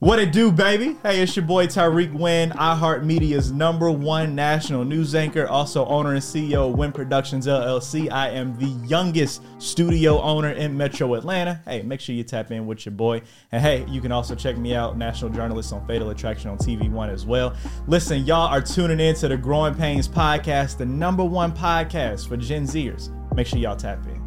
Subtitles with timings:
[0.00, 0.96] What it do, baby?
[1.02, 6.22] Hey, it's your boy Tyrik Wynn, iHeartMedia's number one national news anchor, also owner and
[6.22, 8.08] CEO of Wynn Productions LLC.
[8.08, 11.60] I am the youngest studio owner in Metro Atlanta.
[11.64, 13.22] Hey, make sure you tap in with your boy.
[13.50, 16.88] And hey, you can also check me out, national journalist on Fatal Attraction on TV
[16.88, 17.56] One as well.
[17.88, 22.36] Listen, y'all are tuning in to the Growing Painz podcast, the number one podcast for
[22.36, 23.10] Gen Zers.
[23.34, 24.17] Make sure y'all tap in.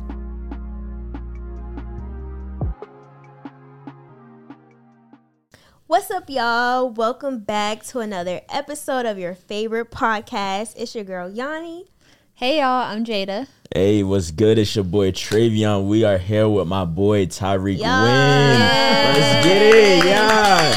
[5.91, 6.89] What's up, y'all?
[6.89, 10.73] Welcome back to another episode of your favorite podcast.
[10.77, 11.87] It's your girl Yanni.
[12.33, 13.49] Hey y'all, I'm Jada.
[13.73, 14.57] Hey, what's good?
[14.59, 15.87] It's your boy Travion.
[15.87, 18.03] We are here with my boy Tyrik Yeah.
[18.03, 18.59] Wynn.
[18.59, 20.73] Let's get it, yeah.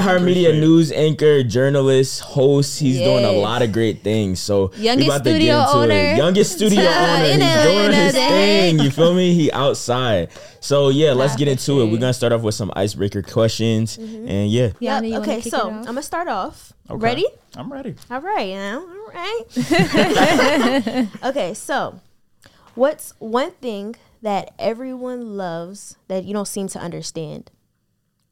[0.00, 2.78] iHeartMedia news anchor, journalist, host.
[2.80, 4.40] He's doing a lot of great things.
[4.40, 5.94] So we Youngest about to get studio into owner.
[5.94, 6.16] it.
[6.16, 7.24] Youngest studio owner.
[7.26, 8.78] He's doing his thing.
[8.78, 9.34] You feel me?
[9.34, 10.30] He outside.
[10.60, 11.90] So yeah, let's get into it.
[11.92, 14.70] We're gonna start off with some icebreaker questions, and yeah.
[14.80, 16.72] Yanni, Yep, okay, so I'm gonna start off.
[16.88, 16.98] Okay.
[16.98, 17.26] Ready?
[17.56, 17.94] I'm ready.
[18.10, 18.78] All right, now.
[18.80, 19.42] All right.
[21.24, 22.00] okay, so
[22.76, 27.50] what's one thing that everyone loves that you don't seem to understand?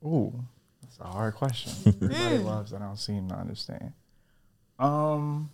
[0.05, 0.45] Ooh,
[0.83, 1.73] that's a hard question.
[2.03, 3.93] Everybody loves that I don't seem to understand.
[4.79, 5.51] Um,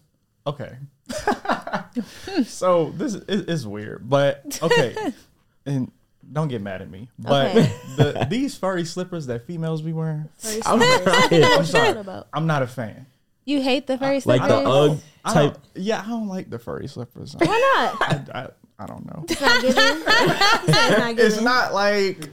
[0.46, 0.76] okay.
[2.44, 4.94] so this is is weird, but okay.
[5.66, 5.90] and
[6.32, 7.72] don't get mad at me, but Okay.
[7.96, 10.28] the these furry slippers that females be wearing,
[10.64, 12.22] I'm I'm sorry.
[12.32, 13.06] I'm not a fan.
[13.44, 14.92] You hate the first Like the slippers?
[14.92, 15.58] UGG I type.
[15.74, 17.34] yeah, I don't like the furry slippers.
[17.36, 18.02] Why not?
[18.34, 18.48] I, I,
[18.80, 19.24] I don't know.
[19.28, 19.76] It's not giving.
[19.76, 22.30] It's not It's not like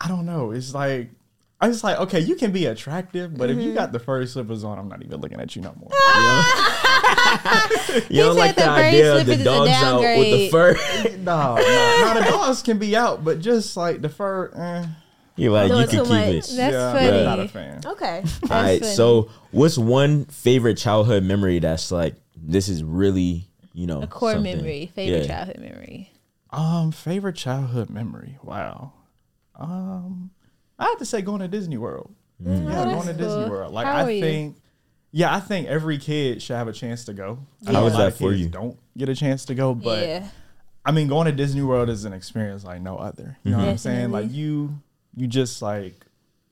[0.00, 0.50] I don't know.
[0.50, 1.08] It's like
[1.58, 4.62] I was like, okay, you can be attractive, but if you got the furry slippers
[4.62, 5.90] on, I'm not even looking at you no more.
[8.10, 10.74] You don't like the, the idea of the dogs out with the fur.
[11.18, 14.86] no, no, no, the dogs can be out, but just like the fur, eh,
[15.36, 16.28] You're like Doing you can keep much.
[16.28, 16.56] it.
[16.56, 17.08] That's yeah, funny.
[17.08, 17.80] I'm not a fan.
[17.86, 18.24] Okay.
[18.42, 18.80] All right.
[18.80, 18.94] funny.
[18.94, 24.32] So, what's one favorite childhood memory that's like this is really you know A core
[24.32, 25.44] something- memory, favorite Yeah.
[25.44, 26.10] childhood memory.
[26.50, 28.38] Um, favorite childhood memory.
[28.42, 28.92] Wow.
[29.54, 30.30] Um,
[30.78, 32.12] I have to say going to Disney World.
[32.40, 33.48] Yeah, Oh, that's going to Disney.
[33.50, 33.72] World.
[33.72, 34.20] Like How I were you?
[34.20, 34.56] think,
[35.12, 37.38] yeah, I think every kid should have a chance to go.
[37.66, 38.48] I How know was that for kids you?
[38.48, 40.28] Don't get a chance to go, but yeah.
[40.84, 43.36] I mean, going to Disney World is an experience like no other.
[43.42, 44.10] You know what I'm saying?
[44.10, 44.78] Like you,
[45.16, 46.04] you just like,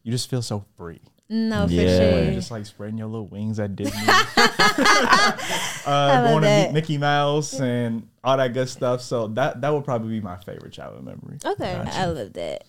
[0.03, 1.01] you just feel so free.
[1.29, 1.83] No, for Yeah.
[1.83, 2.35] You're sure.
[2.35, 5.33] just like spreading your little wings at Disney, uh,
[5.87, 9.01] love going to meet Mickey Mouse and all that good stuff.
[9.01, 11.39] So that that would probably be my favorite childhood memory.
[11.45, 11.73] Okay.
[11.75, 12.65] I love that.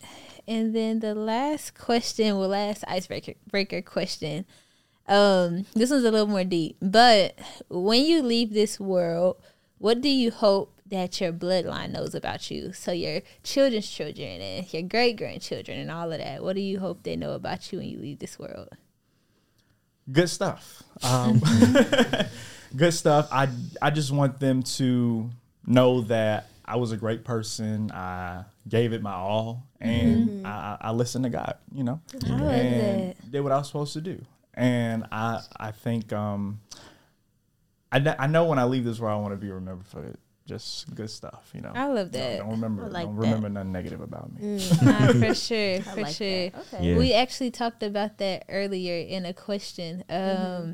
[0.47, 4.45] And then the last question, well, last icebreaker breaker question.
[5.07, 6.77] Um, this one's a little more deep.
[6.81, 7.37] But
[7.69, 9.37] when you leave this world,
[9.79, 12.73] what do you hope that your bloodline knows about you?
[12.73, 16.43] So your children's children and your great grandchildren and all of that.
[16.43, 18.69] What do you hope they know about you when you leave this world?
[20.11, 20.83] good stuff.
[21.03, 21.41] Um,
[22.75, 23.27] good stuff.
[23.31, 23.49] I
[23.81, 25.29] I just want them to
[25.65, 27.91] know that I was a great person.
[27.91, 31.55] I gave it my all, and I, I listened to God.
[31.73, 33.31] You know, I and that.
[33.31, 34.23] did what I was supposed to do.
[34.53, 36.61] And I I think um,
[37.91, 40.01] I I know when I leave this world, I want to be remembered for
[40.45, 41.49] just good stuff.
[41.53, 42.37] You know, I love Don't- that.
[42.39, 43.21] Don't remember I like don't that.
[43.21, 44.59] remember nothing negative about me.
[44.81, 46.27] Nah, for sure, for like sure.
[46.61, 46.79] Okay.
[46.81, 46.97] Yeah.
[46.97, 50.03] We actually talked about that earlier in a question.
[50.09, 50.71] Um, Mm-hmm.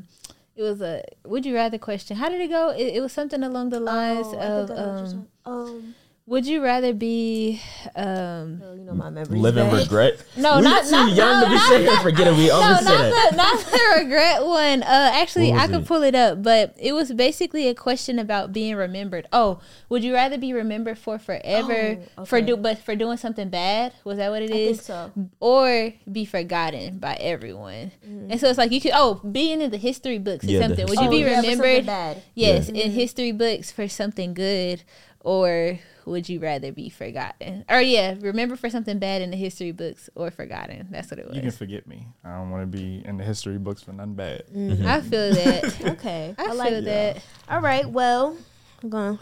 [0.54, 2.18] It was a would you rather question.
[2.18, 2.68] How did it go?
[2.70, 5.24] It, it was something along the lines Oh, I of think I know what you're
[5.46, 5.94] um, um,
[6.26, 7.60] would you rather be
[7.96, 9.38] um, oh, you know my memory.
[9.38, 10.22] Live in regret.
[10.36, 12.36] No, we not- too not- young no, to be not saying forget it.
[12.36, 13.30] We no, always not that.
[13.30, 14.82] the not the regret one.
[14.82, 15.86] Uh, actually, I could it?
[15.86, 19.26] pull it up, but it was basically a question about being remembered.
[19.32, 23.48] Oh, would you rather be remembered for forever Oh, for do but for doing something
[23.48, 23.92] bad?
[24.04, 24.76] Was that what it I is?
[24.78, 25.10] think so.
[25.40, 27.90] Or be forgotten by everyone.
[28.04, 30.64] And so it's like you could oh being in the history books or Yeah, the
[30.68, 30.86] something.
[30.86, 31.86] Would history you be Oh, yeah, remembered?
[31.86, 32.22] bad.
[32.34, 34.82] Yes, in history books for something good,
[35.20, 37.64] or would you rather be forgotten?
[37.68, 40.88] Or yeah, remember for something bad in the history books or forgotten.
[40.90, 41.36] That's what it was.
[41.36, 42.08] You can forget me.
[42.24, 44.44] I don't want to be in the history books for nothing bad.
[44.48, 44.86] Mm-hmm.
[44.86, 45.86] I feel that.
[45.92, 46.34] Okay.
[46.38, 47.14] I, I, like feel that.
[47.16, 47.24] that.
[47.48, 47.88] All right.
[47.88, 48.36] Well,
[48.82, 49.18] I'm gonna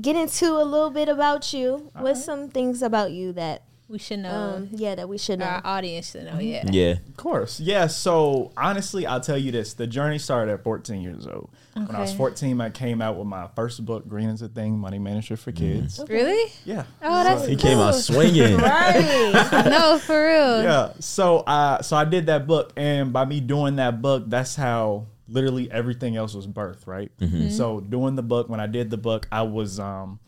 [0.00, 1.90] get into a little bit about you.
[1.94, 4.30] What's some things about you that we should know.
[4.56, 5.46] Um, yeah, that we should know.
[5.46, 6.38] our audience should know.
[6.38, 6.64] Yeah.
[6.70, 6.94] Yeah.
[7.08, 7.58] Of course.
[7.58, 7.86] Yeah.
[7.86, 11.50] So honestly, I'll tell you this: the journey started at 14 years old.
[11.74, 14.78] When I was 14, I came out with my first book, Green is a Thing:
[14.78, 16.00] Money Manager for Kids.
[16.08, 16.52] Really?
[16.64, 16.84] Yeah.
[17.00, 18.56] Oh, that's He came out swinging.
[18.58, 19.64] right.
[19.70, 20.62] no, for real.
[20.62, 24.56] yeah so i so i did that book and by me doing that book that's
[24.56, 27.10] how literally everything else was birthed right
[27.50, 30.18] so doing the book when i did the book i was um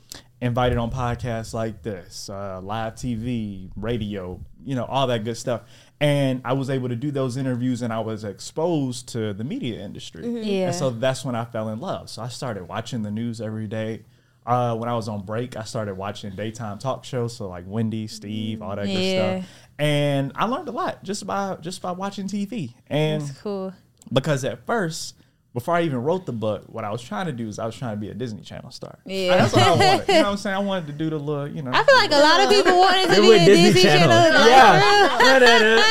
[0.41, 5.63] invited on podcasts like this uh, live tv radio you know all that good stuff
[6.01, 9.81] and i was able to do those interviews and i was exposed to the media
[9.83, 10.67] industry Yeah.
[10.69, 13.67] and so that's when i fell in love so i started watching the news every
[13.67, 14.03] day
[14.47, 18.07] uh, when I was on break, I started watching daytime talk shows, so like Wendy,
[18.07, 19.41] Steve, all that good Yeah.
[19.43, 22.73] stuff and I learned a lot just by just by watching TV.
[22.89, 23.75] And That's cool.
[24.11, 25.15] because at first,
[25.53, 27.77] before I even wrote the book, what I was trying to do is I was
[27.77, 28.99] trying to be a Disney Channel star.
[29.05, 29.37] Yeah.
[29.37, 30.09] that's what I wanted.
[30.09, 30.57] You know what I'm saying?
[30.57, 31.73] I wanted to do the little, you know.
[31.75, 34.09] I feel like a lot of people wanted to They be a Disney Disney, Channel.
[34.09, 34.41] Channel.
[34.41, 35.91] Like, Yeah.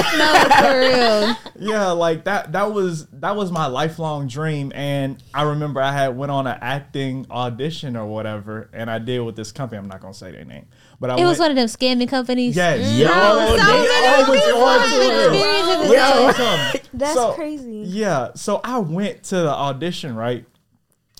[0.18, 1.36] No, for real.
[1.70, 2.52] yeah, like that.
[2.52, 4.72] That was that was my lifelong dream.
[4.74, 9.20] And I remember I had went on an acting audition or whatever, and I did
[9.20, 9.78] with this company.
[9.78, 10.66] I'm not gonna say their name,
[11.00, 11.28] but I It went.
[11.28, 12.54] was one of them scamming companies.
[12.54, 12.78] Yes.
[12.94, 15.90] Yo, so they always on to it.
[15.90, 16.80] Yo.
[16.94, 17.82] That's So- crazy.
[17.86, 18.28] Yeah.
[18.34, 20.44] So I went to the audition, right?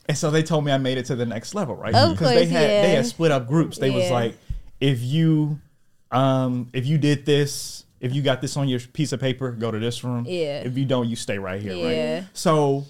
[0.08, 1.94] And so they told me I made it to the next level, right?
[1.94, 3.78] Of they course, had they had split up groups.
[3.78, 4.36] They was like,
[4.80, 5.60] if you
[6.10, 9.70] um if you did this, if you got this on your piece of paper, go
[9.70, 10.24] to this room.
[10.26, 10.62] Yeah.
[10.62, 12.14] If you don't, you stay right here, Yeah.
[12.16, 12.26] right?
[12.32, 12.86] So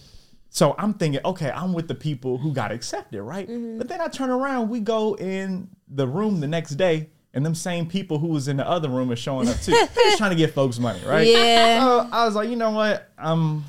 [0.51, 3.49] so I'm thinking, okay, I'm with the people who got accepted, right?
[3.49, 3.79] Mm-hmm.
[3.79, 7.55] But then I turn around, we go in the room the next day, and them
[7.55, 9.71] same people who was in the other room are showing up too.
[9.95, 11.27] Just trying to get folks money, right?
[11.27, 11.81] Yeah.
[11.81, 13.09] So I was like, you know what?
[13.17, 13.65] I'm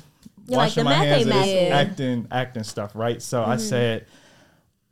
[0.48, 3.22] You're washing the my hands of this acting, acting stuff, right?
[3.22, 4.06] So I said,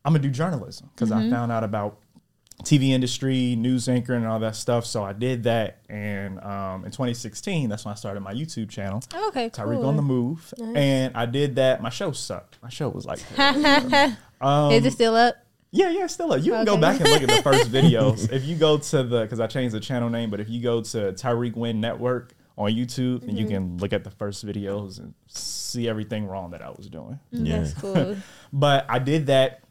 [0.05, 1.99] I'm gonna do journalism because I found out about
[2.65, 4.87] TV industry, news anchor, and all that stuff.
[4.87, 9.03] So I did that, and um, in 2016, that's when I started my YouTube channel.
[9.29, 11.83] Okay, Tyrik on the Move, and I did that.
[11.83, 12.59] My show sucked.
[12.63, 13.21] My show was like,
[14.41, 15.37] um, Is it still up?
[15.73, 16.43] yeah, yeah, still up.
[16.43, 18.31] You can go back and look at the first videos.
[18.33, 20.81] if you go to the, because I changed the channel name, but if you go
[20.83, 25.15] to Tyrik Wynn Network on YouTube, and you can look at the first videos and
[25.29, 27.19] see everything wrong that I was doing.
[27.31, 27.61] Yeah.
[27.61, 28.17] That's cool.
[28.53, 29.63] But I did that.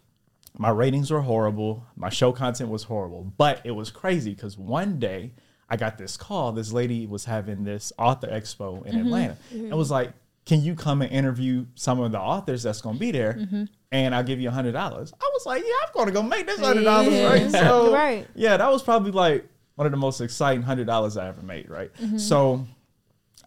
[0.59, 1.85] My ratings were horrible.
[1.95, 3.33] My show content was horrible.
[3.38, 5.31] But it was crazy because one day
[5.69, 6.51] I got this call.
[6.51, 9.06] This lady was having this author expo in mm-hmm.
[9.06, 10.11] Atlanta and was like,
[10.45, 13.35] Can you come and interview some of the authors that's going to be there?
[13.35, 13.63] Mm-hmm.
[13.94, 14.75] And I'll give you a $100.
[14.75, 17.51] I was like, Yeah, I'm going to go make this $100, right?
[17.51, 18.27] So, Right.
[18.35, 21.94] yeah, that was probably like one of the most exciting $100 I ever made, right?
[21.94, 22.17] Mm-hmm.
[22.17, 22.67] So,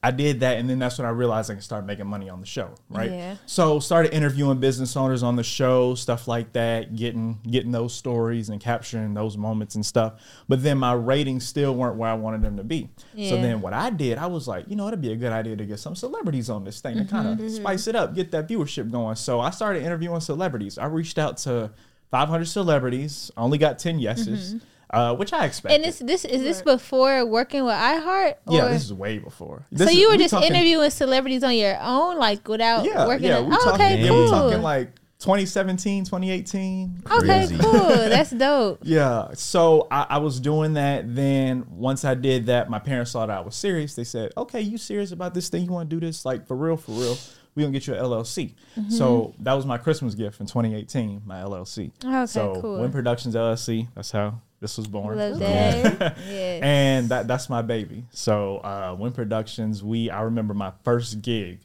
[0.04, 2.40] I did that, and then that's when I realized I can start making money on
[2.40, 3.10] the show, right?
[3.10, 3.36] Yeah.
[3.46, 8.48] So started interviewing business owners on the show, stuff like that, getting getting those stories
[8.48, 10.14] and capturing those moments and stuff.
[10.48, 12.90] But then my ratings still weren't where I wanted them to be.
[13.14, 13.30] Yeah.
[13.30, 15.54] So then what I did, I was like, you know, it'd be a good idea
[15.54, 17.16] to get some celebrities on this thing to mm-hmm.
[17.16, 17.54] kind of mm-hmm.
[17.54, 19.14] spice it up, get that viewership going.
[19.14, 20.78] So I started interviewing celebrities.
[20.78, 21.70] I reached out to
[22.10, 24.66] 500 celebrities, only got 10 yeses, mm-hmm.
[24.92, 25.74] Uh, which I expect.
[25.74, 28.34] And this this is this before working with iHeart?
[28.48, 29.64] yeah, this is way before.
[29.72, 32.84] so This is- you were we just talking- interviewing celebrities on your own, like without
[32.84, 33.28] yeah, working.
[33.28, 34.24] yeah, on- we oh, talking, okay, yeah, cool.
[34.24, 37.04] we talking like 2017, 2018.
[37.10, 37.72] okay, cool.
[37.88, 38.80] That's dope.
[38.82, 41.14] Yeah, so I, I was doing that.
[41.14, 43.94] Then once I did that, my parents saw that I was serious.
[43.94, 45.64] They said, "Okay, you serious about this thing?
[45.64, 47.16] You want to do this like for real, for real?
[47.54, 48.90] We gonna get you an LLC." Mm-hmm.
[48.90, 51.92] So that was my Christmas gift in 2018, my LLC.
[52.04, 52.80] Okay, so cool.
[52.80, 53.88] Wynn Productions LLC.
[53.94, 55.18] That's how this was born.
[55.18, 56.16] Love that.
[56.26, 56.60] yeah.
[56.62, 58.06] and that that's my baby.
[58.12, 61.60] So uh, Wynn Productions, we I remember my first gig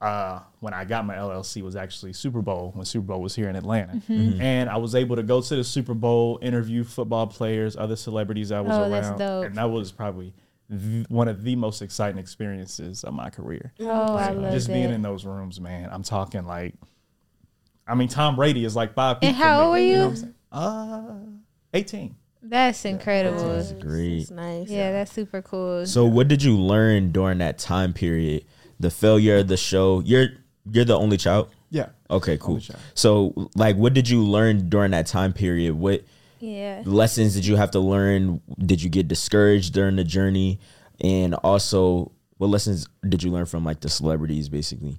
[0.00, 3.48] uh, when I got my LLC was actually Super Bowl when Super Bowl was here
[3.48, 4.40] in Atlanta, Mm-hmm.
[4.40, 8.52] and I was able to go to the Super Bowl, interview football players, other celebrities
[8.52, 9.46] I was Oh, around, that's dope.
[9.46, 10.34] and that was probably
[10.70, 13.72] th- one of the most exciting experiences of my career.
[13.80, 14.74] Oh, I Like, love just that.
[14.74, 15.88] being in those rooms, man.
[15.90, 16.74] I'm talking like,
[17.86, 19.18] I mean, Tom Brady is like five.
[19.22, 19.96] And feet from how old were you?
[19.96, 20.34] know what I'm saying?
[20.52, 21.14] Uh,
[21.72, 22.16] 18.
[22.46, 23.54] That's incredible.
[23.54, 24.20] That's great.
[24.22, 24.68] It's nice.
[24.68, 25.86] Yeah, that's super cool.
[25.86, 28.44] So what did you learn during that time period?
[28.78, 30.00] The failure of the show.
[30.00, 30.28] You're
[30.70, 31.48] you're the only child?
[31.70, 31.88] Yeah.
[32.10, 32.60] Okay, cool.
[32.94, 35.74] So like what did you learn during that time period?
[35.74, 36.04] What
[36.38, 36.82] yeah.
[36.84, 38.40] lessons did you have to learn?
[38.58, 40.60] Did you get discouraged during the journey?
[41.00, 44.98] And also what lessons did you learn from like the celebrities basically?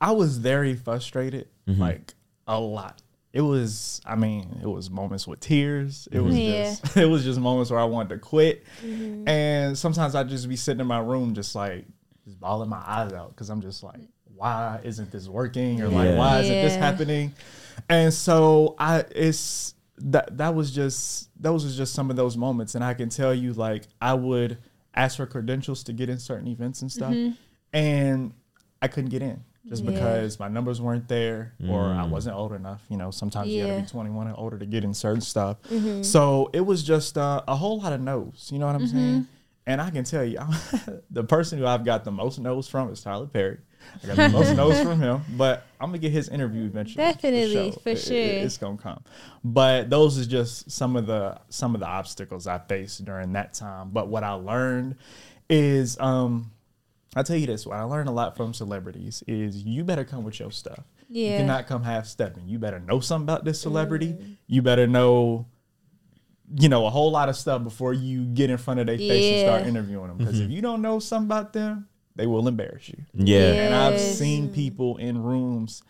[0.00, 1.80] I was very frustrated, Mm-hmm.
[1.80, 2.14] like
[2.48, 3.02] a lot.
[3.32, 6.08] It was, I mean, it was moments with tears.
[6.10, 6.26] It mm-hmm.
[6.26, 6.64] was Yeah.
[6.64, 8.64] just, it was just moments where I wanted to quit.
[8.84, 9.28] Mm-hmm.
[9.28, 11.86] And sometimes I'd just be sitting in my room, just like,
[12.24, 14.00] just bawling my eyes out because I'm just like,
[14.34, 15.80] why isn't this working?
[15.80, 16.18] Or like, Yeah.
[16.18, 17.32] why isn't this happening?
[17.88, 22.74] And so I, it's that that was just those was just some of those moments,
[22.74, 24.58] and I can tell you, like I would
[24.94, 27.34] ask for credentials to get in certain events and stuff, mm-hmm.
[27.76, 28.32] and
[28.82, 29.90] I couldn't get in just Yeah.
[29.90, 32.10] because my numbers weren't there or I Mm.
[32.10, 32.82] wasn't old enough.
[32.88, 35.58] You know, sometimes you gotta be 21 and older to get in certain stuff.
[36.02, 38.48] So it was just uh, a whole lot of no's.
[38.52, 39.26] You know what I'm saying?
[39.66, 40.38] And I can tell you,
[41.10, 43.58] the person who I've got the most no's from is Tyler Perry.
[44.02, 47.04] I got the most no's from him, but I'm gonna get his interview eventually.
[47.04, 48.16] Definitely, for It- it- sure.
[48.16, 49.02] it's gonna come.
[49.44, 53.52] But those is just some of the some of the obstacles I faced during that
[53.54, 53.90] time.
[53.92, 54.96] But what I learned
[55.48, 56.50] is, um,
[57.16, 60.24] I'll tell you this: what I learned a lot from celebrities is you better come
[60.24, 60.84] with your stuff.
[61.08, 61.32] Yeah.
[61.32, 62.48] You cannot come half stepping.
[62.48, 64.12] You better know something about this celebrity.
[64.12, 64.36] Mm.
[64.46, 65.46] You better know,
[66.56, 69.32] you know, a whole lot of stuff before you get in front of their face
[69.32, 70.18] and start interviewing them.
[70.18, 70.44] Because mm-hmm.
[70.44, 72.98] if you don't know something about them, they will embarrass you.
[73.14, 73.52] Yeah.
[73.52, 75.82] And I've seen people in rooms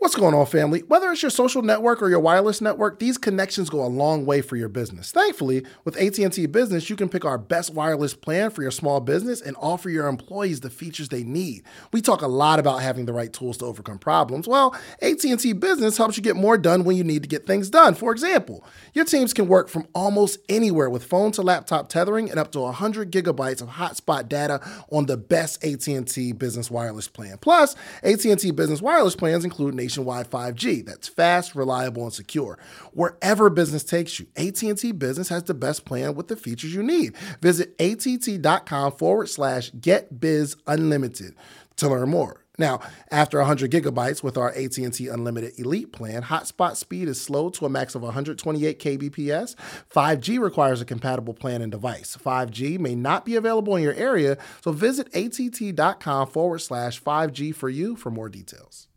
[0.00, 0.84] What's going on, family?
[0.86, 4.42] Whether it's your social network or your wireless network, these connections go a long way
[4.42, 5.10] for your business.
[5.10, 9.40] Thankfully, with AT&T Business, you can pick our best wireless plan for your small business
[9.40, 11.64] and offer your employees the features they need.
[11.92, 14.46] We talk a lot about having the right tools to overcome problems.
[14.46, 17.96] Well, AT&T Business helps you get more done when you need to get things done.
[17.96, 18.64] For example,
[18.94, 22.60] your teams can work from almost anywhere with phone to laptop tethering and up to
[22.60, 24.60] 100 gigabytes of hotspot data
[24.92, 27.36] on the best AT&T Business wireless plan.
[27.38, 27.74] Plus,
[28.04, 32.58] AT&T Business wireless plans include nationwide 5G that's fast, reliable, and secure.
[32.92, 37.16] Wherever business takes you, AT&T Business has the best plan with the features you need.
[37.40, 41.34] Visit att.com forward slash get biz unlimited
[41.76, 42.44] to learn more.
[42.58, 42.80] Now,
[43.12, 47.68] after 100 gigabytes with our AT&T Unlimited Elite plan, hotspot speed is slow to a
[47.68, 49.54] max of 128 kbps.
[49.94, 52.16] 5G requires a compatible plan and device.
[52.16, 57.68] 5G may not be available in your area, so visit att.com forward slash 5G for
[57.68, 58.88] you for more details.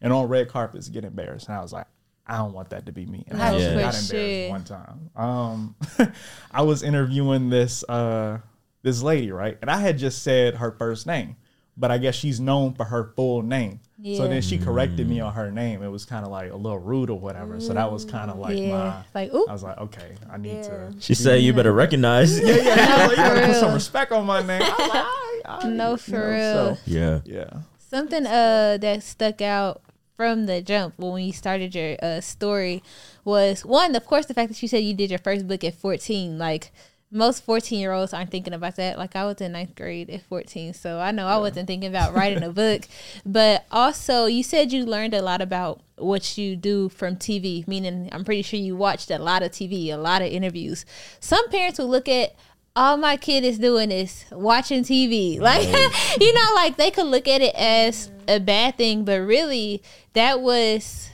[0.00, 1.48] And on red carpets get embarrassed.
[1.48, 1.86] And I was like,
[2.26, 3.24] I don't want that to be me.
[3.28, 4.50] And I actually got embarrassed sure.
[4.50, 5.10] one time.
[5.16, 5.76] Um,
[6.50, 8.38] I was interviewing this uh,
[8.82, 9.56] this lady, right?
[9.62, 11.36] And I had just said her first name,
[11.76, 13.80] but I guess she's known for her full name.
[14.16, 15.82] So then she corrected me on her name.
[15.82, 17.58] It was kind of like a little rude or whatever.
[17.58, 19.02] So that was kind of like yeah.
[19.12, 19.22] my.
[19.22, 19.44] Like, ooh.
[19.48, 20.94] I was like, okay, I need to.
[21.00, 22.38] She said you better recognize.
[22.48, 22.86] Yeah, yeah.
[22.88, 24.62] I like, you gotta put some respect on my name.
[24.62, 26.76] I was like, all right, all right, No, you for know, real.
[26.76, 27.20] so, Yeah.
[27.24, 27.50] yeah.
[27.78, 29.82] Something uh that stuck out
[30.18, 32.82] from the jump when you started your uh, story
[33.24, 35.76] was one, of course, the fact that you said you did your first book at
[35.76, 36.36] 14.
[36.36, 36.72] Like
[37.12, 38.98] most 14 year olds aren't thinking about that.
[38.98, 42.14] Like I was in ninth grade at 14, so I know I wasn't thinking about
[42.14, 42.82] writing a book.
[43.24, 48.08] But also, you said you learned a lot about what you do from TV, meaning
[48.10, 50.84] I'm pretty sure you watched a lot of TV, a lot of interviews.
[51.20, 52.34] Some parents will look at
[52.78, 55.40] all my kid is doing is watching TV.
[55.48, 55.66] Like,
[56.20, 59.82] you know, like they could look at it as a bad thing, but really
[60.12, 61.10] that was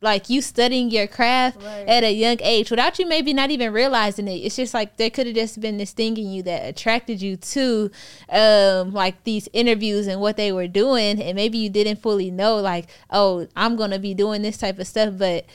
[0.00, 4.28] like you studying your craft at a young age without you maybe not even realizing
[4.28, 4.36] it.
[4.36, 7.36] It's just like there could have just been this thing in you that attracted you
[7.36, 7.90] to
[8.28, 12.56] um like these interviews and what they were doing and maybe you didn't fully know
[12.56, 15.46] like, oh, I'm gonna be doing this type of stuff, but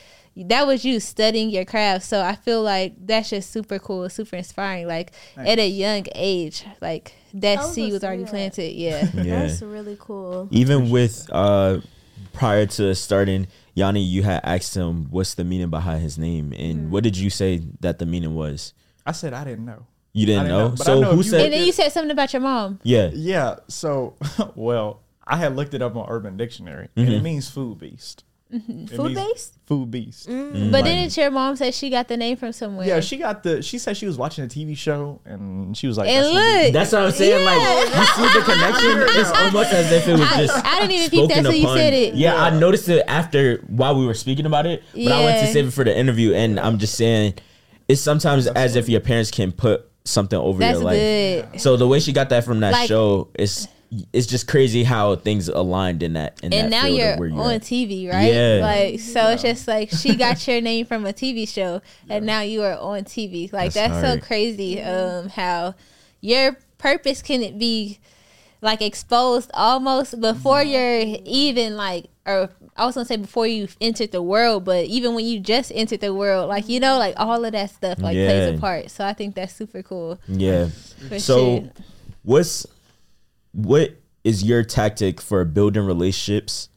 [0.48, 2.04] that was you studying your craft.
[2.04, 4.86] So I feel like that's just super cool, super inspiring.
[4.86, 8.30] Like at a young age, like that I was seed gonna was already that.
[8.30, 8.72] planted.
[8.72, 9.08] Yeah.
[9.14, 9.46] Yeah.
[9.46, 10.48] That's really cool.
[10.50, 11.80] Even with uh
[12.32, 16.90] prior to starting, Yanni, you had asked him what's the meaning behind his name, and
[16.90, 18.72] what did you say that the meaning was?
[19.06, 19.86] I said I didn't know.
[20.12, 20.68] You didn't, didn't know.
[20.68, 21.40] know, but I so know who you said?
[21.44, 22.80] and then you said something about your mom.
[22.82, 23.10] yeah.
[23.12, 23.56] Yeah.
[23.68, 24.16] So,
[24.56, 28.24] well, I had looked it up on Urban Dictionary, and it means food beast.
[28.52, 28.96] It Mm-hmm.
[28.96, 29.54] Food means based?
[29.66, 30.28] Food beast.
[30.28, 30.72] Mm.
[30.72, 32.84] But didn't your mom say she got the name from somewhere?
[32.86, 33.62] Yeah, she got the.
[33.62, 36.72] She said she was watching a TV show, and she was like, and "That's what
[36.72, 37.44] That's what I'm saying.
[37.44, 39.20] Like you see the connection.
[39.20, 40.66] It's almost as if it was I, just.
[40.66, 42.14] I didn't even think spoken that's how you said it.
[42.14, 45.52] Yeah, I noticed it after while we were speaking about it, but I went to
[45.52, 47.34] save it for the interview, and I'm just saying,
[47.86, 51.52] it's sometimes as if your parents can put something over That's your life.
[51.52, 51.60] good.
[51.60, 53.68] So the way she got that from that Like- show is
[54.12, 57.28] it's just crazy how things aligned in that in And that now field you're where
[57.28, 57.62] you're on at.
[57.62, 58.32] TV, right?
[58.32, 58.58] Yeah.
[58.62, 62.42] Like so, it's just like she got your name from a TV show, and now
[62.42, 63.52] you are on TV.
[63.52, 64.80] Like That's that's, so crazy.
[64.80, 65.74] Um, how
[66.20, 67.98] your purpose can it be
[68.62, 74.12] like exposed almost before you're even like, or I was gonna say before you entered
[74.12, 77.44] the world, but even when you just entered the world, like you know, like all
[77.44, 78.90] of that stuff like plays a part.
[78.90, 80.20] So I think that's super cool.
[80.28, 80.68] Yeah.
[81.08, 81.70] For so sure.
[82.22, 82.66] what's
[83.52, 86.68] what is your tactic for building relationships?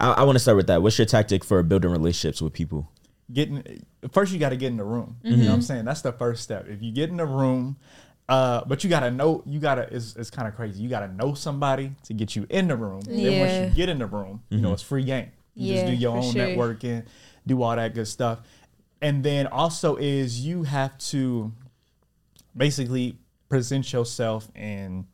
[0.00, 0.82] I, I want to start with that.
[0.82, 2.90] What's your tactic for building relationships with people?
[3.30, 5.46] getting first you got to get in the room you know Mm-hmm.
[5.48, 7.76] what i'm saying that's the first step if you get in the room
[8.26, 10.88] uh but you got to know you got to it's, it's kind of crazy you
[10.88, 13.98] got to know somebody to get you in the room then once you get in
[13.98, 16.40] the room you know it's free game you just do your own sure.
[16.40, 17.04] networking
[17.46, 18.38] do all that good stuff.
[19.02, 21.52] And then also is you have to
[22.56, 25.06] basically present yourself in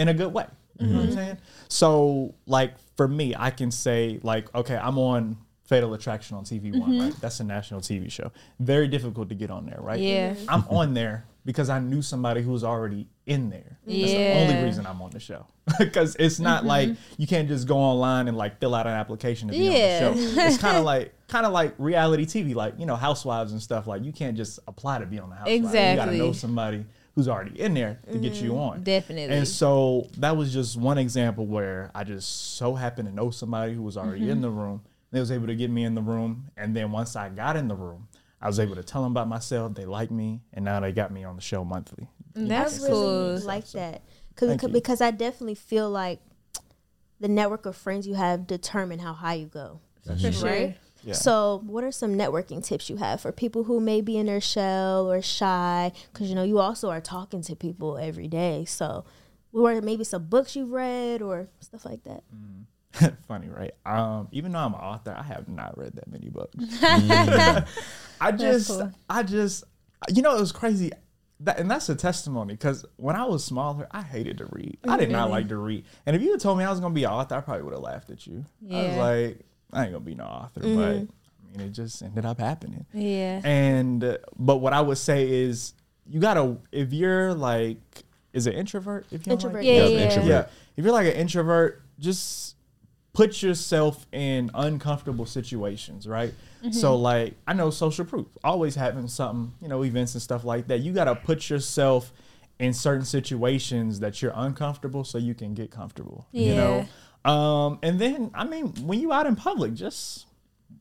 [0.00, 0.46] in a good way.
[0.78, 1.16] You know what I'm mm-hmm.
[1.16, 1.38] saying?
[1.68, 6.76] So like for me, I can say like, okay, I'm on Fatal Attraction on TV
[6.76, 7.00] One, mm-hmm.
[7.02, 7.20] right?
[7.20, 8.32] That's a national TV show.
[8.58, 10.00] Very difficult to get on there, right?
[10.00, 10.34] Yeah.
[10.48, 13.78] I'm on there because I knew somebody who was already in there.
[13.86, 14.46] That's the Yeah.
[14.48, 15.46] only reason I'm on the show.
[15.78, 16.68] Because it's not mm-hmm.
[16.68, 16.88] like
[17.18, 20.08] you can't just go online and like fill out an application to be Yeah.
[20.08, 20.40] on the show.
[20.46, 23.86] It's kind of like kind of like reality TV, like you know, housewives and stuff.
[23.86, 25.66] Like you can't just apply to be on the housewives.
[25.66, 25.90] Exactly.
[25.90, 28.82] You gotta know somebody who's already in there to get you on.
[28.82, 29.36] Definitely.
[29.36, 33.74] And so that was just one example where I just so happened to know somebody
[33.74, 34.30] who was already Mm-hmm.
[34.30, 34.82] in the room.
[35.12, 37.66] They was able to get me in the room, and then once I got in
[37.66, 38.06] the room,
[38.40, 39.74] I was able to tell them about myself.
[39.74, 42.08] They liked me, and now they got me on the show monthly.
[42.34, 43.46] That's I really cool.
[43.46, 44.02] like that
[44.36, 44.68] Cause, Thank you.
[44.68, 46.20] because I definitely feel like
[47.18, 49.80] the network of friends you have determine how high you go.
[50.06, 50.74] For sure.
[51.04, 51.14] Yeah.
[51.14, 54.40] So, what are some networking tips you have for people who may be in their
[54.40, 55.92] shell or shy?
[56.12, 58.64] Because you know you also are talking to people every day.
[58.66, 59.04] So,
[59.50, 62.22] what are maybe some books you've read or stuff like that?
[63.28, 63.72] Funny, right?
[63.86, 66.54] Um, even though I'm an author, I have not read that many books.
[68.20, 68.92] I just, cool.
[69.08, 69.64] I just,
[70.08, 70.90] you know, it was crazy.
[71.40, 74.76] That, and that's a testimony because when I was smaller, I hated to read.
[74.86, 75.84] I did not like to read.
[76.04, 77.72] And if you had told me I was gonna be an author, I probably would
[77.72, 78.44] have laughed at you.
[78.70, 79.40] I was like,
[79.72, 80.92] I ain't gonna be no author, but I
[81.56, 82.86] mean, it just ended up happening.
[82.92, 83.40] Yeah.
[83.44, 85.74] And uh, but what I would say is,
[86.06, 87.78] you gotta if you're like,
[88.32, 89.06] is it introvert?
[89.10, 89.98] If you Introvert, Yeah, Yeah, yeah.
[90.04, 90.28] introvert.
[90.28, 90.46] yeah.
[90.76, 92.56] If you're like an introvert, just
[93.12, 96.32] put yourself in uncomfortable situations, right?
[96.72, 100.68] So like I know social proof, always having something, you know, events and stuff like
[100.68, 100.80] that.
[100.80, 102.12] You gotta put yourself
[102.58, 106.26] in certain situations that you're uncomfortable so you can get comfortable.
[106.32, 106.86] You know?
[107.24, 110.26] Um, and then I mean, when you out in public, just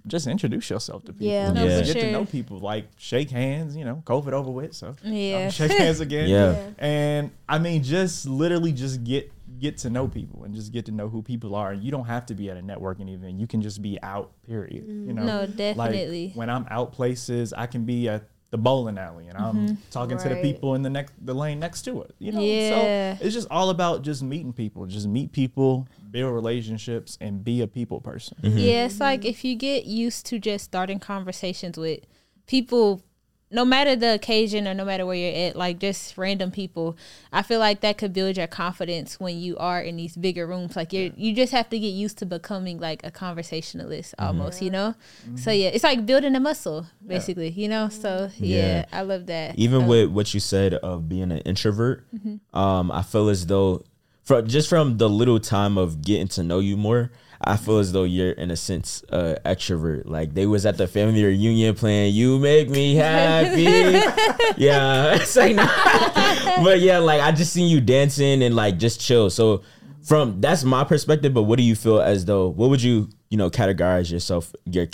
[0.08, 1.28] just introduce yourself to people.
[1.28, 1.52] Yeah.
[1.52, 1.80] No, Yeah.
[1.82, 2.60] for Get to know people.
[2.60, 4.74] Like shake hands, you know, COVID over with.
[4.74, 5.46] So Yeah.
[5.46, 6.30] um, shake hands again.
[6.30, 6.52] Yeah.
[6.54, 6.70] Yeah.
[6.78, 10.92] And I mean, just literally just get get to know people and just get to
[10.92, 11.72] know who people are.
[11.72, 13.40] And you don't have to be at a networking event.
[13.40, 14.86] You can just be out, period.
[14.88, 15.24] You know?
[15.26, 16.32] No, Like definitely.
[16.36, 19.74] when I'm out places, I can be at the bowling alley and I'm mm-hmm.
[19.92, 22.16] talking to the people in the next the lane next to it.
[22.18, 22.42] You know?
[22.42, 23.18] Yeah.
[23.18, 24.86] So it's just all about just meeting people.
[24.86, 28.38] Just meet people, build relationships, and be a people person.
[28.42, 29.04] Yeah, it's mm-hmm.
[29.04, 32.00] like if you get used to just starting conversations with
[32.48, 33.04] people,
[33.52, 36.96] no matter the occasion or no matter where you're at, like just random people,
[37.34, 40.76] I feel like that could build your confidence when you are in these bigger rooms.
[40.76, 44.70] Like you, you just have to get used to becoming like a conversationalist almost, you
[44.70, 44.94] know.
[45.36, 47.90] So yeah, it's like building a muscle, basically, you know.
[47.90, 48.86] So yeah, Yeah.
[48.94, 49.58] I love that.
[49.58, 52.06] even Um, with what you said of being an introvert,
[52.54, 53.84] um, I feel as though,
[54.24, 57.94] from just from the little time of getting to know you more, I feel as
[57.94, 60.04] though you're in a sense uh, extrovert.
[60.06, 63.64] Like they was at the family reunion playing "You Make Me Happy,"
[64.58, 66.64] yeah, it's like, nah.
[66.64, 69.30] but yeah, like I just seen you dancing and like just chill.
[69.30, 69.64] So
[70.04, 71.34] from that's my perspective.
[71.34, 72.50] But what do you feel as though?
[72.50, 74.86] What would you you know categorize yourself, your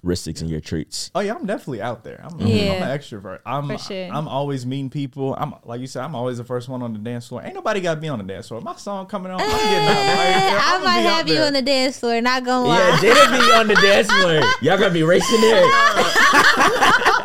[0.00, 1.10] characteristics and your traits?
[1.14, 2.20] Oh yeah, I'm definitely out there.
[2.24, 2.72] I'm, Yeah.
[2.74, 3.40] I'm an extrovert.
[3.44, 4.08] I'm For sure.
[4.12, 5.34] I'm always meeting people.
[5.38, 7.42] I'm like you said, I'm always the first one on the dance floor.
[7.44, 8.60] Ain't nobody got me on the dance floor.
[8.60, 9.88] My song coming on, I'm getting out.
[9.88, 9.96] Like,
[10.66, 11.46] I I'ma might have you there.
[11.46, 12.98] on the dance floor, not gonna Yeah, lie.
[12.98, 14.40] Jada be on the dance floor.
[14.62, 15.64] Y'all gonna be racing there.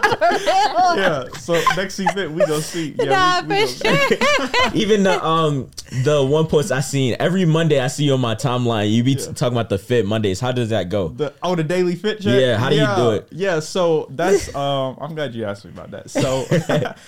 [0.98, 1.26] yeah.
[1.40, 2.96] So next event we go see.
[3.00, 4.72] Yeah, Nah, we, we for go- sure.
[4.74, 5.70] Even the um
[6.04, 8.92] the one post I seen every Monday I see you on my timeline.
[8.92, 10.40] You be t- talking about the fit Mondays.
[10.40, 11.10] How does that go?
[11.10, 12.40] The oh the daily fit check.
[12.40, 13.28] Yeah, how do you do it?
[13.32, 16.10] Yeah, so that's um I'm glad you asked me about that.
[16.10, 16.46] So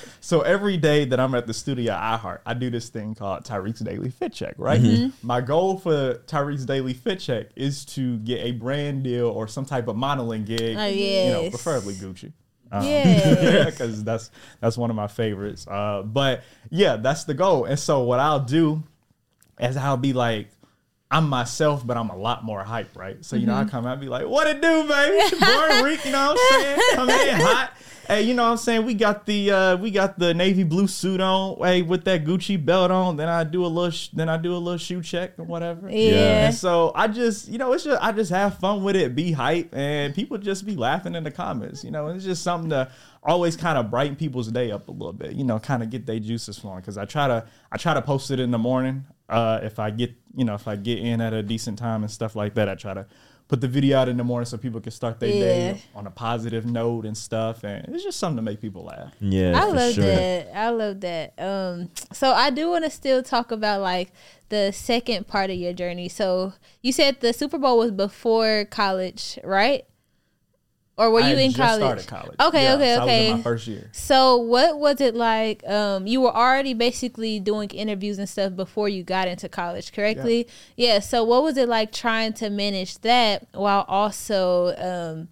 [0.21, 3.43] so every day that I'm at the studio at iHeart, I do this thing called
[3.43, 4.81] Tyrik's Daily Fit Check, right?
[4.81, 5.25] Mm-hmm.
[5.27, 9.65] My goal for Tyrik's Daily Fit Check is to get a brand deal or some
[9.65, 10.77] type of modeling gig.
[10.77, 12.31] Oh, You know, preferably Gucci.
[12.71, 13.65] Um, Yeah.
[13.65, 15.67] because that's that's one of my favorites.
[15.67, 17.65] Uh, but yeah, that's the goal.
[17.65, 18.83] And so what I'll do
[19.59, 20.49] is I'll be like,
[21.09, 23.23] I'm myself, but I'm a lot more hype, right?
[23.23, 25.15] So you know, I come out and be like, "What it do, baby?
[25.15, 26.79] It's your Reek, you know what I'm saying?
[26.95, 27.71] Come in hot."
[28.07, 28.85] Hey, you know what I'm saying?
[28.85, 32.63] We got the uh, we got the navy blue suit on, hey, with that Gucci
[32.63, 33.17] belt on.
[33.17, 35.89] Then I do a little, sh- then I do a little shoe check or whatever.
[35.89, 36.45] Yeah.
[36.45, 39.33] And so I just, you know, it's just I just have fun with it, be
[39.33, 41.83] hype, and people just be laughing in the comments.
[41.83, 42.89] You know, it's just something to
[43.23, 45.33] always kind of brighten people's day up a little bit.
[45.33, 46.79] You know, kind of get their juices flowing.
[46.79, 49.05] Because I try to I try to post it in the morning.
[49.27, 52.11] Uh, if I get you know if I get in at a decent time and
[52.11, 53.05] stuff like that, I try to
[53.47, 55.39] put the video out in the morning so people can start their Yeah.
[55.39, 57.63] day on a positive note and stuff.
[57.63, 59.13] And it's just something to make people laugh.
[59.19, 60.03] Yeah, I love sure.
[60.03, 60.51] that.
[60.55, 61.33] I love that.
[61.39, 64.11] Um, so I do want to still talk about like
[64.49, 66.09] the second part of your journey.
[66.09, 69.85] So you said the Super Bowl was before college, right?
[70.97, 71.79] Or were I you in college?
[71.79, 72.35] started college.
[72.39, 73.33] Okay, Yeah, okay, so okay.
[73.33, 73.89] my first year.
[73.91, 75.63] So what was it like?
[75.67, 80.47] Um, you were already basically doing interviews and stuff before you got into college, correctly?
[80.75, 80.99] Yeah.
[80.99, 85.27] So what was it like trying to manage that while also um,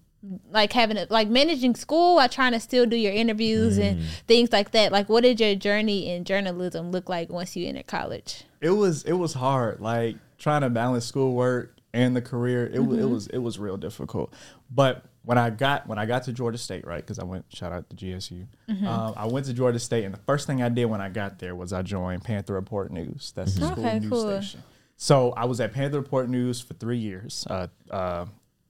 [0.51, 4.51] like having a, like managing school while trying to still do your interviews and things
[4.51, 4.91] like that?
[4.91, 8.43] Like, what did your journey in journalism look like once you entered college?
[8.61, 12.97] it was it was hard like trying to balance schoolwork and the career it, was
[12.97, 14.33] it was it was real difficult
[14.71, 17.71] but when i got when i got to georgia state right because i went shout
[17.71, 18.45] out to gsu
[18.87, 21.39] um, i went to georgia state and the first thing i did when i got
[21.39, 23.33] there was i joined panther report news.
[23.35, 24.41] That's the school Okay, news cool.
[24.41, 24.63] station.
[24.97, 28.25] So i was at panther report news for three years uh, uh,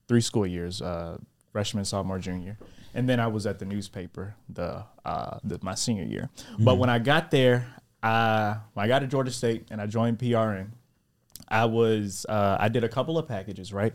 [0.08, 1.18] three school years uh,
[1.52, 2.58] freshman sophomore junior.
[2.94, 6.30] And then i was at the newspaper the, uh, the my senior year.
[6.58, 7.66] But when i got there
[8.02, 10.68] I, when I got to Georgia State and I joined PRN,
[11.48, 13.72] I was uh, I did a couple of packages.
[13.72, 13.94] Right,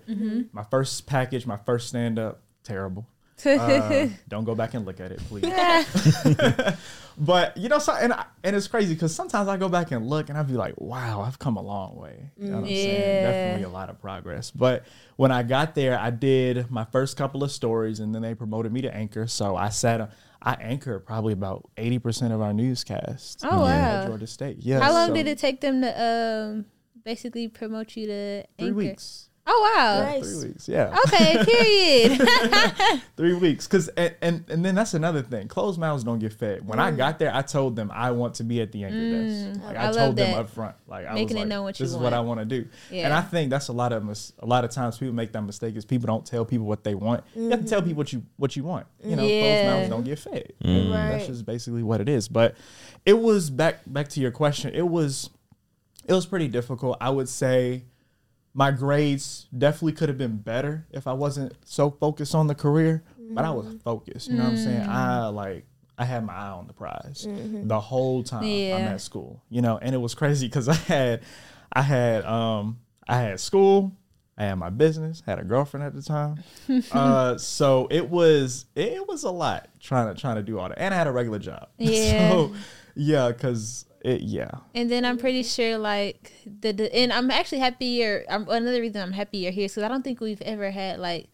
[0.51, 3.05] my first package, my first stand up, terrible.
[3.43, 5.43] Uh, don't go back and look at it, please.
[7.17, 10.07] but you know, so and I, and it's crazy because sometimes I go back and
[10.07, 12.29] look and I'd be like, wow, I've come a long way.
[12.37, 13.01] You know what I'm saying?
[13.01, 13.31] Yeah.
[13.31, 14.51] Definitely a lot of progress.
[14.51, 14.83] But
[15.15, 18.71] when I got there, I did my first couple of stories and then they promoted
[18.71, 19.25] me to anchor.
[19.25, 20.11] So I sat.
[20.43, 23.43] I anchor probably about eighty percent of our newscasts.
[23.43, 24.07] Oh, at wow.
[24.07, 24.57] Georgia State.
[24.59, 24.81] Yeah.
[24.81, 26.65] How long so did it take them to um,
[27.03, 28.75] basically promote you to Three anchor?
[28.75, 29.30] weeks.
[29.53, 30.03] Oh wow.
[30.03, 30.39] Nice.
[30.39, 30.69] Three weeks.
[30.69, 30.97] Yeah.
[31.07, 33.01] Okay, period.
[33.17, 33.67] Three weeks.
[33.67, 35.49] Cause and, and and then that's another thing.
[35.49, 36.65] Closed mouths don't get fed.
[36.65, 39.61] When I got there, I told them I want to be at the anchor desk.
[39.65, 39.79] Like Mm.
[39.79, 40.39] I I, told them that.
[40.39, 40.75] up front.
[40.87, 42.39] Like I Making was it like, known what you this is what I want.
[42.39, 42.69] want to do.
[42.89, 43.05] Yeah.
[43.05, 45.41] And I think that's a lot of mis- a lot of times people make that
[45.41, 47.23] mistake is people don't tell people what they want.
[47.35, 48.87] You have to tell people what you what you want.
[49.03, 49.45] You know, Mm-hmm.
[49.45, 49.61] Yeah.
[49.63, 50.53] closed mouths don't get fed.
[50.61, 52.27] And That's just basically what it is.
[52.29, 52.55] But
[53.05, 54.73] it was back back to your question.
[54.73, 55.29] It was
[56.07, 56.97] it was pretty difficult.
[57.01, 57.83] I would say
[58.53, 63.03] my grades definitely could have been better if I wasn't so focused on the career,
[63.31, 64.29] but I was focused.
[64.29, 64.89] You know what I'm saying?
[64.89, 65.65] I like
[65.97, 68.75] I had my eye on the prize the whole time yeah.
[68.75, 69.43] I'm at school.
[69.49, 71.21] You know, and it was crazy because I had
[71.71, 73.93] I had um I had school,
[74.37, 76.43] I had my business, had a girlfriend at the time.
[76.91, 80.79] uh so it was it was a lot trying to trying to do all that.
[80.79, 81.69] And I had a regular job.
[81.77, 82.31] Yeah.
[82.31, 82.53] So
[82.95, 84.51] yeah, cause it yeah.
[84.73, 88.23] And then I'm pretty sure, like the, the and I'm actually happy you're.
[88.29, 91.29] I'm, another reason I'm happy you're here because I don't think we've ever had like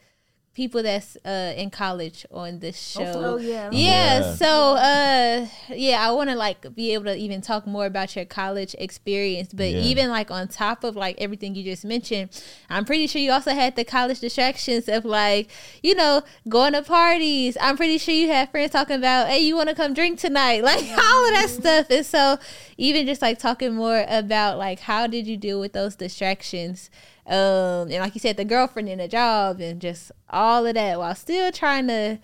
[0.58, 3.04] people that's uh in college on this show.
[3.16, 3.70] Oh yeah.
[3.72, 4.34] Yeah, Yeah.
[4.34, 4.50] so
[4.92, 8.76] uh yeah, I want to like be able to even talk more about your college
[8.80, 9.82] experience, but Yeah.
[9.92, 12.32] even like on top of like everything you just mentioned,
[12.72, 15.48] I'm pretty sure you also had the college distractions of like,
[15.84, 17.56] you know, going to parties.
[17.62, 20.64] I'm pretty sure you had friends talking about, "Hey, you want to come drink tonight?"
[20.72, 21.86] Like all of that stuff.
[21.92, 22.40] And so
[22.78, 26.90] even just like talking more about like how did you deal with those distractions?
[27.28, 30.98] Um and like you said the girlfriend and the job and just all of that
[31.00, 32.20] while still trying to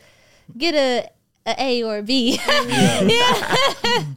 [0.57, 1.09] get a
[1.45, 2.39] a A or a B.
[2.47, 4.03] yeah.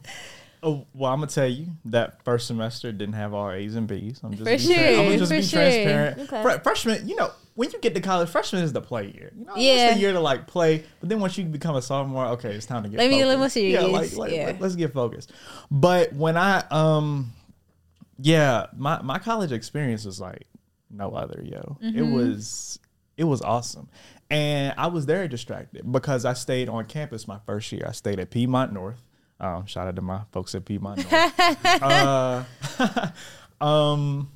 [0.63, 4.19] Oh, well, I'm gonna tell you that first semester didn't have all A's and B's.
[4.23, 5.59] I'm just For sure, tran- I'm gonna just for be sure.
[5.61, 6.19] transparent.
[6.21, 6.41] Okay.
[6.41, 9.31] Fre- freshman, you know, when you get to college, freshman is the play year.
[9.37, 9.85] You know, Yeah.
[9.89, 10.83] it's the year to like play.
[10.99, 12.97] But then once you become a sophomore, okay, it's time to get.
[12.97, 13.55] Let me get a little focused.
[13.57, 14.15] more Yeah, serious.
[14.17, 14.45] like, like Yeah.
[14.47, 15.31] let, us get focused.
[15.69, 17.31] But when I um,
[18.19, 20.47] yeah, my my college experience was like
[20.89, 21.77] no other, yo.
[21.81, 22.13] It Mm-hmm.
[22.13, 22.79] was
[23.17, 23.89] it was awesome.
[24.29, 27.85] And I was very distracted because I stayed on campus my first year.
[27.87, 29.01] I stayed at Piedmont North.
[29.39, 31.33] Um, shout out to my folks at Piedmont North.
[31.83, 32.43] uh,
[33.61, 34.31] um,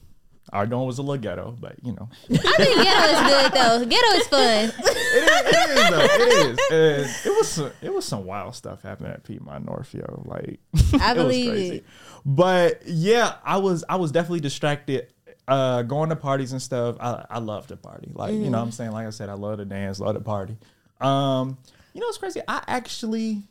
[0.53, 3.85] our dorm was a little ghetto, but you know, I think ghetto is good though.
[3.85, 4.71] Ghetto is fun.
[4.85, 6.01] it is, it is though.
[6.01, 7.15] It is.
[7.25, 10.23] And it was some, it was some wild stuff happening at Piedmont North, yo.
[10.25, 10.59] Like
[10.99, 11.75] I it was believe crazy.
[11.77, 11.85] it.
[12.25, 15.13] But yeah, I was I was definitely distracted.
[15.47, 16.95] Uh, going to parties and stuff.
[16.99, 18.11] I I love to party.
[18.13, 18.91] Like you know, what I'm saying.
[18.91, 20.55] Like I said, I love to dance, love to party.
[21.01, 21.57] Um,
[21.93, 22.41] you know, it's crazy.
[22.47, 23.43] I actually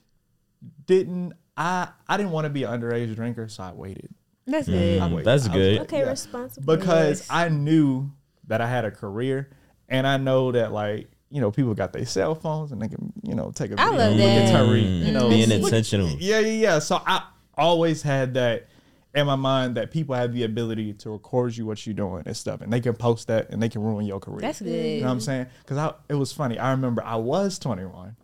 [0.86, 1.34] didn't.
[1.56, 4.08] I I didn't want to be an underage drinker, so I waited.
[4.46, 5.00] That's good.
[5.02, 5.26] I Mm, waited.
[5.26, 5.78] that's good.
[5.78, 6.76] like, Okay, yeah responsible.
[6.76, 8.10] because I knew
[8.48, 9.50] that I had a career,
[9.88, 13.12] and I know that like you know people got their cell phones and they can
[13.22, 14.54] you know take a I video love look at that.
[14.64, 16.08] Tariq, you know, Being look- intentional.
[16.18, 16.78] Yeah, yeah, yeah.
[16.78, 17.24] So I
[17.58, 18.66] always had that
[19.14, 22.36] in my mind that people have the ability to record you what you're doing and
[22.36, 24.40] stuff, and they can post that and they can ruin your career.
[24.40, 24.68] That's good.
[24.68, 25.00] You good.
[25.00, 25.46] know what I'm saying?
[25.62, 26.58] Because I it was funny.
[26.58, 28.16] I remember I was 21.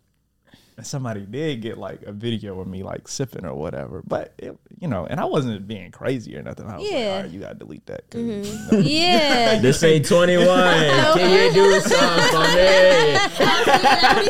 [0.77, 4.55] And somebody did get like a video of me like sipping or whatever, but it,
[4.79, 6.67] you know, and I wasn't being crazy or nothing.
[6.67, 7.15] I was like, Yeah.
[7.15, 8.07] all right, you gotta delete that.
[8.11, 8.75] Mm-hmm.
[8.75, 9.59] you know, Yeah.
[9.61, 10.45] This ain't 21.
[11.17, 13.17] Can you do something for me?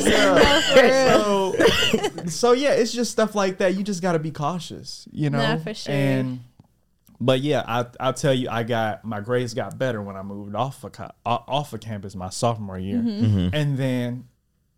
[0.02, 1.56] so,
[2.28, 3.76] so yeah, it's just stuff like that.
[3.76, 5.39] You just got to be cautious, you know.
[5.39, 5.93] Nah, for sure.
[5.93, 6.39] And
[7.19, 10.56] but yeah, I I'll tell you, I got my grades got better when I moved
[10.56, 13.49] off of co- off of campus my sophomore year, Mm-hmm.
[13.53, 14.27] and then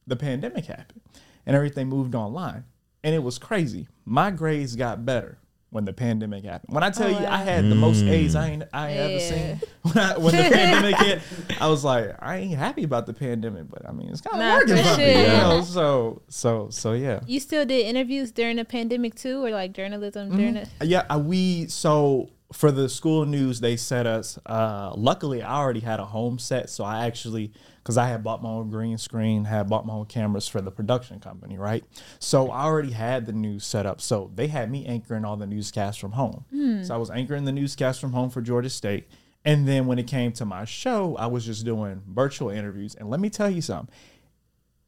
[0.07, 1.01] the pandemic happened
[1.45, 2.65] and everything moved online.
[3.03, 3.87] And it was crazy.
[4.05, 5.37] My grades got better
[5.71, 6.73] when the pandemic happened.
[6.73, 9.19] When I tell Oh, you I had the most A's I ain't I ain't ever
[9.19, 9.61] seen.
[9.81, 11.21] When, I, when the pandemic hit,
[11.61, 14.39] I was like, I ain't happy about the pandemic, but I mean it's kind of
[14.47, 15.21] Nah, working for me.
[15.21, 15.61] You know?
[15.61, 17.21] So so so yeah.
[17.27, 20.67] You still did interviews during the pandemic too, or like journalism during it?
[20.81, 24.37] Yeah, uh, we so for the school news they set us.
[24.45, 27.53] Uh, luckily, I already had a home set, so I actually
[27.89, 30.69] because I had bought my own green screen, had bought my own cameras for the
[30.69, 31.83] production company, right?
[32.19, 33.99] So I already had the news set up.
[33.99, 36.45] So they had me anchoring all the newscasts from home.
[36.51, 36.83] Hmm.
[36.83, 39.07] So I was anchoring the newscast from home for Georgia State.
[39.43, 42.93] And then when it came to my show, I was just doing virtual interviews.
[42.93, 43.91] And let me tell you something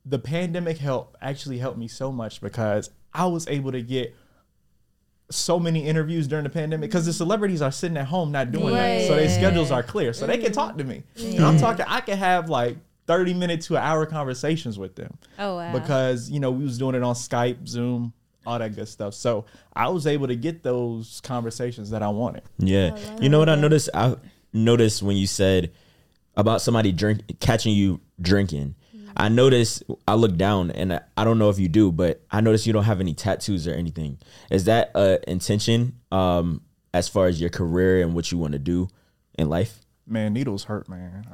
[0.05, 4.15] the pandemic help actually helped me so much because I was able to get
[5.31, 8.75] so many interviews during the pandemic because the celebrities are sitting at home not doing
[8.75, 9.07] that.
[9.07, 10.13] So their schedules are clear.
[10.13, 10.55] So they can mm.
[10.55, 11.03] talk to me.
[11.17, 15.17] And I'm talking, I can have like 30 minute to an hour conversations with them
[15.39, 15.73] Oh wow!
[15.73, 18.13] because, you know, we was doing it on Skype, Zoom,
[18.45, 19.13] all that good stuff.
[19.13, 22.43] So I was able to get those conversations that I wanted.
[22.57, 22.97] Yeah.
[23.19, 23.89] You know what I noticed?
[23.93, 24.15] I
[24.53, 25.71] noticed when you said
[26.35, 28.75] about somebody drink catching you drinking.
[29.17, 32.39] I noticed I looked down and I, I don't know if you do, but I
[32.39, 34.17] noticed you don't have any tattoos or anything.
[34.49, 36.61] Is that a intention um
[36.93, 38.87] as far as your career and what you want to do
[39.37, 39.79] in life?
[40.07, 41.25] Man, needles hurt, man.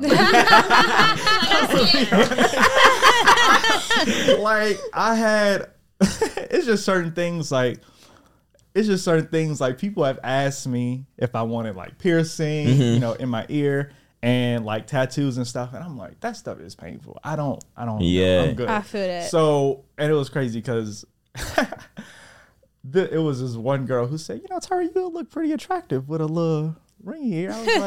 [4.39, 7.79] like I had, it's just certain things like,
[8.75, 12.73] it's just certain things like people have asked me if I wanted like piercing, you
[12.75, 12.99] mm-hmm.
[13.01, 16.75] know, in my ear and like tattoos and stuff, and I'm like, that stuff is
[16.75, 17.19] painful.
[17.23, 18.01] I don't, I don't.
[18.01, 18.43] Yeah.
[18.43, 18.69] I'm good.
[18.69, 19.31] I feel that.
[19.31, 21.05] So, and it was crazy because.
[22.89, 26.07] The, it was this one girl who said, "You know, Terry, you look pretty attractive
[26.07, 27.77] with a little ring here." I was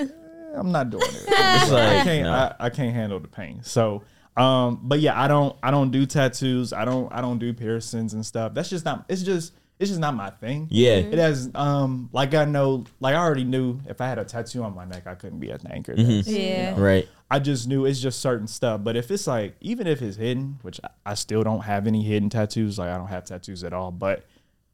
[0.00, 0.10] like,
[0.54, 1.24] "I'm not doing it.
[1.28, 2.24] It's I can't.
[2.24, 2.32] no.
[2.32, 4.02] I, I can't handle the pain." So,
[4.36, 5.56] um, but yeah, I don't.
[5.62, 6.72] I don't do tattoos.
[6.72, 7.12] I don't.
[7.12, 8.54] I don't do piercings and stuff.
[8.54, 9.04] That's just not.
[9.08, 9.52] It's just.
[9.78, 10.68] It's just not my thing.
[10.70, 10.92] Yeah.
[10.94, 11.50] It has.
[11.56, 12.84] Um, like I know.
[13.00, 15.50] Like I already knew if I had a tattoo on my neck, I couldn't be
[15.50, 15.98] as anchored.
[15.98, 16.76] as, you Yeah.
[16.76, 16.82] know.
[16.82, 17.08] Right.
[17.28, 18.84] I just knew it's just certain stuff.
[18.84, 22.02] But if it's like, even if it's hidden, which I, I still don't have any
[22.04, 24.24] hidden tattoos, like I don't have tattoos at all, but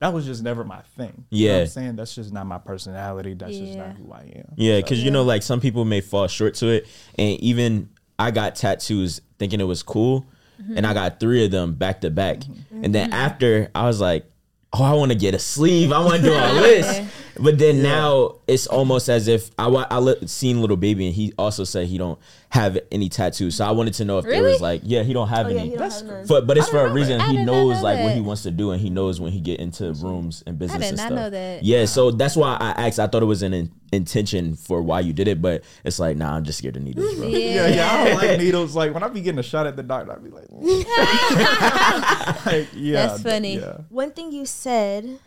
[0.01, 1.25] that was just never my thing.
[1.31, 1.63] You know what Yeah.
[1.63, 1.97] I'm saying?
[1.97, 3.35] That's just not my personality.
[3.35, 4.55] That's just not who I am.
[4.57, 8.31] Yeah, because you know, like some people may fall short to it, and even I
[8.31, 10.27] got tattoos thinking it was cool,
[10.61, 10.77] mm-hmm.
[10.77, 12.85] and I got three of them back to back, mm-hmm.
[12.85, 13.21] and then mm-hmm.
[13.21, 14.25] after I was like,
[14.73, 17.01] oh, I want to get a sleeve, I want to do all this,
[17.41, 21.33] but then now it's almost as if I I li- seen little baby, and he
[21.39, 22.19] also said he don't
[22.51, 25.29] have any tattoos, so I wanted to know if there was like, yeah, he don't
[25.29, 25.71] have Oh, yeah, any.
[25.71, 26.27] he don't have none.
[26.27, 27.21] but but it's for a reason.
[27.21, 29.61] He knows know like what he wants to do, and he knows when he get
[29.61, 31.17] into rooms and business did and not stuff.
[31.19, 31.63] know that.
[31.65, 32.99] Yeah, so that's why I asked.
[32.99, 36.17] I thought it was an in- intention for why you did it, but it's like,
[36.17, 37.27] nah, I'm just scared of needles, bro.
[37.29, 37.91] Yeah, yeah.
[37.93, 38.75] I don't like needles.
[38.75, 40.85] Like when I be getting a shot at the doctor, I'd be like, mm.
[42.47, 43.07] like, yeah.
[43.07, 43.59] That's funny.
[43.59, 43.79] Yeah.
[43.91, 45.19] One thing you said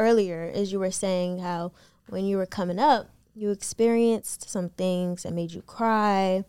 [0.00, 1.72] earlier is you were saying how
[2.08, 6.44] when you were coming up, you experienced some things that made you cry.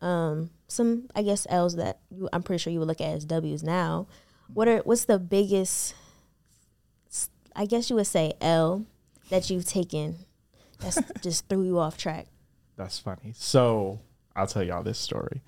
[0.00, 3.24] Um, some I guess L's that you, I'm pretty sure you would look at as
[3.24, 4.06] W's now.
[4.52, 5.94] What are what's the biggest?
[7.56, 8.86] I guess you would say L
[9.28, 10.24] that you've taken
[10.78, 12.26] that's just threw you off track.
[12.76, 13.32] That's funny.
[13.34, 14.00] So
[14.34, 15.42] I'll tell y'all this story.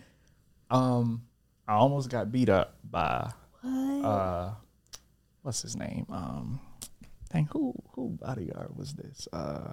[0.71, 1.23] Um,
[1.67, 3.31] I almost got beat up by
[3.65, 4.51] uh,
[5.43, 6.07] what's his name?
[6.11, 6.61] Um,
[7.33, 9.27] dang, who who bodyguard was this?
[9.33, 9.73] Uh,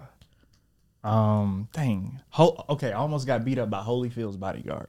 [1.03, 4.87] um, dang, Ho- okay, I almost got beat up by Holyfield's bodyguard.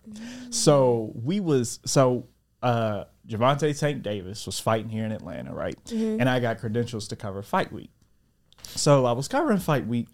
[0.51, 2.27] So we was so
[2.63, 5.79] uh, Gervonta Tank Davis was fighting here in Atlanta, right?
[6.21, 7.91] And I got credentials to cover Fight Week.
[8.65, 10.09] So I was covering Fight Week,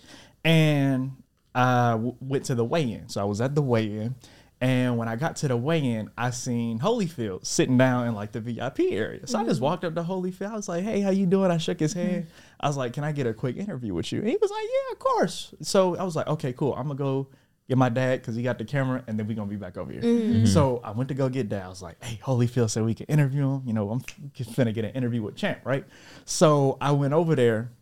[0.45, 1.13] and
[1.55, 3.09] I w- went to the weigh-in.
[3.09, 4.15] So I was at the weigh-in,
[4.61, 8.41] and when I got to the weigh-in, I seen Holyfield sitting down in like the
[8.41, 9.27] VIP area.
[9.27, 9.65] So I just mm-hmm.
[9.65, 10.51] walked up to Holyfield.
[10.51, 12.09] I was like, "Hey, how you doing?" I shook his mm-hmm.
[12.09, 12.27] hand.
[12.59, 14.63] I was like, "Can I get a quick interview with you?" And he was like,
[14.63, 16.75] "Yeah, of course." So I was like, "Okay, cool.
[16.75, 17.29] I'm gonna go."
[17.69, 19.91] Get my dad because he got the camera, and then we gonna be back over
[19.91, 20.01] here.
[20.01, 20.47] Mm-hmm.
[20.47, 21.65] So I went to go get dad.
[21.65, 23.63] I was like, "Hey, Holyfield said we could interview him.
[23.67, 24.01] You know, I'm
[24.39, 25.85] finna get an interview with Champ, right?"
[26.27, 27.73] So I went over there,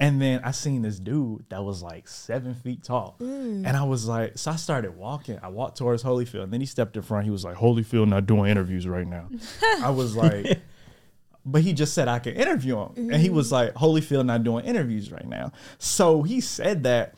[0.00, 3.16] and then I seen this dude that was like seven feet tall.
[3.20, 3.66] Mm.
[3.66, 5.38] And I was like, so I started walking.
[5.42, 6.44] I walked towards Holyfield.
[6.44, 7.26] And then he stepped in front.
[7.26, 9.28] He was like, Holyfield not doing interviews right now.
[9.82, 10.58] I was like,
[11.44, 13.10] but he just said I could interview him.
[13.10, 13.54] And he was mm-hmm.
[13.54, 15.52] like, Holyfield not doing interviews right now.
[15.76, 17.16] So he said that.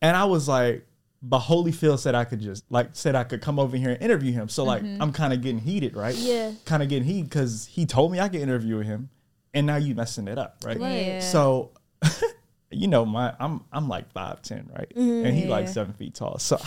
[0.00, 0.86] And I was like,
[1.22, 4.32] but Holyfield said I could just like said I could come over here and interview
[4.32, 4.48] him.
[4.48, 5.02] So like mm-hmm.
[5.02, 6.14] I'm kind of getting heated, right?
[6.14, 6.52] Yeah.
[6.64, 9.10] Kind of getting heated because he told me I could interview him,
[9.52, 10.78] and now you messing it up, right?
[10.78, 11.06] Right.
[11.06, 11.20] Yeah.
[11.20, 11.72] So,
[12.70, 15.26] you know, my I'm I'm like five ten, right, mm-hmm.
[15.26, 16.38] and he like seven feet tall.
[16.38, 16.58] So,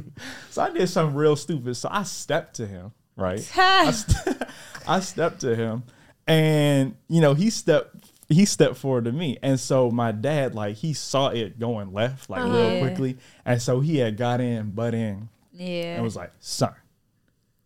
[0.50, 1.74] so I did something real stupid.
[1.76, 3.48] So I stepped to him, right?
[3.56, 4.36] I, st-
[4.86, 5.84] I stepped to him,
[6.26, 10.76] and you know he stepped he stepped forward to me, and so my dad like
[10.76, 12.80] he saw it going left like real Yeah.
[12.80, 15.94] quickly, and so he had got in, butt in, Yeah.
[15.94, 16.74] and was like, "Son,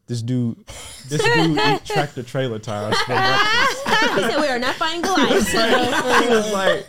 [0.07, 0.67] this dude,
[1.09, 3.83] this dude eat tractor trailer tires for breakfast."
[4.17, 5.49] he said we are not fighting Goliath.
[5.49, 6.87] he was like,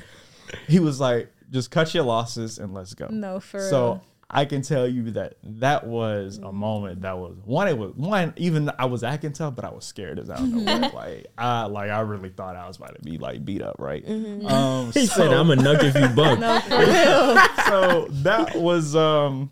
[0.68, 3.08] he was like, just cut your losses and let's go.
[3.10, 4.04] no, for So real.
[4.30, 7.70] I can tell you that that was a moment that was one.
[7.70, 8.34] It was one.
[8.36, 10.94] Even I was acting tough, but I was scared as I don't know what.
[10.94, 14.04] Like I like I really thought I was about to be like beat up, right?
[14.06, 16.40] Um, He said, "I'm a nuck if you buck."
[17.68, 19.50] so that was um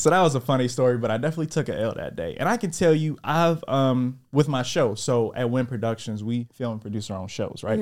[0.00, 2.36] so that was a funny story but i definitely took a l that day.
[2.40, 6.46] And i can tell you i've um with my show so at Wynn Productions we
[6.54, 7.80] film and produce our own shows right?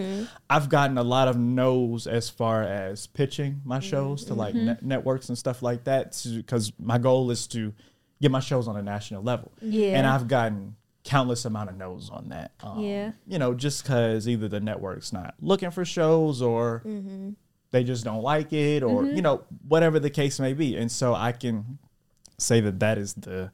[0.51, 4.83] I've gotten a lot of no's as far as pitching my shows to like net-
[4.83, 7.73] networks and stuff like that because my goal is to
[8.21, 9.53] get my shows on a national level.
[9.63, 9.97] Yeah.
[9.99, 13.13] and i've gotten countless amount of no's on that um, Yeah.
[13.27, 16.83] you know just because either the network's not looking for shows or
[17.71, 19.17] they just don't like it or Mm-hmm.
[19.17, 20.77] you know whatever the case may be.
[20.77, 21.79] And so i can
[22.39, 23.51] say that that is the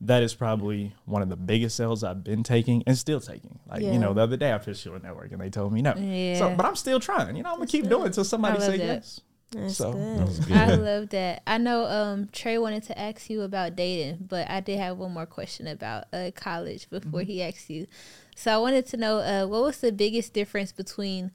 [0.00, 3.82] that is probably one of the biggest sales i've been taking and still taking like
[3.82, 5.94] you know the other day i pitched to a network and they told me no
[5.96, 6.38] Yeah.
[6.38, 8.60] so but i'm still trying you know i'm gonna keep doing it until somebody I
[8.60, 9.20] love say yes
[9.52, 10.52] That's so good.
[10.52, 11.42] I love that.
[11.46, 15.12] I know um Trey wanted to ask you about dating, but I did have one
[15.12, 17.30] more question about uh, college before Mm-hmm.
[17.30, 17.86] he asked you.
[18.34, 21.30] So I wanted to know uh, what was the biggest difference between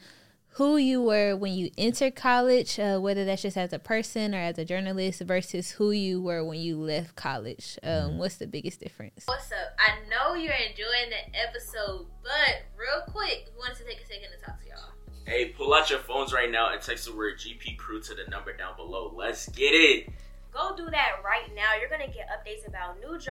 [0.53, 4.39] who you were when you entered college, uh, whether that's just as a person or
[4.39, 7.77] as a journalist, versus who you were when you left college.
[7.83, 9.23] Um, what's the biggest difference?
[9.25, 9.77] What's up?
[9.79, 14.29] I know you're enjoying the episode, but real quick, we wanted to take a second
[14.37, 14.89] to talk to y'all.
[15.25, 18.29] Hey, pull out your phones right now and text the word GP Crew to the
[18.29, 19.13] number down below.
[19.15, 20.09] Let's get it.
[20.51, 21.75] Go do that right now.
[21.79, 23.29] You're gonna get updates about new jobs.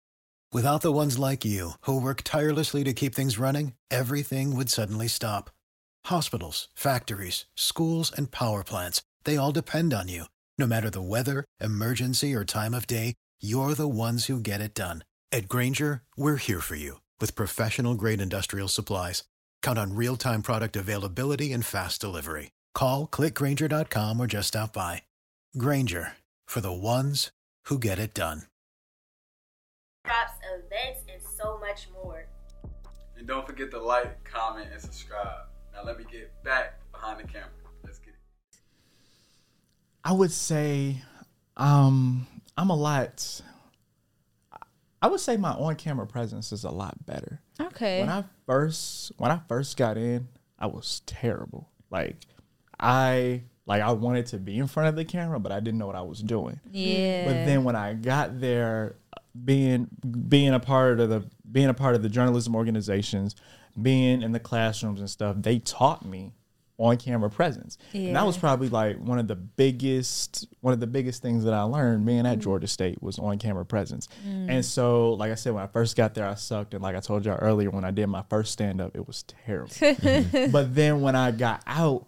[0.53, 5.07] Without the ones like you, who work tirelessly to keep things running, everything would suddenly
[5.07, 5.49] stop.
[6.05, 10.25] Hospitals, factories, schools, and power plants, they all depend on you.
[10.57, 14.73] No matter the weather, emergency, or time of day, you're the ones who get it
[14.73, 15.03] done.
[15.31, 19.23] At Grainger, we're here for you with professional grade industrial supplies.
[19.61, 22.51] Count on real time product availability and fast delivery.
[22.73, 25.03] Call clickgrainger.com or just stop by.
[25.57, 26.13] Grainger
[26.45, 27.31] for the ones
[27.65, 28.43] who get it done.
[30.03, 32.25] drops, events, and so much more.
[33.17, 35.45] And don't forget to like, comment, and subscribe.
[35.81, 37.47] Now let me get back behind the camera.
[37.83, 38.59] Let's get it.
[40.03, 40.97] i would say
[41.57, 42.25] um
[42.57, 43.41] i'm a lot
[45.01, 47.99] i would say my on-camera presence is a lot better Okay.
[47.99, 51.69] when I first when I first got in, I was terrible.
[51.91, 52.17] Like
[52.79, 55.85] I like I wanted to be in front of the camera, but I didn't know
[55.85, 56.59] what I was doing.
[56.71, 57.25] yeah.
[57.25, 58.95] But then when I got there,
[59.45, 59.87] being
[60.27, 63.35] being a part of the being a part of the journalism organizations,
[63.79, 66.33] being in the classrooms and stuff, they taught me
[66.81, 67.77] on camera presence.
[67.93, 71.53] And that was probably like one of the biggest one of the biggest things that
[71.53, 72.41] I learned being at mm.
[72.41, 74.07] Georgia State was on camera presence.
[74.27, 74.49] Mm.
[74.49, 76.99] And so like I said when I first got there I sucked and like I
[76.99, 79.71] told y'all earlier when I did my first stand up it was terrible.
[80.51, 82.07] but then when I got out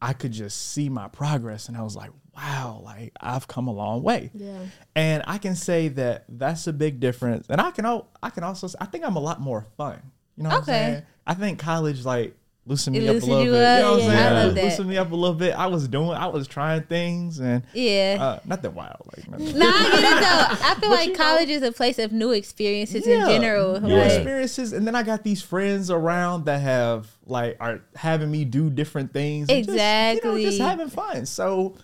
[0.00, 3.72] I could just see my progress and I was like wow like I've come a
[3.72, 4.30] long way.
[4.32, 4.58] Yeah.
[4.96, 7.46] And I can say that that's a big difference.
[7.50, 7.84] And I can
[8.22, 10.00] I can also I think I'm a lot more fun.
[10.36, 10.84] You know what Okay.
[10.86, 11.02] I'm saying?
[11.26, 12.34] I think college like
[12.66, 13.62] loosened me up a little you bit.
[13.62, 13.76] up?
[13.78, 14.26] You know what I'm Yeah, saying?
[14.26, 14.64] I love It that.
[14.64, 15.52] Loosened me up a little bit.
[15.54, 18.16] I was doing I was trying things and yeah.
[18.20, 19.58] uh nothing wild like nothing.
[19.58, 20.66] No, I get it though.
[20.66, 23.40] I feel But like you know- college is a place of new experiences Yeah, in
[23.42, 23.80] general.
[23.80, 28.30] new Like, experiences, and then I got these friends around that have like are having
[28.30, 29.48] me do different things.
[29.50, 31.26] Exactly, just, you know, just having fun.
[31.26, 31.74] So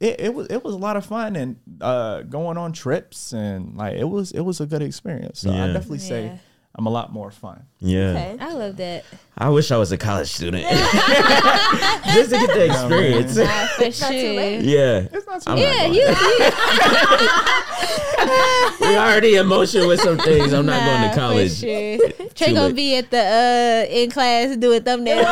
[0.00, 3.76] it, it was it was a lot of fun and uh, going on trips and
[3.76, 5.38] like it was it was a good experience.
[5.40, 6.36] So I definitely say Yeah.
[6.76, 7.66] I'm a lot more fun.
[7.78, 8.08] Yeah.
[8.10, 8.36] Okay.
[8.40, 9.04] I love that.
[9.38, 13.36] I wish I was a college student just to get the experience.
[13.36, 14.10] Nah, for sure.
[14.10, 14.62] late.
[14.62, 15.06] yeah.
[15.12, 15.92] It's not too I'm bad.
[15.94, 16.48] Yeah, not you,
[18.80, 18.80] going.
[18.80, 20.52] you we already in motion with some things.
[20.52, 21.52] I'm not going to college.
[21.60, 21.98] For sure.
[22.34, 22.76] Trey Too gonna late.
[22.76, 25.24] be at the uh in class doing thumbnails.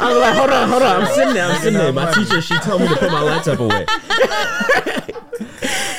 [0.00, 1.02] I was like, hold on, hold on.
[1.02, 1.46] I'm sitting there.
[1.46, 1.92] I'm sitting there.
[1.92, 3.84] My teacher, she told me to put my laptop away.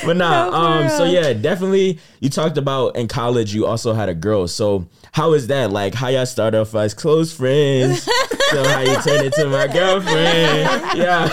[0.09, 1.99] But nah, No, for um, so yeah, definitely.
[2.19, 4.47] You talked about in college, you also had a girl.
[4.47, 5.69] So how is that?
[5.69, 8.01] Like, how y'all start off as close friends?
[8.49, 10.67] so how you turn into my girlfriend?
[10.99, 11.27] Yeah.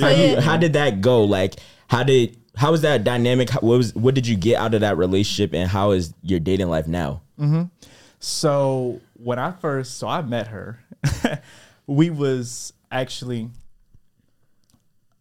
[0.00, 1.22] how, you, how did that go?
[1.22, 1.54] Like,
[1.86, 3.50] how did how was that dynamic?
[3.50, 6.40] How, what was what did you get out of that relationship, and how is your
[6.40, 7.22] dating life now?
[8.18, 10.80] So when I first, so I met her,
[11.86, 13.50] we was actually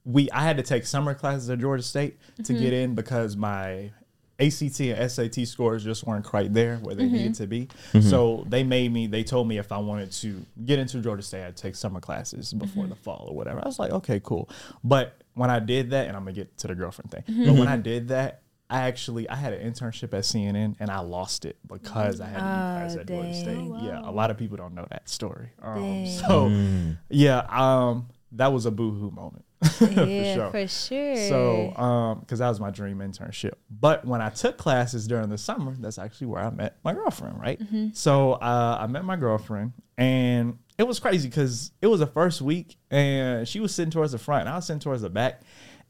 [0.05, 3.91] we I had to take summer classes at Georgia State to get in because my
[4.39, 7.67] ACT and SAT scores just weren't quite there where they needed to be.
[7.93, 8.01] Mm-hmm.
[8.01, 9.07] So they made me.
[9.07, 12.53] They told me if I wanted to get into Georgia State, I'd take summer classes
[12.53, 13.59] before the fall or whatever.
[13.63, 14.49] I was like, okay, cool.
[14.83, 17.45] But when I did that, and I'm gonna get to the girlfriend thing.
[17.45, 18.41] But when I did that.
[18.67, 22.33] I actually I had an internship at CNN and I lost it because I had
[22.33, 23.83] to be class at Georgia State.
[23.83, 25.51] Yeah, a lot of people don't know that story.
[25.61, 29.44] Um, so yeah, um, that was a boohoo moment.
[29.81, 30.51] yeah, sure.
[30.51, 31.15] for sure.
[31.29, 33.53] So, um, because that was my dream internship.
[33.69, 37.39] But when I took classes during the summer, that's actually where I met my girlfriend,
[37.39, 37.59] right?
[37.93, 42.41] So, uh, I met my girlfriend, and it was crazy because it was the first
[42.41, 45.41] week, and she was sitting towards the front, and I was sitting towards the back,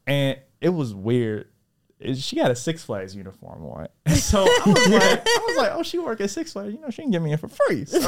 [0.07, 1.47] and it was weird.
[1.99, 5.71] It- She had a Six Flags uniform on, so I was like, I was like,
[5.73, 7.85] oh, she work at Six Flags, you know, she can get me in for free.
[7.85, 7.99] So-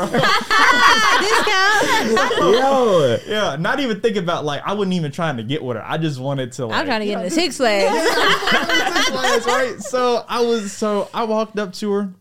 [2.40, 5.84] Yo, yeah, not even thinking about like I wasn't even trying to get with her.
[5.86, 6.68] I just wanted to.
[6.68, 7.92] Like, I'm trying to get know, into Six Flags.
[7.92, 9.80] Six Flags, right?
[9.80, 12.14] So I was so I walked up to her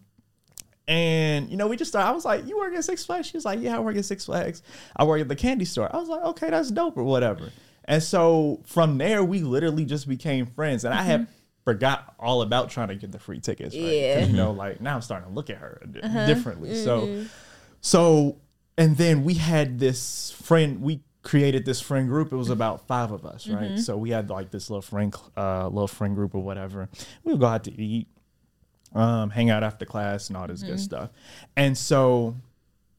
[0.89, 2.09] and you know, we just started.
[2.09, 3.27] I was like, You work at Six Flags?
[3.27, 4.63] She was like, Yeah, I work at Six Flags.
[4.97, 5.95] I work at the candy store.
[5.95, 7.51] I was like, Okay, that's dope or whatever.
[7.85, 10.85] And so from there we literally just became friends.
[10.85, 11.33] And I had mm-hmm.
[11.67, 13.75] Forgot all about trying to get the free tickets.
[13.75, 13.85] Right?
[13.85, 14.25] Yeah.
[14.25, 16.27] You know, like now I'm starting to look at her di- uh-huh.
[16.27, 16.77] differently.
[16.77, 17.27] So mm-hmm.
[17.81, 18.37] so
[18.79, 22.33] and then we had this friend we created this friend group.
[22.33, 23.71] It was about five of us right?
[23.71, 23.79] Mm-hmm.
[23.79, 26.89] So we had like this little friend uh little friend group or whatever.
[27.25, 28.07] We would go out to eat
[28.95, 30.79] um hang out after class and all this good mm-hmm.
[30.79, 31.11] stuff.
[31.57, 32.37] And so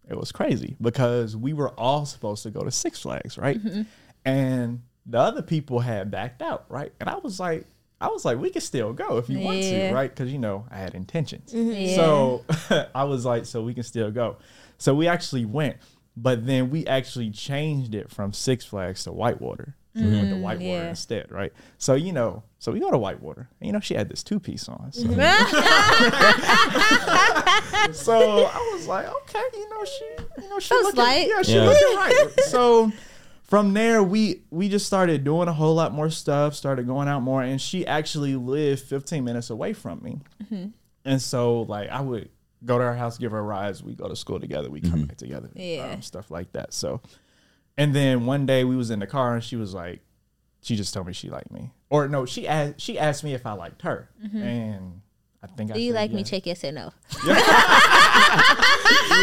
[0.09, 3.61] it was crazy because we were all supposed to go to six flags right?
[4.25, 6.91] And the other people had backed out right?
[6.99, 7.65] And i was like
[7.99, 9.89] I was like, we can still go if you want Yeah.
[9.89, 10.09] to, right?
[10.09, 11.51] Because you know I had intentions.
[11.53, 11.71] Mm-hmm.
[11.71, 11.95] Yeah.
[11.95, 12.43] So
[12.95, 14.37] I was like, so we can still go.
[14.77, 15.77] So we actually went,
[16.15, 19.75] but then we actually changed it from Six Flags to Whitewater.
[19.95, 20.43] So we went to mm-hmm.
[20.43, 20.89] Whitewater yeah.
[20.89, 21.51] instead, right?
[21.79, 23.49] So you know, so we go to Whitewater.
[23.59, 24.91] And, you know, she had this two piece on.
[24.91, 25.17] So, mm-hmm.
[27.93, 30.05] so I was like, okay, you know, she,
[30.43, 31.27] you know, she That was looking, light.
[31.27, 31.63] yeah, she Yeah.
[31.63, 32.29] looking right.
[32.45, 32.91] So
[33.47, 36.53] from there, we we just started doing a whole lot more stuff.
[36.53, 40.19] Started going out more, and she actually lived 15 minutes away from me.
[40.43, 40.67] Mm-hmm.
[41.05, 42.29] And so, like, I would
[42.65, 43.81] go to her house, give her rides.
[43.81, 44.69] We go to school together.
[44.69, 45.49] We come back together.
[45.55, 45.91] Yeah.
[45.93, 46.73] um, stuff like that.
[46.73, 47.01] So,
[47.77, 50.01] and then one day we was in the car, and she was like,
[50.61, 53.45] she just told me she liked me, or no, she asked she asked me if
[53.45, 54.09] I liked her,
[54.43, 55.01] and
[55.51, 55.73] I think I Mm-hmm.
[55.73, 56.23] Do you said like me?
[56.23, 56.91] Check yes or no.
[57.25, 57.35] yeah,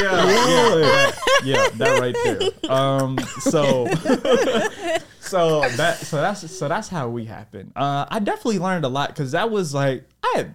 [0.00, 1.12] yeah,
[1.44, 2.70] yeah, that right there.
[2.70, 3.86] Um, so,
[5.20, 7.72] so that, so that's, so that's how we happened.
[7.76, 10.54] Uh, I definitely learned a lot because that was like I had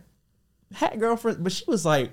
[0.74, 2.12] had girlfriend, but she was like,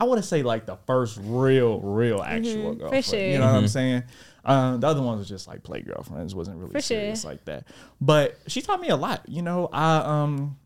[0.00, 3.04] I want to say like the first real, real actual girlfriend.
[3.04, 3.18] sure.
[3.20, 4.02] You know what I'm saying?
[4.44, 6.98] Um, the other ones was just like play girlfriends, wasn't really For sure.
[6.98, 7.66] serious like that.
[8.00, 9.28] But she taught me a lot.
[9.28, 10.56] You know, I um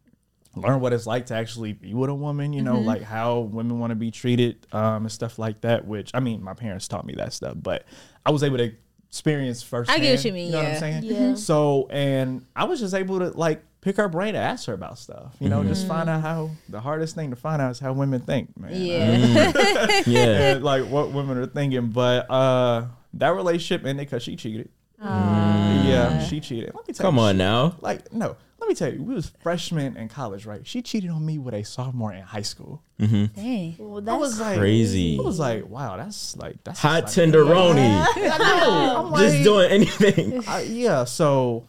[0.55, 2.87] learn what it's like to actually be with a woman, you know, Mm-hmm.
[2.87, 6.43] like how women want to be treated um, and stuff like that, which I mean,
[6.43, 7.85] my parents taught me that stuff, but
[8.27, 8.73] I was able to
[9.09, 10.01] experience firsthand.
[10.01, 10.73] I get what you mean, You know what.
[10.73, 11.03] I'm saying?
[11.05, 11.35] Yeah.
[11.35, 14.99] So, and I was just able to like pick her brain and ask her about
[14.99, 17.93] stuff, you know, just find out how the hardest thing to find out is how
[17.93, 18.71] women think, man.
[18.75, 19.53] Yeah.
[20.07, 20.53] yeah.
[20.55, 21.89] And, like what women are thinking.
[21.89, 24.69] But uh, that relationship ended because she cheated.
[25.03, 26.73] Yeah, she cheated.
[26.75, 27.77] Let me tell Come you, on now.
[27.81, 31.27] like no let me tell you we was freshmen in college right she cheated on
[31.27, 33.75] me with a sophomore in high school Dang.
[33.79, 35.19] Well, i that's was like Crazy.
[35.19, 38.07] i was like wow that's like that's Hot like, tenderoni.
[38.17, 39.07] I know.
[39.13, 40.45] I'm Just like, doing anything.
[40.49, 41.67] uh, yeah so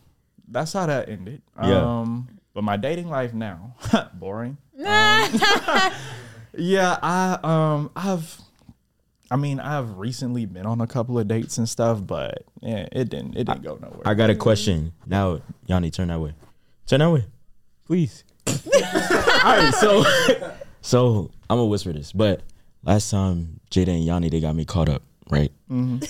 [0.47, 1.99] that's how that ended Yeah.
[2.01, 3.75] um but my dating life now
[4.13, 5.39] boring Um,
[6.55, 8.39] yeah i um i've
[9.31, 13.09] I mean, I've recently been on a couple of dates and stuff, but yeah, it
[13.09, 13.35] didn't.
[13.35, 14.01] It didn't go nowhere.
[14.05, 14.91] I got a question.
[15.07, 16.33] Now, Yanni, turn that way.
[16.87, 17.25] Turn that way.
[17.85, 18.23] Please.
[18.47, 18.53] All
[19.57, 20.03] right, so
[20.81, 22.41] so I'm gonna whisper this, but
[22.83, 25.51] last time Jada and Yanni they got me caught up, right?
[25.69, 26.03] Mm-hmm.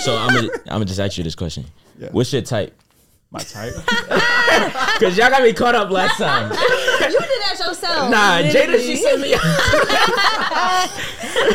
[0.00, 1.64] So I'm gonna I'm gonna just ask you this question.
[1.98, 2.08] Yeah.
[2.12, 2.74] What's your type?
[3.30, 3.72] My type.
[5.00, 6.50] Cause y'all got me caught up last time.
[6.50, 8.10] you did that yourself.
[8.10, 9.34] Nah, Jada, she sent me.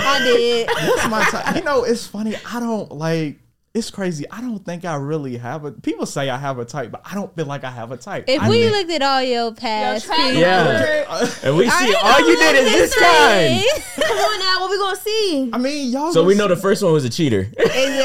[0.10, 0.68] I did.
[0.68, 1.56] That's my type.
[1.56, 2.36] You know, it's funny.
[2.52, 3.38] I don't like.
[3.78, 4.26] It's crazy.
[4.32, 5.72] I don't think I really have a.
[5.72, 8.24] People say I have a type, but I don't feel like I have a type.
[8.28, 11.94] If I we mean- looked at all your past, track people- Yeah, and we see
[11.94, 13.64] all you did is this kind.
[14.04, 15.50] Come on now, what we gonna see?
[15.54, 16.12] I mean, y'all.
[16.12, 17.52] So we just- know the first one was a cheater.
[17.60, 18.02] Okay,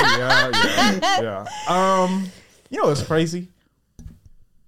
[0.00, 0.50] yeah,
[1.02, 2.02] yeah, yeah.
[2.04, 2.30] Um,
[2.70, 3.48] you know, it's crazy.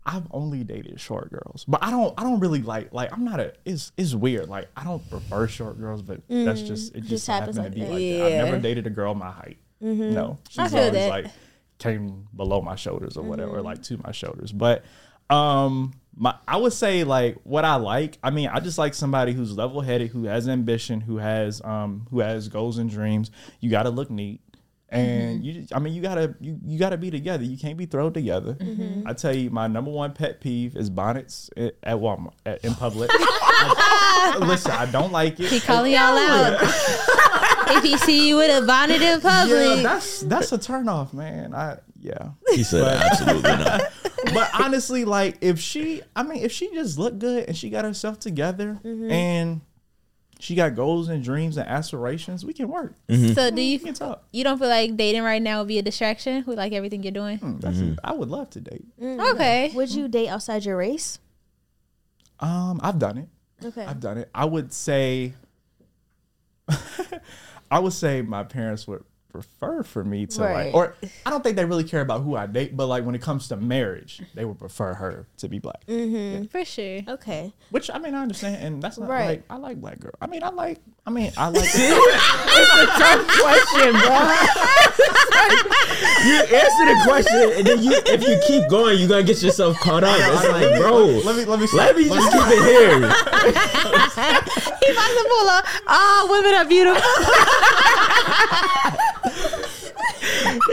[0.04, 2.12] I've only dated short girls, but I don't.
[2.18, 2.92] I don't really like.
[2.92, 3.52] Like, I'm not a.
[3.64, 4.48] It's it's weird.
[4.48, 7.00] Like, I don't prefer short girls, but that's just it.
[7.00, 7.92] Just, just happens happened to be that.
[7.92, 8.00] like
[8.32, 8.38] that.
[8.40, 9.58] I've never dated a girl my height.
[9.80, 11.08] No, she's I always that.
[11.10, 11.26] like
[11.78, 14.52] came below my shoulders or whatever, or like to my shoulders.
[14.52, 14.84] But
[15.28, 18.18] um, my I would say like what I like.
[18.22, 22.06] I mean, I just like somebody who's level headed, who has ambition, who has um
[22.10, 23.30] who has goals and dreams.
[23.60, 24.40] You got to look neat.
[24.88, 25.44] And mm-hmm.
[25.44, 27.44] you, just- I mean, you gotta you, you gotta be together.
[27.44, 28.54] You can't be thrown together.
[28.54, 29.06] Mm-hmm.
[29.06, 32.74] I tell you, my number one pet peeve is bonnets at, at Walmart at, in
[32.74, 33.10] public.
[33.14, 35.50] I- listen, I don't like it.
[35.50, 36.58] He calling y'all out.
[37.68, 41.12] if he see you with a bonnet in public Yeah, public, that's that's a turnoff,
[41.12, 41.54] man.
[41.54, 42.30] I yeah.
[42.50, 43.92] He said absolutely not.
[44.34, 47.84] but honestly, like if she, I mean, if she just looked good and she got
[47.84, 49.10] herself together mm-hmm.
[49.10, 49.60] and
[50.38, 52.94] she got goals and dreams and aspirations, we can work.
[53.08, 53.32] Mm-hmm.
[53.32, 54.24] so do you We can talk.
[54.32, 57.12] you don't feel like dating right now would be a distraction with like everything you're
[57.12, 57.38] doing?
[57.38, 57.94] Mm, that's mm-hmm.
[58.04, 58.84] I would love to date.
[59.00, 59.20] Mm-hmm.
[59.34, 59.70] Okay.
[59.74, 61.18] Would you date outside your race?
[62.40, 63.28] Um, I've done it.
[63.64, 63.84] Okay.
[63.84, 64.28] I've done it.
[64.34, 65.32] I would say,
[67.70, 69.04] I would say my parents would
[69.36, 70.66] prefer for me to Right.
[70.66, 73.14] like, or I don't think they really care about who I date, but like when
[73.14, 75.84] it comes to marriage, they would prefer her to be black.
[75.86, 76.44] Mm-hmm.
[76.46, 77.00] For sure.
[77.08, 77.52] Okay.
[77.70, 79.26] Which I mean, I understand, and that's not Right.
[79.26, 80.12] like I like black girl.
[80.20, 80.80] I mean, I like.
[81.06, 81.64] I mean, I like.
[82.58, 84.00] It's a tough question, bro.
[86.26, 89.78] you answer the question, and then you, if you keep going, you're gonna get yourself
[89.80, 90.16] caught up.
[90.18, 93.12] It's like, bro, let me let me let me just keep it here.
[94.86, 95.64] He about to pull up.
[95.88, 97.02] Oh, women are beautiful.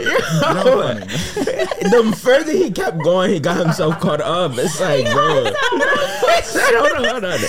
[1.90, 4.52] the further he kept going, he got himself caught up.
[4.56, 5.44] It's like, bro.
[5.52, 7.40] hold on, hold on.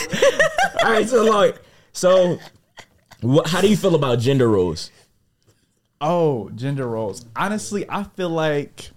[0.85, 2.39] All right, so like, so,
[3.21, 4.91] what, how do you feel about gender roles?
[6.01, 7.25] Oh, gender roles.
[7.35, 8.91] Honestly, I feel like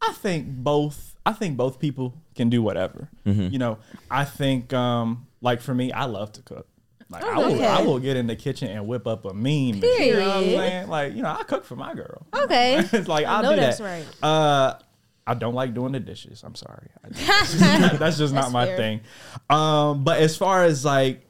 [0.00, 3.08] I think both I think both people can do whatever.
[3.50, 3.78] You know,
[4.10, 6.66] I think um like for me, I love to cook.
[7.08, 7.66] Like I will okay.
[7.66, 9.78] I will get in the kitchen and whip up a mean.
[9.80, 10.00] meal.
[10.00, 10.58] You know what I'm Period.
[10.58, 10.88] saying?
[10.88, 12.26] Like, you know, I cook for my girl.
[12.34, 12.78] Okay.
[12.92, 13.84] it's like I'll know do that's that.
[13.84, 14.24] right.
[14.24, 14.78] Uh
[15.28, 16.42] I don't like doing the dishes.
[16.44, 16.88] I'm sorry.
[17.04, 17.26] I just-
[17.58, 19.00] that's just, that's not That's my thing.
[19.50, 21.22] Um, but as far as like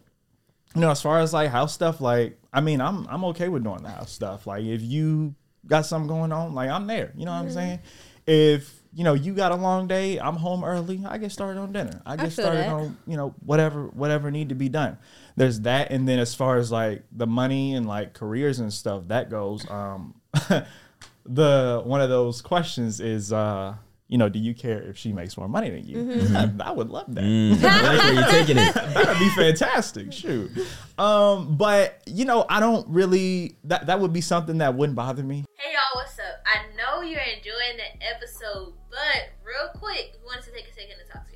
[0.75, 3.65] you know, as far as like house stuff, like I mean, I'm I'm okay with
[3.65, 4.47] doing the house stuff.
[4.47, 5.35] Like if you
[5.67, 7.13] got something going on, like I'm there.
[7.17, 7.81] You know what I'm saying?
[8.27, 11.03] If you know you got a long day, I'm home early.
[11.07, 12.03] I get started on dinner.
[12.05, 12.73] I get feel started that.
[12.73, 14.99] on you know whatever whatever need to be done.
[15.37, 19.05] There's that, and then as far as like the money and like careers and stuff
[19.09, 20.21] that goes, um,
[21.27, 23.33] the one of those questions is.
[23.33, 23.77] uh
[24.09, 25.97] you know, do you care if she makes more money than you?
[25.97, 26.61] Mm-hmm.
[26.61, 27.25] I, I would love that.
[27.25, 28.75] Mm, I like where you're taking it.
[28.75, 30.13] That'd be fantastic.
[30.13, 30.51] Shoot.
[30.97, 35.23] Um, but you know, I don't really that that would be something that wouldn't bother
[35.23, 35.45] me.
[35.59, 36.45] Hey y'all, what's up?
[36.47, 40.97] I know you're enjoying the episode, but real quick, we wanted to take a second
[41.05, 41.36] to talk to y'all.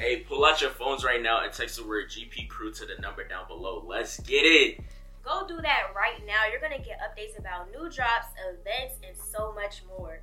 [0.00, 2.94] Hey, pull out your phones right now and text the word GP Crew to the
[3.02, 3.84] number down below.
[3.86, 4.80] Let's get it.
[5.22, 6.46] Go do that right now.
[6.50, 10.22] You're gonna get updates about new drops, events, and so much more.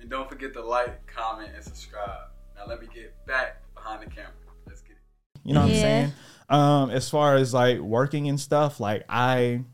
[0.00, 2.30] And don't forget to like, comment, and subscribe.
[2.56, 4.30] Now let me get back behind the camera.
[4.66, 5.40] Let's get it.
[5.44, 5.76] You know what Yeah.
[5.76, 6.12] I'm saying?
[6.48, 9.64] Um, as far as like working and stuff, like I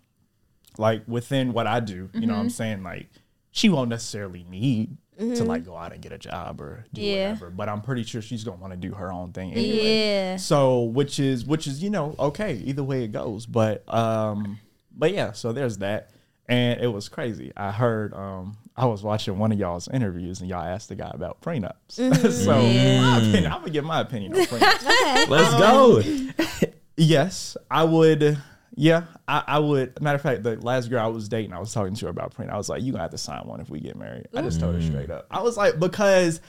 [0.76, 2.82] like within what I do, you know what I'm saying?
[2.82, 3.10] Like
[3.52, 7.30] she won't necessarily need to like go out and get a job or do Yeah.
[7.30, 7.50] whatever.
[7.50, 9.98] But I'm pretty sure she's gonna want to do her own thing anyway.
[9.98, 10.36] Yeah.
[10.36, 13.46] So which is which is, you know, okay, either way it goes.
[13.46, 14.58] But um
[14.96, 16.10] but yeah, so there's that.
[16.46, 17.52] And it was crazy.
[17.56, 21.10] I heard um I was watching one of y'all's interviews and y'all asked the guy
[21.14, 21.74] about prenups.
[21.90, 25.28] so my opinion, I'm gonna give my opinion on prenups.
[25.28, 26.68] Let's go.
[26.96, 28.36] yes, I would
[28.76, 31.72] yeah, I, I would matter of fact, the last girl I was dating, I was
[31.72, 32.50] talking to her about prenup.
[32.50, 34.28] I was like, you gonna have to sign one if we get married.
[34.34, 35.16] I just told her straight mm.
[35.16, 35.26] up.
[35.30, 36.40] I was like, because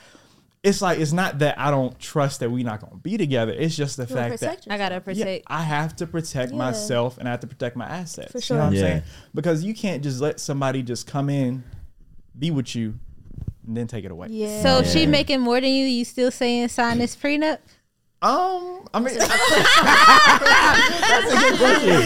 [0.64, 3.52] it's like it's not that I don't trust that we not gonna be together.
[3.52, 5.28] It's just the You fact that protect I gotta protect.
[5.28, 5.38] yeah.
[5.56, 6.58] I have to protect Yeah.
[6.58, 8.32] myself and I have to protect my assets.
[8.32, 8.56] For You sure.
[8.56, 9.02] know what I'm saying?
[9.32, 11.62] Because you can't just let somebody just come in,
[12.36, 12.98] be with you,
[13.64, 14.28] and then take it away.
[14.30, 14.62] Yeah.
[14.62, 17.58] So if she making more than you, you still saying sign this prenup?
[18.22, 19.30] Um, I mean, that's
[21.32, 22.02] a good question.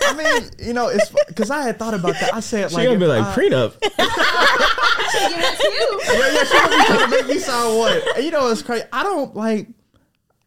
[0.02, 2.32] I mean, you know, it's because I had thought about that.
[2.34, 3.74] I said She like, gonna be if like I- prenup.
[3.82, 8.16] yeah, yeah, she gonna be trying to make me sound what?
[8.16, 8.84] And you know, it's crazy.
[8.92, 9.68] I don't like.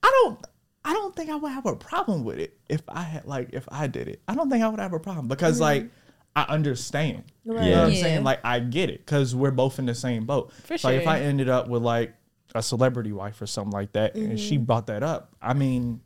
[0.01, 0.39] I don't.
[0.85, 3.67] I don't think I would have a problem with it if I had like if
[3.71, 4.21] I did it.
[4.27, 5.89] I don't think I would have a problem because like
[6.35, 7.23] I understand.
[7.43, 7.79] You know Yeah.
[7.81, 8.23] what I'm saying?
[8.23, 10.51] Like I get it because we're both in the same boat.
[10.63, 10.91] For sure.
[10.91, 11.07] Like if.
[11.07, 12.13] I ended up with like
[12.55, 16.01] a celebrity wife or something like that, and she brought that up, I mean,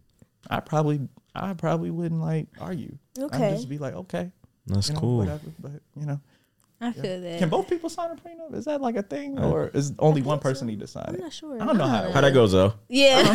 [0.50, 1.02] I probably
[1.36, 2.98] I probably wouldn't like argue.
[3.20, 3.48] Okay.
[3.48, 4.32] I'd just be like, okay,
[4.66, 5.18] That's you know, cool.
[5.18, 5.42] whatever.
[5.60, 6.20] But you know,
[6.80, 7.40] I feel that.
[7.40, 8.54] can both people sign a prenup?
[8.56, 11.34] Is that like a thing, or is only one person need to sign I'm not
[11.34, 11.62] sure.
[11.62, 12.04] I don't know how.
[12.04, 12.74] That How that goes, though?
[12.88, 13.24] Yeah.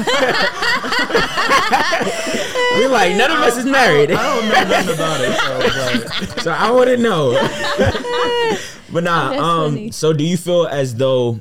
[2.76, 6.08] We like none of us is married, I don't know nothing about it.
[6.38, 7.32] So, so I wouldn't know.
[8.92, 9.28] but nah.
[9.30, 9.70] That's Um.
[9.74, 9.90] funny.
[9.90, 11.40] So do you feel as though,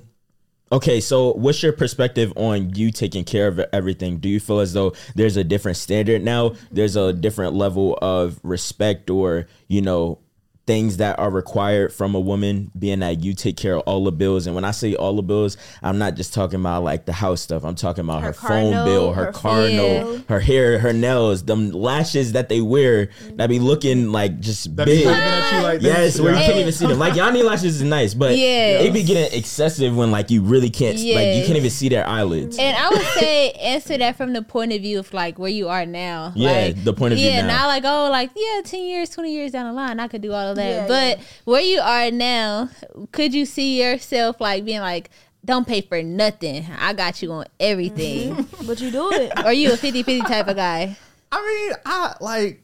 [0.71, 4.19] Okay, so what's your perspective on you taking care of everything?
[4.19, 6.53] Do you feel as though there's a different standard now?
[6.71, 10.19] There's a different level of respect or, you know,
[10.67, 14.11] things that are required from a woman being that you take care of all the
[14.11, 17.11] bills and when i say all the bills i'm not just talking about like the
[17.13, 20.05] house stuff i'm talking about her, Her phone note, bill her, her car bill.
[20.05, 24.75] note her hair her nails them lashes that they wear that be looking like just
[24.75, 26.21] That big waving at like Yes, this.
[26.21, 26.99] where you can't even see them.
[26.99, 28.79] Like Yanni lashes is nice, but Yeah.
[28.79, 32.07] it be getting excessive when like you really can't, like you can't even see their
[32.07, 32.57] eyelids.
[32.59, 35.69] And I would say answer that from the point of view of like where you
[35.69, 36.33] are now.
[36.35, 37.57] Yeah, Like, the point of view yeah, now.
[37.61, 40.31] not like oh, like yeah, ten years, twenty years down the line, I could do
[40.33, 40.87] all of that.
[40.89, 42.69] Yeah, but where you are now,
[43.11, 45.09] could you see yourself like being like,
[45.43, 46.67] don't pay for nothing.
[46.79, 48.35] I got you on everything.
[48.35, 48.65] Mm-hmm.
[48.67, 49.31] But you do it.
[49.45, 50.95] or you a 50-50 type of guy?
[51.31, 52.61] I mean, I like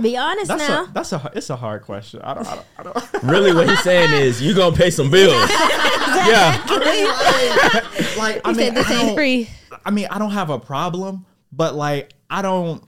[0.00, 0.84] Be honest that's now.
[0.84, 2.20] a that's a it's a hard question.
[2.22, 5.10] I don't I don't, I don't really, what he's saying is you gonna pay some
[5.10, 5.32] bills.
[5.50, 6.62] yeah,
[8.18, 9.48] like I He mean said this I ain't free.
[9.84, 12.84] I mean, I don't have a problem, but like I don't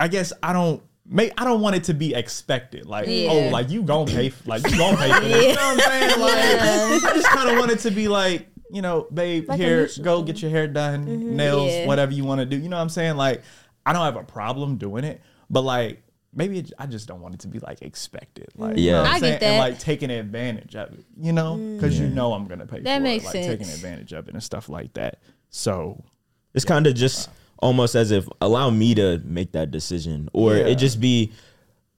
[0.00, 2.86] I guess I don't make I don't want it to be expected.
[2.86, 3.30] Like, oh, Yeah.
[3.30, 5.46] oh, like you gonna pay f- like you gonna pay for this.
[5.46, 6.20] You know what I'm saying?
[6.20, 10.16] Like I just kinda want it to be like, you know, babe, Like here, go
[10.18, 10.26] thing.
[10.26, 11.36] get your hair done, mm-hmm.
[11.36, 11.86] nails, Yeah.
[11.86, 12.56] whatever you want to do.
[12.58, 13.16] You know what I'm saying?
[13.16, 13.42] Like,
[13.86, 16.02] I don't have a problem doing it, but like
[16.34, 18.48] maybe it, I just don't want it to be like expected.
[18.54, 19.02] Like, you know Yeah.
[19.02, 19.32] what I'm I get saying?
[19.34, 19.58] And that.
[19.58, 21.56] like taking advantage of it, you know?
[21.56, 21.76] Mm.
[21.76, 23.28] Because you know I'm gonna pay That for makes it.
[23.28, 23.76] Like taking sense.
[23.78, 25.20] advantage of it and stuff like that.
[25.48, 26.04] So
[26.52, 30.54] it's kind of just uh, almost as if allow me to make that decision, or
[30.56, 30.66] Yeah.
[30.66, 31.32] it just be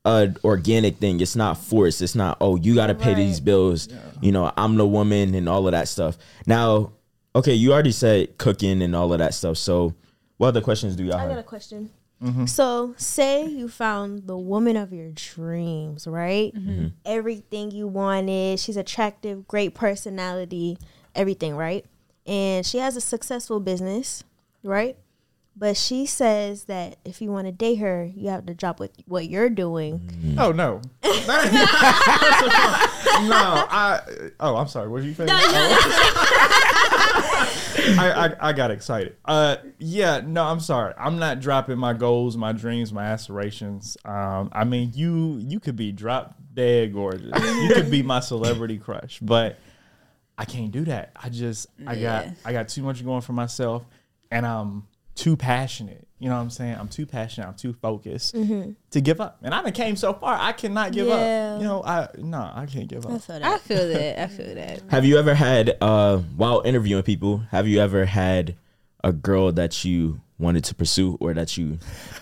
[0.05, 1.21] a organic thing.
[1.21, 2.01] It's not forced.
[2.01, 3.89] It's not oh you got to pay these bills.
[4.21, 6.17] You know I'm the woman and all of that stuff.
[6.47, 6.93] Now,
[7.35, 9.59] okay, you already said cooking and all of that stuff.
[9.59, 9.95] So,
[10.39, 11.91] what other questions do y'all I got a question.
[12.23, 12.47] Mm-hmm.
[12.47, 16.55] So, say you found the woman of your dreams, right?
[16.55, 16.89] Mm-hmm.
[17.07, 18.59] Everything you wanted.
[18.61, 20.77] She's attractive, great personality,
[21.15, 21.85] everything, right?
[22.27, 24.23] And she has a successful business,
[24.63, 24.97] right?
[25.61, 28.93] But she says that if you want to date her, you have to drop what
[29.05, 30.37] what you're doing.
[30.39, 30.81] Oh no.
[31.03, 31.13] no,
[33.69, 34.01] I
[34.41, 35.27] oh I'm sorry, what did you say?
[37.99, 39.17] I, I, I got excited.
[39.27, 40.95] Uh yeah, no, I'm sorry.
[40.97, 43.99] I'm not dropping my goals, my dreams, my aspirations.
[44.07, 47.39] Um I mean you you could be drop dead gorgeous.
[47.39, 49.59] You could be my celebrity crush, but
[50.39, 51.13] I can't do that.
[51.15, 53.85] I just I got I got too much going for myself
[54.31, 54.85] and I'm
[55.21, 56.07] too passionate.
[56.19, 56.77] You know what I'm saying?
[56.79, 57.47] I'm too passionate.
[57.49, 59.39] I'm too focused to give up.
[59.43, 60.37] And I done came so far.
[60.39, 61.15] I cannot give Yeah.
[61.55, 61.61] up.
[61.63, 63.23] You know, I no, I can't give I up.
[63.23, 64.19] feel I feel that.
[64.23, 64.83] I feel that.
[64.89, 67.39] Have you ever had uh while interviewing people?
[67.51, 68.57] Have you ever had
[69.03, 71.79] a girl that you wanted to pursue or that you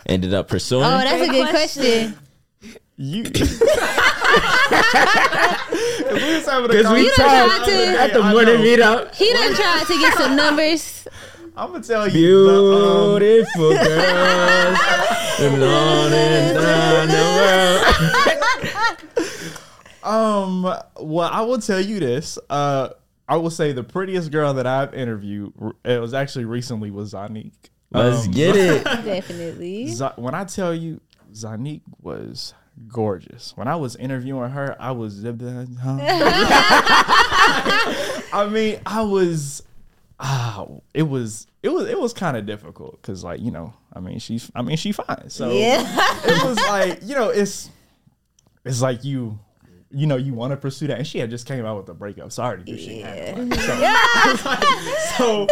[0.07, 0.85] ended up pursuing?
[0.85, 1.83] Oh, that's a good question.
[1.83, 2.19] question.
[2.97, 3.23] You
[6.09, 9.15] Because Because we talked tried at the morning meetup.
[9.15, 11.07] He done tried to get some numbers.
[11.59, 13.79] I'm gonna tell you the, Beautiful girls
[15.41, 17.25] and on and down the
[20.03, 20.03] world.
[20.03, 22.39] um, um well I will tell you this.
[22.49, 22.89] Uh
[23.29, 25.53] I will say the prettiest girl that I've interviewed
[25.85, 27.53] it was actually recently was Zonnique.
[27.91, 28.85] Let's Um, get it.
[29.05, 29.89] Definitely.
[29.89, 31.01] Z- when I tell you,
[31.33, 32.55] Zonnique was
[32.87, 33.53] gorgeous.
[33.57, 35.25] When I was interviewing her, I was.
[35.25, 35.33] I
[38.51, 39.63] mean, I was.
[40.21, 41.47] Ah, it was.
[41.63, 41.87] It was.
[41.89, 44.51] It was kind of difficult because, like, you know, I mean, she's.
[44.55, 45.29] I mean, she fine.
[45.31, 45.81] So Yeah.
[46.25, 47.71] it was like, you know, it's.
[48.65, 49.39] It's like you.
[49.91, 51.95] You know, you want to pursue that, and she had just came out with a
[51.95, 53.51] breakup, so I already knew she had one.
[53.53, 53.79] So,
[55.17, 55.47] so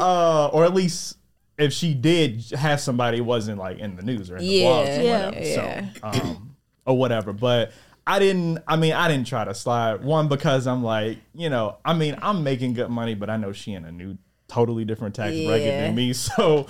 [0.00, 1.16] uh, or at least
[1.58, 4.66] if she did have somebody, it wasn't like in the news or in the Yeah,
[4.66, 5.44] blogs or yeah, whatever.
[5.46, 5.88] yeah.
[5.94, 6.56] So, um,
[6.86, 7.32] or whatever.
[7.32, 7.72] But
[8.06, 8.58] I didn't.
[8.66, 10.02] I mean, I didn't try to slide.
[10.04, 13.52] One because I'm like, you know, I mean, I'm making good money, but I know
[13.52, 16.12] she in a new, totally different tax bracket than me.
[16.14, 16.66] So,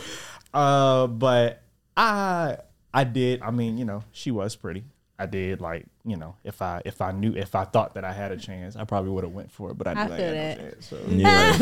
[0.52, 1.62] uh, but
[1.96, 2.58] I,
[2.92, 3.42] I did.
[3.42, 4.84] I mean, you know, she was pretty.
[5.18, 8.12] I did like you know if I if I knew if I thought that I
[8.14, 10.08] had a chance I probably would have went for it but I knew I I,
[10.18, 10.56] had that.
[10.58, 11.56] no chance so Yeah.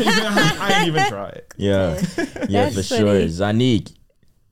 [0.61, 1.53] I didn't even try it.
[1.57, 2.01] Yeah,
[2.47, 3.01] yeah, That's for funny.
[3.01, 3.19] sure.
[3.27, 3.95] Zonnique,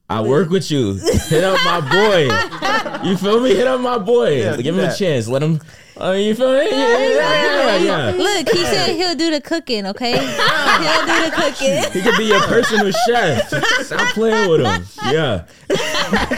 [0.10, 0.93] I work with you.
[0.93, 3.08] Hit up my boy.
[3.08, 3.53] You feel me?
[3.53, 4.38] Hit up my boy.
[4.38, 5.28] Yeah, Give do him a chance.
[5.28, 5.60] Let him.
[5.99, 6.70] Uh, you feel me?
[6.70, 7.78] Yeah, yeah, yeah.
[7.78, 8.12] yeah.
[8.16, 10.12] Look, he said he'll do the cooking, okay?
[10.12, 11.91] he'll do the cooking.
[11.91, 13.49] He could be your personal chef.
[13.84, 14.86] Stop playing with him.
[15.12, 15.45] Yeah.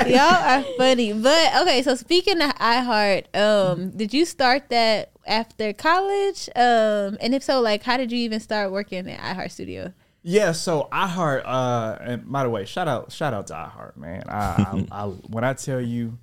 [0.08, 1.14] Y'all are funny.
[1.14, 6.50] But okay, so speaking of iHeart, um, did you start that after college?
[6.56, 9.94] Um, and if so, like how did you even start working at iHeart Studio?
[10.22, 14.24] Yeah, so iHeart, uh, and by the way, shout out, shout out to iHeart, man.
[14.28, 16.18] I, I, I when I tell you,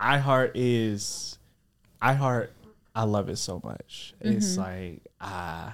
[0.00, 1.38] iHeart is,
[2.02, 2.48] iHeart,
[2.94, 4.12] I love it so much.
[4.20, 5.70] It's like, uh,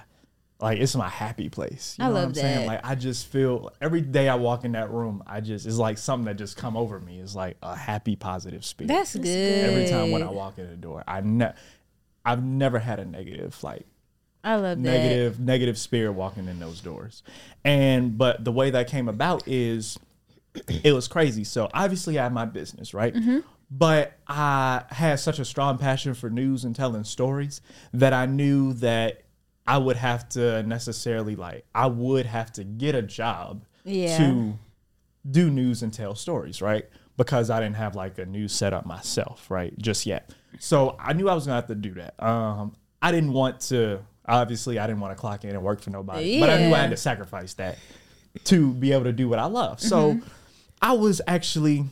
[0.61, 1.95] like it's my happy place.
[1.99, 2.59] You I know what love I'm saying?
[2.59, 2.67] that.
[2.67, 5.97] Like I just feel every day I walk in that room, I just it's like
[5.97, 7.19] something that just come over me.
[7.19, 8.89] It's like a happy, positive spirit.
[8.89, 9.25] That's good.
[9.25, 11.03] every time when I walk in the door.
[11.07, 11.53] I ne-
[12.25, 13.85] I've never had a negative like
[14.43, 14.77] I love that.
[14.79, 17.23] negative negative spirit walking in those doors.
[17.65, 19.99] And but the way that came about is
[20.83, 21.43] it was crazy.
[21.43, 23.15] So obviously I had my business, right?
[23.71, 27.61] But I had such a strong passion for news and telling stories
[27.93, 29.23] that I knew that
[29.67, 34.17] I would have to necessarily like I would have to get a job Yeah.
[34.17, 34.57] to
[35.29, 36.85] do news and tell stories, right?
[37.17, 39.77] Because I didn't have like a news setup myself, right?
[39.77, 40.31] Just yet.
[40.59, 42.21] So I knew I was gonna have to do that.
[42.23, 43.99] Um, I didn't want to.
[44.29, 46.77] Obviously, I didn't want to clock in and work for nobody, but I knew I
[46.79, 47.77] had to sacrifice that
[48.45, 49.79] to be able to do what I love.
[49.81, 50.27] So Mm-hmm.
[50.81, 51.85] I was actually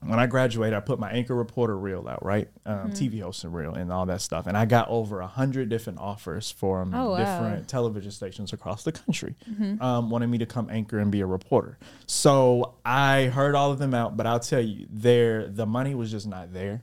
[0.00, 2.48] when I graduated, I put my anchor reporter reel out, right?
[2.64, 2.86] Mm-hmm.
[2.86, 4.46] Um, TV hosting reel and all that stuff.
[4.46, 7.16] And I got over a hundred different offers from Oh, wow.
[7.18, 9.34] different television stations across the country,
[9.80, 11.78] um, wanted me to come anchor and be a reporter.
[12.06, 16.12] So I heard all of them out, but I'll tell you, there the money was
[16.12, 16.82] just not there.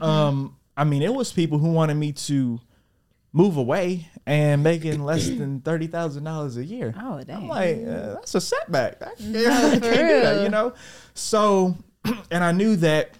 [0.00, 2.60] Um, I mean, it was people who wanted me to
[3.36, 6.94] move away and making less than thirty thousand dollars a year.
[6.98, 9.02] Oh, I'm like, uh, that's a setback.
[9.02, 10.72] I can't, No, I can't do that, you know.
[11.12, 11.76] So,
[12.30, 13.10] and I knew that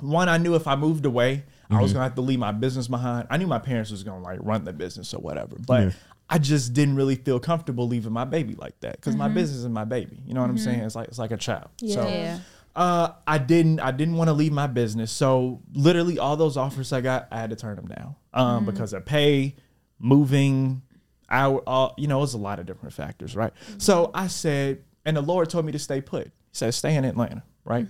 [0.00, 1.96] one, I knew if I moved away, I was mm-hmm.
[1.96, 3.28] gonna have to leave my business behind.
[3.30, 5.92] I knew my parents was gonna like run the business or whatever, but
[6.30, 9.68] I just didn't really feel comfortable leaving my baby like that because my business is
[9.68, 10.18] my baby.
[10.26, 10.80] You know what I'm saying?
[10.80, 11.68] It's like it's like a child.
[11.78, 12.38] So Yeah.
[12.74, 13.80] Uh, I didn't.
[13.80, 15.12] I didn't want to leave my business.
[15.12, 18.92] So literally, all those offers I got, I had to turn them down um, because
[18.92, 19.56] of pay,
[19.98, 20.82] moving,
[21.28, 23.52] our, all you know, it was a lot of different factors, right?
[23.78, 26.26] So I said, and the Lord told me to stay put.
[26.26, 27.86] He said, stay in Atlanta, right?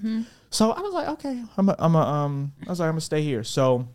[0.50, 3.00] So I was like, okay, I'm a, I'm a, um, I was like, I'm gonna
[3.00, 3.42] stay here.
[3.44, 3.88] So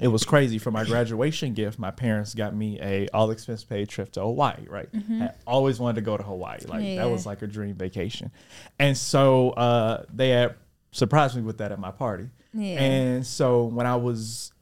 [0.00, 1.78] it was crazy for my graduation gift.
[1.78, 4.66] My parents got me a all expense paid trip to Hawaii.
[4.68, 6.58] Right, I always wanted to go to Hawaii.
[6.66, 6.96] Like Yeah.
[6.96, 8.30] that was like a dream vacation,
[8.78, 10.54] and so uh, they had
[10.90, 12.28] surprised me with that at my party.
[12.52, 12.80] Yeah.
[12.80, 14.52] And so when I was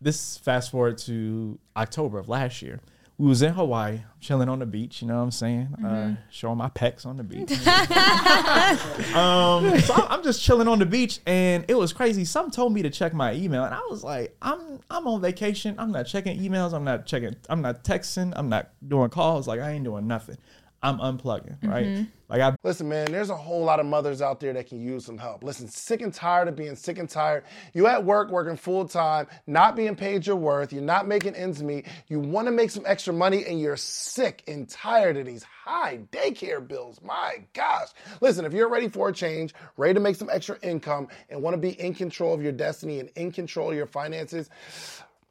[0.00, 2.80] this fast forward to October of last year,
[3.20, 5.02] we was in Hawaii, chilling on the beach.
[5.02, 5.66] You know what I'm saying?
[5.84, 7.50] Uh, showing my pecs on the beach.
[9.14, 12.24] um, so I'm- I'm just chilling on the beach, and it was crazy.
[12.24, 15.74] Some told me to check my email, and I was like, "I'm I'm on vacation.
[15.78, 16.72] I'm not checking emails.
[16.72, 17.36] I'm not checking.
[17.50, 18.32] I'm not texting.
[18.36, 19.46] I'm not doing calls.
[19.46, 20.38] Like I ain't doing nothing.
[20.82, 21.56] I'm unplugging.
[21.62, 21.86] Right?
[21.86, 22.04] Mm-hmm.
[22.28, 25.04] Like I Listen, man, there's a whole lot of mothers out there that can use
[25.04, 25.42] some help.
[25.42, 27.44] Listen, sick and tired of being sick and tired.
[27.74, 31.62] You at work working full time, not being paid your worth, you're not making ends
[31.62, 35.42] meet, you want to make some extra money, and you're sick and tired of these
[35.42, 37.00] high daycare bills.
[37.02, 37.88] My gosh.
[38.20, 41.54] Listen, if you're ready for a change, ready to make some extra income, and want
[41.54, 44.50] to be in control of your destiny and in control of your finances,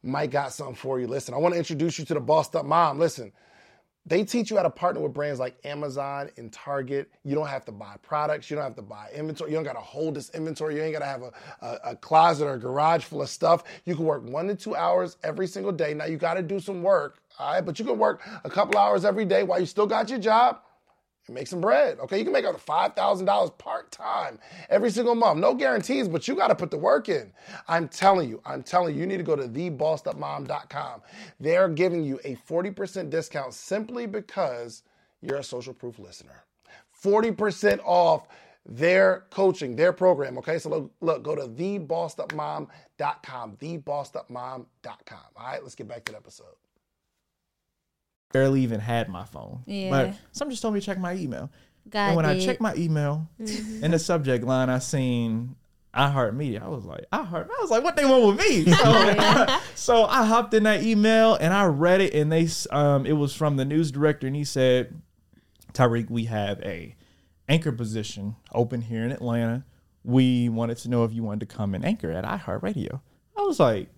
[0.02, 1.06] Mike got something for you.
[1.06, 2.98] Listen, I want to introduce you to the bossed up mom.
[2.98, 3.32] Listen,
[4.10, 7.12] they teach you how to partner with brands like Amazon and Target.
[7.24, 8.50] You don't have to buy products.
[8.50, 9.52] You don't have to buy inventory.
[9.52, 10.74] You don't got to hold this inventory.
[10.74, 11.32] You ain't got to have a,
[11.62, 13.62] a, a closet or a garage full of stuff.
[13.84, 15.94] You can work one to two hours every single day.
[15.94, 17.64] Now, you got to do some work, all right?
[17.64, 20.58] But you can work a couple hours every day while you still got your job
[21.34, 21.98] make some bread.
[22.00, 25.40] Okay, you can make up to five thousand dollars part time every single month.
[25.40, 27.32] No guarantees, but you got to put the work in.
[27.68, 31.02] I'm telling you, I'm telling you, you need to go to thebossedupmom.com.
[31.38, 34.82] They're giving you a forty percent discount simply because
[35.22, 36.44] you're a social proof listener.
[36.90, 38.28] Forty percent off
[38.66, 40.38] their coaching, their program.
[40.38, 45.18] Okay, so look, look go to thebossedupmom.com, thebossedupmom.com.
[45.36, 46.59] All right, let's get back to the episode.
[48.32, 49.62] Barely even had my phone.
[49.66, 49.90] Yeah.
[49.90, 51.50] But some just told me to check my email.
[51.88, 55.56] God and when I checked my email, in the subject line, I seen
[55.94, 56.62] iHeartMedia.
[56.62, 57.48] I was like, iHeart.
[57.50, 58.72] I was like, what they want with me?
[58.80, 63.12] So, so I hopped in that email and I read it, and they um it
[63.14, 65.00] was from the news director, and he said,
[65.72, 66.94] Tyrik, we have a
[67.48, 69.64] anchor position open here in Atlanta.
[70.04, 73.00] We wanted to know if you wanted to come and anchor at iHeartRadio.
[73.36, 73.88] I was like,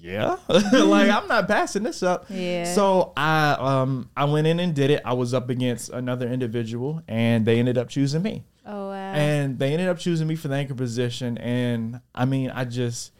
[0.00, 2.26] yeah, like I'm not passing this up.
[2.28, 2.72] Yeah.
[2.74, 5.02] So I um I went in and did it.
[5.04, 8.44] I was up against another individual, and they ended up choosing me.
[8.66, 9.12] Oh wow.
[9.12, 11.38] And they ended up choosing me for the anchor position.
[11.38, 13.12] And I mean, I just,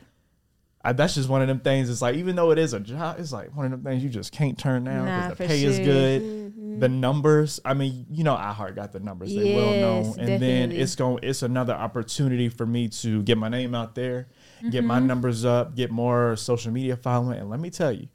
[0.84, 1.90] I, that's just one of them things.
[1.90, 4.10] It's like, even though it is a job, it's like one of them things you
[4.10, 5.84] just can't turn down Nah, because the for pay is sure.
[5.84, 6.80] good.
[6.80, 9.34] The numbers, I mean, you know, iHeart got the numbers.
[9.34, 10.02] They will know.
[10.06, 13.94] Yes, And then it's going, it's another opportunity for me to get my name out
[13.94, 14.28] there,
[14.62, 14.86] get Mm-hmm.
[14.86, 17.38] my numbers up, get more social media following.
[17.38, 18.08] And let me tell you,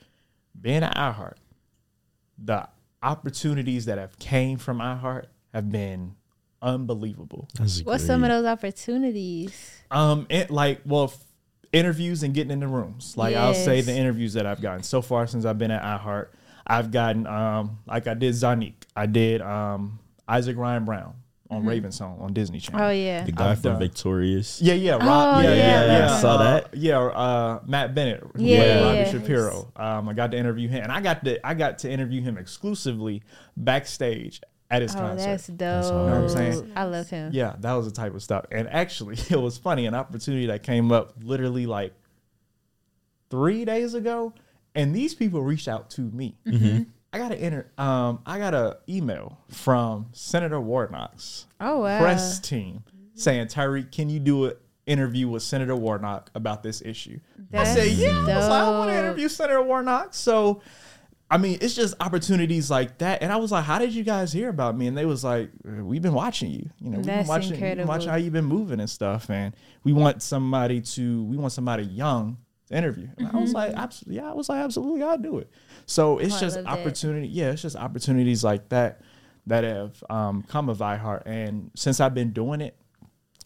[0.60, 1.36] being at iHeart,
[2.38, 2.68] the
[3.02, 6.16] opportunities that have came from iHeart have been
[6.62, 7.48] unbelievable.
[7.84, 9.82] What's some of those opportunities?
[9.92, 11.24] Um, it like well, f-
[11.72, 13.16] interviews and getting in the rooms.
[13.18, 16.28] Like I'll say the interviews that I've gotten so far since I've been at iHeart.
[16.68, 18.84] I've gotten um like I did Zonnique.
[18.96, 21.14] I did um Isaac Ryan Brown
[21.50, 22.88] on Raven's Home on Disney Channel.
[22.88, 23.24] Oh yeah.
[23.24, 24.62] The guy I've from done- Victorious.
[24.62, 25.04] Yeah, yeah, Rob,
[25.38, 26.16] Oh, yeah, yeah, yeah, yeah, yeah.
[26.16, 26.74] I saw Uh, that.
[26.76, 29.12] Yeah, uh, Matt Bennett, Yeah, yeah, yeah, Robbie yeah.
[29.12, 29.72] Shapiro.
[29.76, 32.38] Um, I got to interview him, and I got to I got to interview him
[32.38, 33.22] exclusively
[33.56, 34.42] backstage
[34.72, 35.26] at his Oh, concert.
[35.26, 35.58] that's dope.
[35.60, 36.72] That's You know what I'm saying?
[36.76, 37.30] I love him.
[37.32, 38.46] Yeah, that was the type of stuff.
[38.52, 39.86] And actually, it was funny.
[39.86, 41.94] An opportunity that came up literally like
[43.30, 44.34] three days ago,
[44.74, 46.36] and these people reached out to me.
[47.16, 52.00] I got an inter- um, I got a email from Senator Warnock's Oh wow.
[52.02, 54.54] press team saying, "Tyrik, can you do an
[54.86, 57.18] interview with Senator Warnock about this issue?"
[57.52, 60.14] That's I said, "Yeah." I, was like, I want to interview Senator Warnock.
[60.14, 60.62] So,
[61.32, 63.24] I mean, it's just opportunities like that.
[63.24, 65.52] And I was like, "How did you guys hear about me?" And they was like,
[65.64, 66.70] "We've been watching you.
[66.82, 69.30] You know, we've That's been watching, we've been watching how you've been moving and stuff.
[69.30, 69.56] And
[69.86, 73.08] we want somebody to, we want somebody young." to Interview.
[73.18, 74.32] And I was like, absolutely, yeah.
[74.32, 75.52] I was like, absolutely, I'll do it.
[75.86, 76.36] So it's.
[76.36, 77.28] Oh, just opportunity.
[77.28, 79.02] Yeah, it's just opportunities like that
[79.48, 81.24] that have um, come of iHeart.
[81.26, 82.76] And since I've been doing it,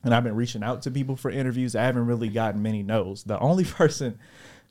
[0.04, 3.24] and I've been reaching out to people for interviews, I haven't really gotten many no's.
[3.24, 4.18] The only person,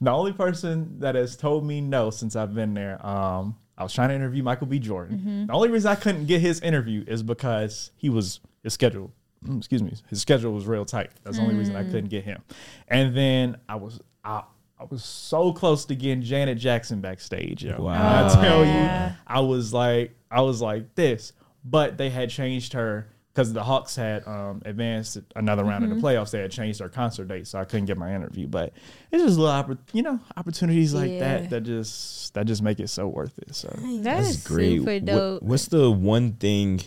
[0.00, 3.92] the only person that has told me no since I've been there, um, I was
[3.92, 4.78] trying to interview Michael B.
[4.78, 5.18] Jordan.
[5.18, 5.46] Mm-hmm.
[5.46, 9.12] The only reason I couldn't get his interview is because he was his schedule.
[9.46, 11.10] mm, Excuse me, his schedule was real tight.
[11.24, 11.78] That's the only reason Mm.
[11.80, 12.42] I couldn't get him.
[12.88, 14.42] And then I was I,
[14.80, 17.64] I was so close to getting Janet Jackson backstage.
[17.64, 17.82] Yo.
[17.82, 18.26] Wow.
[18.26, 19.08] I tell Yeah.
[19.10, 21.32] you, I was like, I was like this,
[21.64, 25.92] but they had changed her because the Hawks had um, advanced another round Mm-hmm.
[25.94, 26.30] in the playoffs.
[26.30, 28.46] They had changed their concert date, so I couldn't get my interview.
[28.46, 28.72] But
[29.10, 31.18] it's just little, oppor- you know, opportunities like Yeah.
[31.18, 33.54] that that just that just make it so worth it.
[33.54, 34.80] So That That's is great.
[34.84, 36.80] super What- what's the one thing?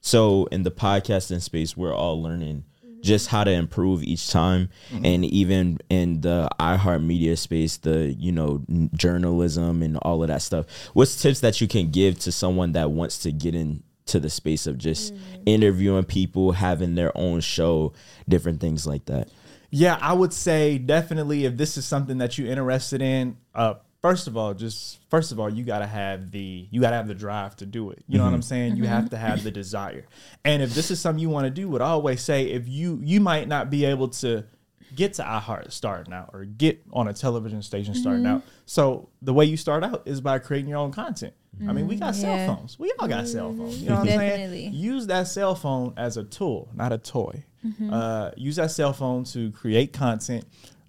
[0.00, 2.64] So in the podcasting space, we're all learning
[3.02, 4.70] just how to improve each time,
[5.04, 10.42] and even in the iHeartMedia space, the you know n- journalism and all of that
[10.42, 10.66] stuff.
[10.94, 14.66] What's tips that you can give to someone that wants to get into the space
[14.66, 15.12] of just
[15.44, 17.92] interviewing people, having their own show,
[18.28, 19.28] different things like that?
[19.70, 24.26] Yeah, I would say definitely if this is something that you're interested in, uh, first
[24.26, 27.56] of all, just first of all, you gotta have the you gotta have the drive
[27.56, 28.04] to do it.
[28.06, 28.48] You know what I'm mm-hmm.
[28.48, 28.76] saying?
[28.76, 29.10] You have mm-hmm.
[29.10, 30.04] to have the desire.
[30.44, 33.00] And if this is something you want to do, what I always say, if you
[33.02, 34.44] you might not be able to
[34.94, 38.36] get to iHeart starting out or get on a television station starting mm-hmm.
[38.36, 38.42] out.
[38.66, 41.32] So the way you start out is by creating your own content.
[41.68, 42.78] I mean, we got cell phones.
[42.78, 43.82] We all got cell phones.
[43.82, 44.72] You know what I'm saying?
[44.72, 47.44] Use that cell phone as a tool, not a toy.
[47.90, 50.44] Uh, use that cell phone to create content.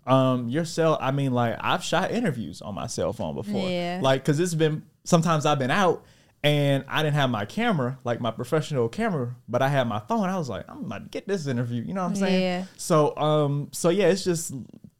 [0.06, 3.70] Um, your cell, I mean, like I've shot interviews on my cell phone before.
[3.70, 4.00] Yeah.
[4.02, 6.06] Like, cause it's been sometimes I've been out
[6.44, 10.28] and I didn't have my camera, like my professional camera, but I had my phone.
[10.28, 11.84] I was like, I'm about to get this interview.
[11.84, 12.42] You know what I'm saying?
[12.42, 12.66] Yeah.
[12.76, 14.54] So, um, so yeah, it's just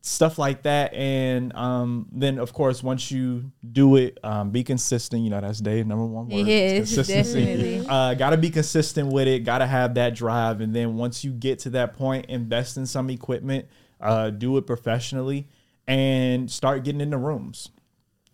[0.06, 5.24] stuff like that, and um, then of course once you do it, um, be consistent.
[5.24, 6.48] You know, that's day number one word.
[6.48, 7.46] Yes, consistency.
[7.46, 7.88] definitely.
[7.94, 9.40] Uh, got to be consistent with it.
[9.40, 12.86] Got to have that drive, and then once you get to that point, invest in
[12.86, 13.66] some equipment.
[14.04, 15.48] Uh, do it professionally,
[15.88, 17.70] and start getting in the rooms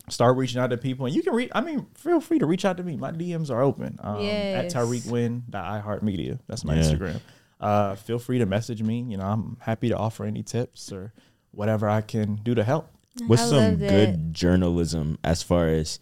[0.09, 2.65] start reaching out to people and you can reach i mean feel free to reach
[2.65, 4.74] out to me my dms are open um, at Yes.
[4.74, 6.82] Tyrik Wynn iheartmedia that's my Yeah.
[6.82, 7.22] instagram
[7.61, 11.13] uh, feel free to message me you know i'm happy to offer any tips or
[11.51, 12.89] whatever i can do to help
[13.28, 13.89] What's I some love that.
[13.89, 15.99] good journalism as far as,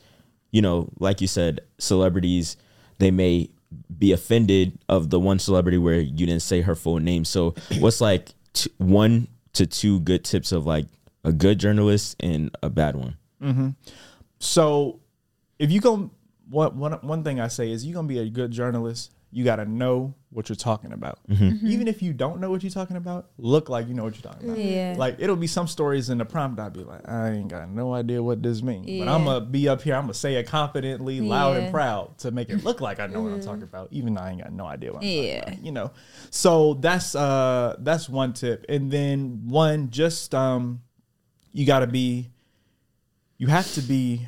[0.52, 2.56] you know, like you said, celebrities,
[3.00, 3.50] they may
[3.98, 7.26] be offended of the one celebrity where you didn't say her full name.
[7.26, 9.28] So, what's like t- one
[9.58, 10.86] to two good tips of like
[11.24, 13.18] a good journalist and a bad one?
[13.42, 13.70] Mm-hmm.
[14.40, 15.00] so
[15.60, 16.10] if you go
[16.50, 19.66] one, one, one thing i say is you're gonna be a good journalist you gotta
[19.66, 21.18] know what you're talking about.
[21.28, 24.32] Even if you don't know what you're talking about look like you know what you're
[24.32, 24.60] talking about.
[24.64, 24.94] Yeah.
[24.96, 27.92] like it'll be some stories in the prompt i'll be like i ain't got no
[27.94, 28.86] idea what this means.
[29.00, 31.64] But i'm gonna be up here i'm gonna say it confidently loud Yeah.
[31.64, 34.22] and proud to make it look like i know what i'm talking about even though
[34.22, 35.40] i ain't got no idea what i'm Yeah.
[35.40, 35.92] talking about you know?
[36.30, 38.64] So that's uh that's one tip.
[38.70, 40.82] And then one just um
[41.52, 42.30] you gotta be
[43.40, 44.28] you have to be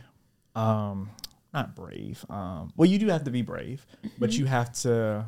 [0.55, 1.12] um
[1.53, 3.86] not brave um well you do have to be brave
[4.20, 5.26] but you have to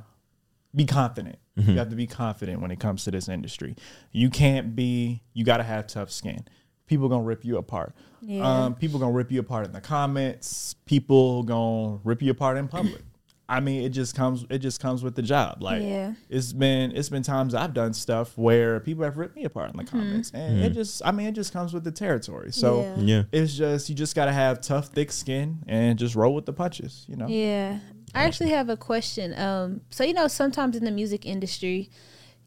[0.76, 1.78] be confident you mm-hmm.
[1.78, 3.76] have to be confident when it comes to this industry
[4.12, 6.46] you can't be you got to have tough skin
[6.88, 8.66] people gonna rip you apart Yeah.
[8.66, 12.68] um people gonna rip you apart in the comments people gonna rip you apart in
[12.68, 13.02] public
[13.48, 16.14] i mean it just comes it just comes with the job like Yeah.
[16.30, 19.78] it's been it's been times i've done stuff where people have ripped me apart in
[19.78, 20.00] the mm-hmm.
[20.00, 20.74] comments and it mm-hmm.
[20.74, 22.96] just i mean it just comes with the territory so Yeah.
[22.98, 23.24] Yeah.
[23.32, 27.06] it's just you just gotta have tough, thick skin and just roll with the punches.
[27.08, 27.28] You know.
[27.28, 27.80] Yeah.
[28.14, 29.38] I actually have a question.
[29.38, 31.90] Um, so you know, sometimes in the music industry,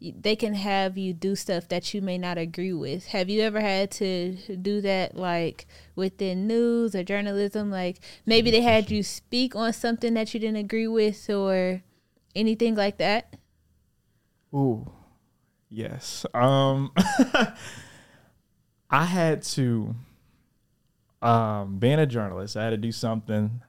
[0.01, 3.07] they can have you do stuff that you may not agree with.
[3.07, 7.71] Have you ever had to do that, like within news or journalism?
[7.71, 11.83] Like maybe they had you speak on something that you didn't agree with, or
[12.35, 13.37] anything like that.
[14.53, 14.91] Ooh,
[15.69, 16.27] yes.
[16.35, 16.93] Um,
[18.91, 19.95] I had to,
[21.23, 23.63] um, being a journalist, I had to do something.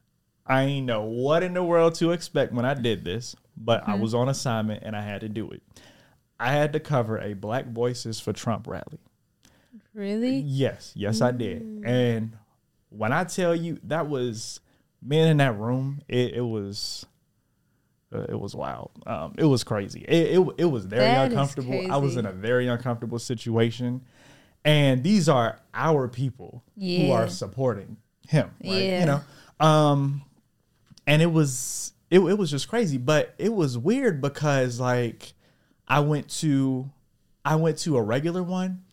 [0.45, 3.95] I ain't know what in the world to expect when I did this, but I
[3.95, 5.63] was on assignment and I had to do it.
[6.39, 8.99] I had to cover a Black Voices for Trump rally.
[9.93, 10.37] Really?
[10.39, 11.83] Yes, yes, I did.
[11.85, 12.37] And
[12.89, 14.59] when I tell you that was
[15.05, 17.05] being in that room, it, it was
[18.13, 18.91] uh, it was wild.
[19.07, 20.01] Um, it was crazy.
[20.07, 21.91] It, it it was very That uncomfortable.
[21.91, 24.01] I was in a very uncomfortable situation,
[24.63, 28.51] and these are our people who are supporting him.
[28.63, 28.71] Right?
[28.73, 28.99] Yeah.
[28.99, 30.21] You know, um,
[31.07, 32.97] and it was it, it was just crazy.
[32.97, 35.33] But it was weird because like
[35.87, 36.89] I went to
[37.43, 38.83] I went to a regular one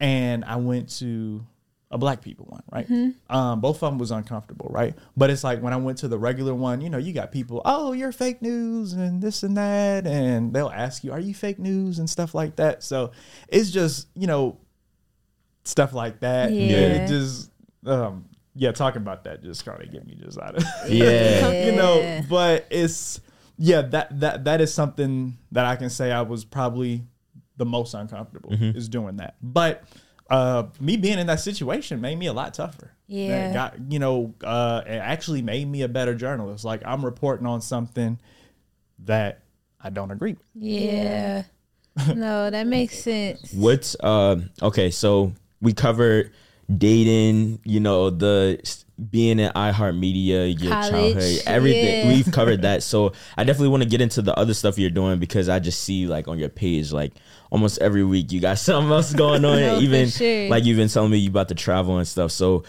[0.00, 1.46] and I went to
[1.90, 2.88] a black people one, right?
[3.30, 4.94] Um, both of them was uncomfortable, right?
[5.16, 7.62] But it's like when I went to the regular one, you know, you got people,
[7.64, 11.60] oh, you're fake news and this and that, and they'll ask you, are you fake
[11.60, 12.82] news and stuff like that.
[12.82, 13.12] So
[13.46, 14.58] it's just, you know,
[15.62, 16.52] stuff like that.
[16.52, 16.76] Yeah.
[16.76, 17.50] It just,
[17.86, 18.24] um,
[18.54, 21.50] yeah, talking about that just kind of get me just out of Yeah.
[21.66, 23.20] you know but it's
[23.58, 27.02] yeah that that that is something that i can say i was probably
[27.56, 29.84] the most uncomfortable is doing that but
[30.30, 33.28] uh me being in that situation made me a lot tougher Yeah.
[33.28, 37.46] That got you know uh it actually made me a better journalist like i'm reporting
[37.46, 38.18] on something
[39.00, 39.42] that
[39.80, 41.44] i don't agree with Yeah.
[42.14, 43.52] no, that makes sense.
[43.52, 44.90] What's uh okay?
[44.90, 46.32] So we covered
[46.74, 47.60] dating.
[47.64, 52.06] You know the s- being in iHeartMedia, your College, childhood, everything.
[52.06, 52.14] yeah.
[52.14, 52.82] We've covered that.
[52.94, 55.80] So I definitely want to get into the other stuff you're doing because I just
[55.82, 57.12] see like on your page, like
[57.50, 59.58] almost every week you got something else going on.
[59.60, 60.48] No, even sure.
[60.48, 62.30] like you've been telling me you about to travel and stuff.
[62.32, 62.64] So.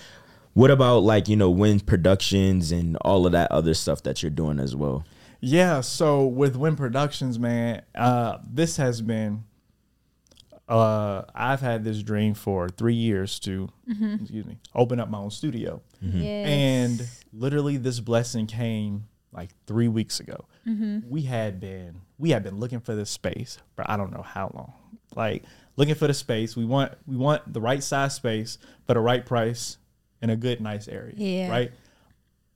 [0.53, 4.29] What about like you know Wynn Productions and all of that other stuff that you're
[4.29, 5.03] doing as well?
[5.41, 9.43] Yeah, so with Wynn Productions, man, uh, this has been.
[10.67, 15.29] Uh, I've had this dream for three years to, excuse me, open up my own
[15.31, 16.47] studio, Yes.
[16.47, 20.45] and literally this blessing came like three weeks ago.
[20.67, 21.07] Mm-hmm.
[21.09, 24.49] We had been we had been looking for this space for I don't know how
[24.55, 24.73] long,
[25.15, 25.43] like
[25.75, 26.55] looking for the space.
[26.55, 28.57] We want we want the right size space
[28.87, 29.77] for the right price
[30.23, 31.49] in a good nice area, Yeah.
[31.51, 31.71] right?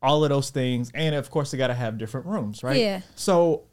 [0.01, 3.01] all of those things and of course they got to have different rooms right Yeah.
[3.15, 3.63] so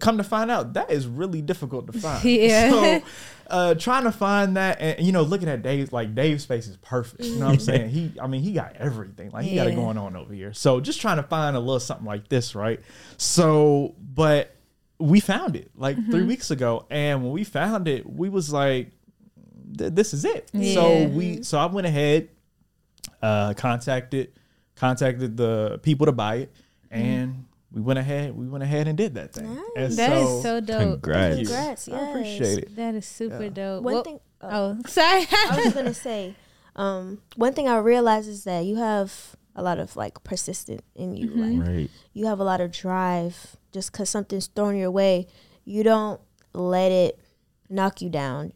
[0.00, 2.24] come to find out that is really difficult to find.
[2.24, 2.70] Yeah.
[2.70, 3.02] so
[3.48, 6.76] uh trying to find that and you know looking at dave's like dave's face is
[6.78, 7.22] perfect.
[7.24, 7.90] You know what i'm saying?
[7.90, 9.30] He i mean he got everything.
[9.30, 10.52] Like he got it going on over here.
[10.52, 12.80] So just trying to find a little something like this right?
[13.18, 14.54] So but
[14.98, 16.10] we found it like Mm-hmm.
[16.10, 16.86] three weeks ago.
[16.90, 18.90] And when we found it we was like
[19.76, 20.50] this is it.
[20.72, 22.28] So we so i went ahead
[23.22, 24.32] uh, contacted
[24.76, 26.52] contacted the people to buy it,
[26.90, 29.46] and we went ahead we went ahead and did that thing.
[29.76, 31.02] And That is so, so dope.
[31.02, 31.38] Congrats.
[31.38, 31.46] you.
[31.46, 32.76] Congrats, I appreciate it.
[32.76, 33.82] That is super dope.
[33.82, 34.20] One Well- thing.
[34.40, 34.48] oh.
[34.50, 35.26] Oh, sorry.
[35.30, 36.34] I was gonna say,
[36.76, 41.16] um, one thing I realized is that you have a lot of like persistent in
[41.16, 41.30] you.
[41.30, 41.90] Like Right.
[42.12, 43.56] you have a lot of drive.
[43.72, 45.26] Just because something's thrown your way,
[45.64, 46.20] you don't
[46.52, 47.18] let it
[47.68, 48.52] knock you down.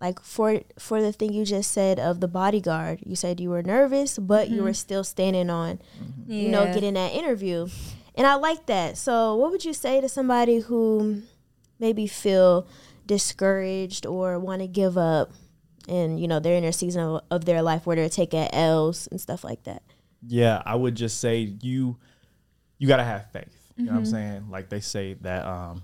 [0.00, 3.62] Like for for the thing you just said of the bodyguard, you said you were
[3.62, 5.80] nervous, but you were still standing on,
[6.26, 7.66] you know, getting that interview,
[8.18, 8.98] and I like that.
[8.98, 11.22] So, what would you say to somebody who
[11.78, 12.66] maybe feel
[13.06, 15.32] discouraged or want to give up,
[15.88, 19.06] and you know they're in their season of, of their life where they're taking L's
[19.10, 19.82] and stuff like that?
[20.26, 21.96] Yeah, I would just say you
[22.78, 23.54] you gotta have faith.
[23.76, 23.94] You know Mm-hmm.
[23.94, 24.50] what I'm saying?
[24.50, 25.82] Like they say that um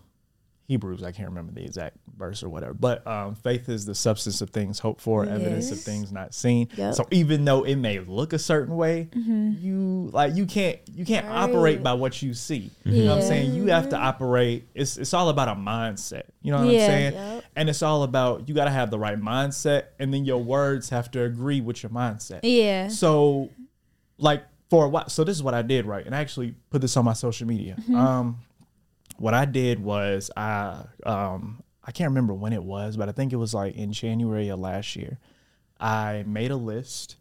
[0.66, 4.40] Hebrews, I can't remember the exact verse or whatever, but um, faith is the substance
[4.40, 6.68] of things hoped for, evidence of things not seen.
[6.76, 6.94] Yep.
[6.94, 11.26] So even though it may look a certain way, you like you can't you can't
[11.26, 12.70] operate by what you see.
[12.84, 13.54] You know what I'm saying?
[13.54, 14.66] You have to operate.
[14.74, 16.22] It's it's all about a mindset.
[16.42, 16.80] You know what Yeah.
[16.84, 17.12] I'm saying?
[17.14, 17.44] Yep.
[17.56, 20.88] And it's all about you got to have the right mindset, and then your words
[20.88, 22.40] have to agree with your mindset.
[22.42, 22.88] yeah.
[22.88, 23.50] So,
[24.18, 26.04] like for a while, so this is what I did, right?
[26.06, 27.76] And I actually put this on my social media.
[27.94, 28.38] Um,
[29.16, 33.32] what I did was I um I can't remember when it was, but I think
[33.32, 35.18] it was like in January of last year.
[35.80, 37.16] I made a list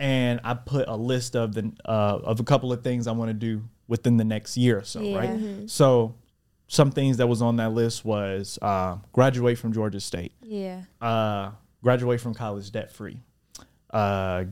[0.00, 3.28] and I put a list of the uh, of a couple of things I want
[3.30, 5.16] to do within the next year or so, Yeah.
[5.18, 5.70] right?
[5.70, 6.16] So
[6.66, 10.82] some things that was on that list was uh, graduate from Georgia State Yeah.
[11.00, 13.20] uh, graduate from college debt free,
[13.90, 14.44] uh,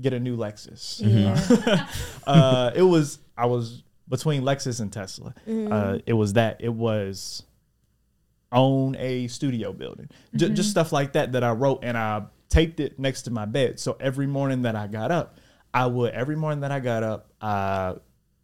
[0.00, 1.00] get a new Lexus.
[1.02, 1.86] Yeah.
[2.26, 5.34] Uh, it was I was between Lexus and Tesla.
[5.48, 5.72] Mm-hmm.
[5.72, 6.56] Uh, it was that.
[6.60, 7.42] It was
[8.50, 10.08] own a studio building.
[10.34, 13.44] J- Just stuff like that that I wrote and I taped it next to my
[13.44, 13.78] bed.
[13.78, 15.36] So every morning that I got up,
[15.74, 17.94] I would every morning that I got up, I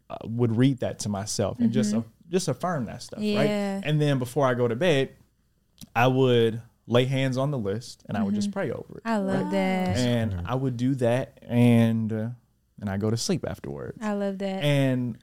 [0.09, 1.95] uh, would read that to myself and just
[2.29, 3.39] just affirm that stuff, Yeah.
[3.39, 3.81] right?
[3.83, 5.09] And then before I go to bed,
[5.95, 9.01] I would lay hands on the list and I would just pray over it.
[9.05, 9.97] I love that.
[9.97, 12.27] And I would do that and uh,
[12.79, 13.97] and I go to sleep afterwards.
[14.01, 14.63] I love that.
[14.63, 15.17] And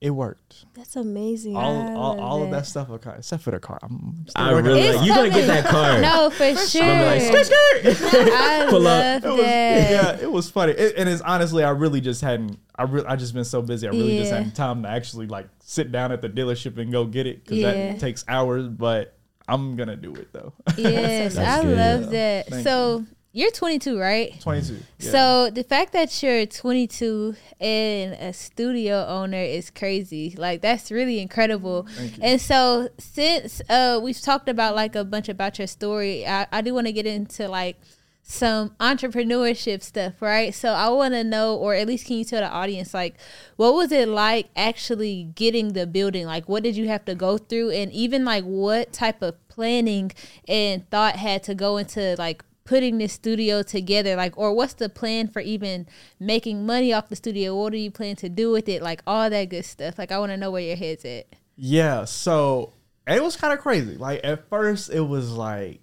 [0.00, 0.66] it worked.
[0.74, 1.56] That's amazing.
[1.56, 2.58] All I all, all of that.
[2.58, 3.78] that stuff okay, except for the car.
[3.82, 6.00] I'm I really on It's like, you gonna get that car.
[6.00, 6.82] no, for sure.
[6.82, 7.84] I'm like, skirt, skirt.
[8.32, 9.24] I Pull love up.
[9.24, 10.72] it was, yeah, it was funny.
[10.72, 12.58] It, and it's honestly, I really just hadn't.
[12.78, 13.86] I really, I just been so busy.
[13.88, 14.36] I really just Yeah.
[14.38, 17.58] hadn't time to actually like sit down at the dealership and go get it because
[17.58, 17.72] Yeah.
[17.72, 18.68] that takes hours.
[18.68, 19.14] But
[19.48, 20.52] I'm gonna do it though.
[20.76, 21.76] Yes, I good.
[21.76, 22.48] love that.
[22.48, 23.06] Thank so
[23.36, 24.40] you're 22, right?
[24.40, 24.78] 22.
[24.98, 25.10] Yeah.
[25.10, 30.34] So the fact that you're 22 and a studio owner is crazy.
[30.38, 31.86] Like that's really incredible.
[32.22, 36.62] And so since uh we've talked about like a bunch about your story, I, I
[36.62, 37.76] do want to get into like
[38.22, 40.54] some entrepreneurship stuff, right?
[40.54, 43.16] So I want to know, or at least can you tell the audience, like,
[43.56, 46.26] what was it like actually getting the building?
[46.26, 50.10] Like, what did you have to go through, and even like what type of planning
[50.48, 54.88] and thought had to go into like putting this studio together like or what's the
[54.88, 55.86] plan for even
[56.20, 59.30] making money off the studio what do you plan to do with it like all
[59.30, 62.74] that good stuff like i want to know where your head's at Yeah, so
[63.06, 63.96] it was kind of crazy.
[63.96, 65.80] Like at first, it was like,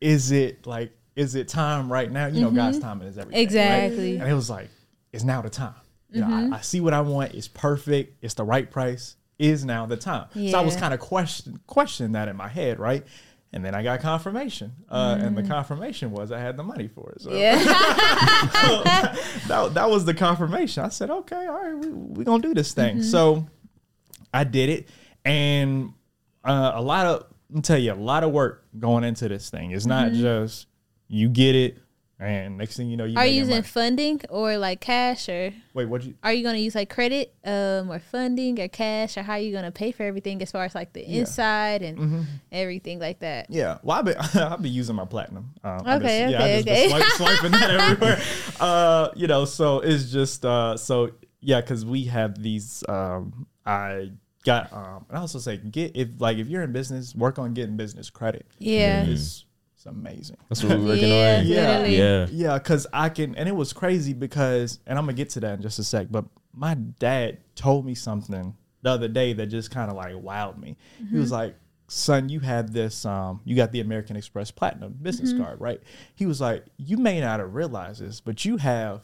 [0.00, 2.26] is it like, is it time right now?
[2.26, 2.86] You know, God's mm-hmm.
[2.86, 3.38] timing is everything.
[3.38, 3.42] right?
[3.42, 4.18] Exactly.
[4.18, 4.68] And it was like,
[5.12, 5.74] it's now the time.
[6.10, 6.54] You know, I, mm-hmm.
[6.54, 7.34] I see what I want.
[7.34, 8.22] It's perfect.
[8.22, 9.16] It's the right price.
[9.38, 10.28] Is now the time.
[10.32, 13.04] So I was kind of question questioning that in my head, right?
[13.56, 17.12] And then I got confirmation, uh, and the confirmation was I had the money for
[17.12, 17.22] it.
[17.22, 17.56] So yeah
[19.48, 20.84] that, that was the confirmation.
[20.84, 23.02] I said, okay, all right, we, we gonna do this thing.
[23.02, 23.46] So
[24.34, 24.88] I did it,
[25.24, 25.94] and
[26.44, 29.48] uh, a lot of let me tell you, a lot of work going into this
[29.48, 29.70] thing.
[29.70, 30.66] It's not just
[31.08, 31.78] you get it,
[32.18, 35.84] and next thing you know, you are you using funding or like cash or Wait,
[35.86, 36.14] what you?
[36.22, 39.38] are you going to use like credit um or funding or cash or how are
[39.38, 42.22] you going to pay for everything as far as like the inside and Mm-hmm.
[42.52, 45.50] everything like that Yeah, well, I've been I've been using my platinum.
[45.62, 46.88] Um, I've Okay, yeah, okay, I've just been okay.
[47.16, 48.20] swipe- swiping that everywhere.
[48.60, 51.10] Uh, you know, so it's just uh, so
[51.40, 52.82] yeah, because we have these.
[52.88, 54.10] Um, I
[54.44, 57.52] got um, and I also say get if like if you're in business, work on
[57.52, 58.46] getting business credit.
[58.58, 59.44] yeah it's
[59.86, 60.36] amazing.
[60.48, 61.46] That's what we're working Yeah, on.
[61.46, 61.66] Yeah.
[61.78, 61.96] literally.
[61.98, 62.26] Yeah.
[62.30, 65.54] Yeah, because I can, and it was crazy because, and I'm gonna get to that
[65.54, 66.08] in just a sec.
[66.10, 66.24] But
[66.54, 70.76] my dad told me something the other day that just kind of like wowed me.
[71.10, 71.56] He was like,
[71.88, 75.80] "Son, you had this, um, you got the American Express Platinum business card, right?"
[76.14, 79.02] He was like, "You may not have realized this, but you have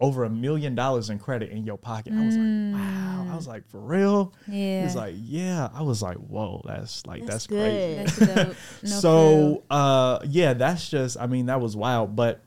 [0.00, 3.46] over a million dollars in credit in your pocket." I was like, "Wow!" I was
[3.48, 4.78] like, "For real?" Yeah.
[4.78, 8.56] He was like, "Yeah." I was like, "Whoa, that's like that's, That's crazy." That's.
[8.82, 12.42] No, so uh yeah that's just i mean that was wild but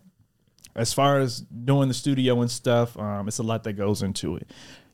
[0.75, 4.35] as far as doing the studio and stuff um it's a lot that goes into
[4.37, 4.49] it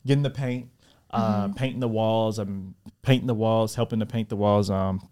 [0.08, 0.70] getting the paint
[1.12, 5.08] uh painting the walls i'm painting the walls helping to paint the walls um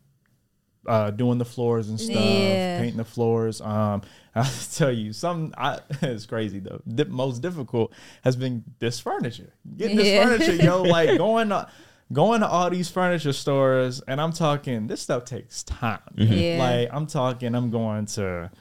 [0.87, 2.79] uh doing the floors and stuff Yeah.
[2.79, 4.01] painting the floors um
[4.35, 9.53] i'll tell you some I, it's crazy though the most difficult has been this furniture
[9.77, 10.23] getting this Yeah.
[10.25, 11.67] furniture yo like going to
[12.11, 16.57] going to all these furniture stores and i'm talking this stuff takes time Yeah.
[16.59, 18.51] like i'm talking i'm going to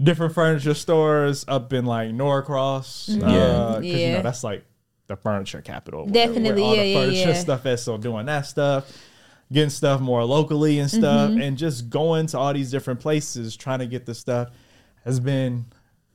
[0.00, 3.26] different furniture stores up in like norcross Yeah.
[3.26, 4.16] uh, 'cause, you Yeah.
[4.16, 4.64] know that's like
[5.06, 7.34] the furniture capital where- Definitely, where all yeah, the yeah, furniture yeah.
[7.34, 8.90] stuff is so doing that stuff
[9.52, 11.42] getting stuff more locally and stuff Mm-hmm.
[11.42, 14.48] and just going to all these different places trying to get the stuff
[15.04, 15.66] has been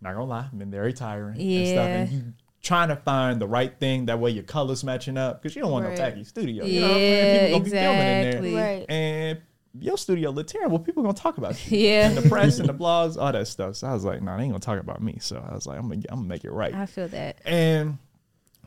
[0.01, 2.17] not gonna lie been very tiring and stuff and Yeah.
[2.17, 2.23] you
[2.61, 5.71] trying to find the right thing that way your colors matching up because you don't
[5.71, 5.91] want Right.
[5.97, 7.43] no tacky studio you know what I'm saying?
[7.45, 8.53] Yeah, gonna be filming in there exactly.
[8.55, 8.85] Right.
[8.89, 9.41] and
[9.79, 10.79] your studio look terrible.
[10.79, 11.77] People gonna talk about you.
[11.87, 12.07] Yeah.
[12.09, 13.75] And the press and the blogs, all that stuff.
[13.75, 15.17] So I was like, nah, they ain't gonna talk about me.
[15.21, 16.73] So I was like, I'm gonna, I'm gonna make it right.
[16.73, 17.99] i feel that And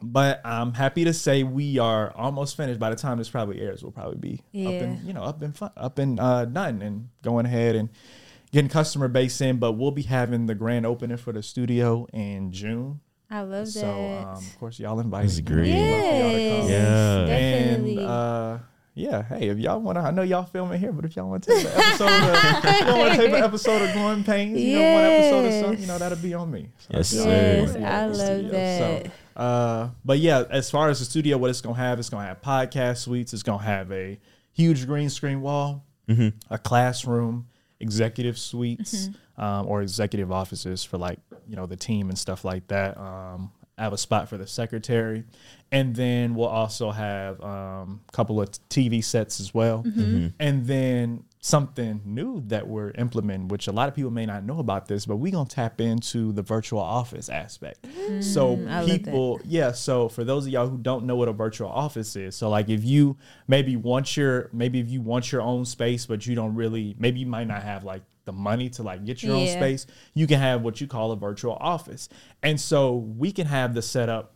[0.03, 2.79] but I'm happy to say we are almost finished.
[2.79, 4.69] By the time this probably airs, we'll probably be up Yeah.
[4.71, 7.89] and you know up and fun, up and uh, done and going ahead and
[8.53, 9.59] getting customer base in.
[9.59, 13.01] But we'll be having the grand opening for the studio in June.
[13.31, 15.29] i love that So um, of course y'all invited.
[15.31, 15.69] That's great.
[15.69, 17.27] yes, Yeah.
[17.27, 18.59] definitely And uh,
[18.95, 21.45] yeah, hey, if y'all want to, I know y'all filming here, but if y'all want
[21.45, 24.61] to take an episode, of, if y'all want to take an episode of Growing Painz,
[24.61, 26.69] you know, one episode of something, you know, that'll be on me.
[26.79, 27.31] So Yes, I'll sir.
[27.75, 28.51] be yes i love studio.
[28.51, 32.11] that So, uh, but yeah, as far as the studio, what it's gonna have, it's
[32.11, 33.33] gonna have podcast suites.
[33.33, 34.19] It's gonna have a
[34.53, 35.85] huge green screen wall,
[36.51, 37.47] a classroom,
[37.81, 42.67] executive suites, um, or executive offices for like you know the team and stuff like
[42.69, 42.97] that.
[42.99, 45.25] Um, I have a spot for the secretary,
[45.73, 49.83] and then we'll also have um, a couple of TV sets as well,
[50.39, 54.59] and then something new that we're implementing, which a lot of people may not know
[54.59, 57.87] about this, but we're gonna tap into the virtual office aspect.
[58.19, 59.73] So Mm, I people, yeah.
[59.73, 62.69] So for those of y'all who don't know what a virtual office is, so like
[62.69, 63.17] if you
[63.49, 67.21] maybe want your maybe if you want your own space, but you don't really, maybe
[67.21, 70.39] you might not have like the money to like get your own space, you can
[70.39, 72.11] have what you call a virtual office,
[72.43, 74.35] and so we can have the setup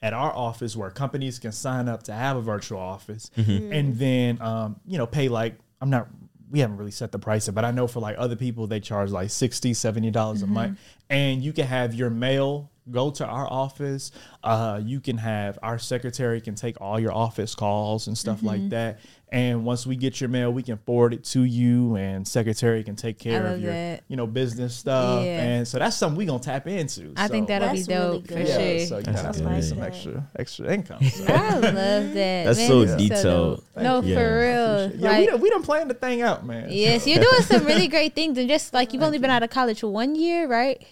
[0.00, 4.40] at our office where companies can sign up to have a virtual office and then
[4.40, 6.08] um, you know pay like i'm not
[6.52, 8.78] we haven't really set the price up but i know for like other people they
[8.78, 10.78] charge like 60 70 dollars a month.
[11.10, 14.10] And you can have your mail go to our office.
[14.42, 18.68] Uh, you can have our secretary can take all your office calls and stuff like
[18.70, 19.00] that
[19.32, 22.94] and once we get your mail we can forward it to you and secretary can
[22.94, 24.04] take care of your that.
[24.06, 25.42] you know business stuff Yeah.
[25.42, 28.28] and so that's something we gonna tap into I think that'll be That's really dope
[28.28, 28.44] for yeah,
[28.76, 28.86] sure.
[28.86, 31.02] so you know, That's that's gonna be some extra extra income.
[31.12, 31.24] So.
[31.26, 32.44] I love that.
[32.44, 33.56] That's Man, so this detailed.
[33.74, 33.82] dope.
[33.82, 34.14] no, Yeah.
[34.16, 35.00] for real.
[35.00, 36.68] yeah, like, we done, we done planned the thing out, man.
[36.70, 39.50] yes, you're doing some really great things, and just like you've only been out of
[39.50, 40.82] college for one year, right?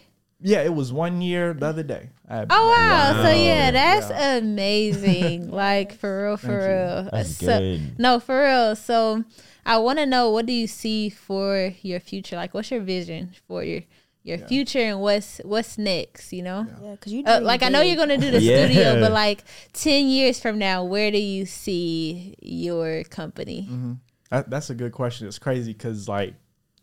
[0.43, 2.11] Yeah, it was one year the other day.
[2.29, 3.23] I, Oh wow!
[3.23, 3.71] So yeah, Wow.
[3.73, 5.51] that's amazing.
[5.67, 7.09] like for real, for real.
[7.13, 7.99] That's So- good.
[7.99, 8.77] No, for real.
[8.77, 9.25] So
[9.67, 12.37] I want to know what do you see for your future?
[12.37, 13.83] Like, what's your vision for your
[14.23, 16.33] your future and what's what's next?
[16.33, 16.67] You know.
[16.83, 18.65] Yeah, because you Uh, dream like I know you're gonna do the Yeah.
[18.67, 23.69] studio, but like ten years from now, where do you see your company?
[23.71, 23.93] Mm-hmm.
[24.31, 25.27] That, that's a good question.
[25.27, 26.35] It's crazy because like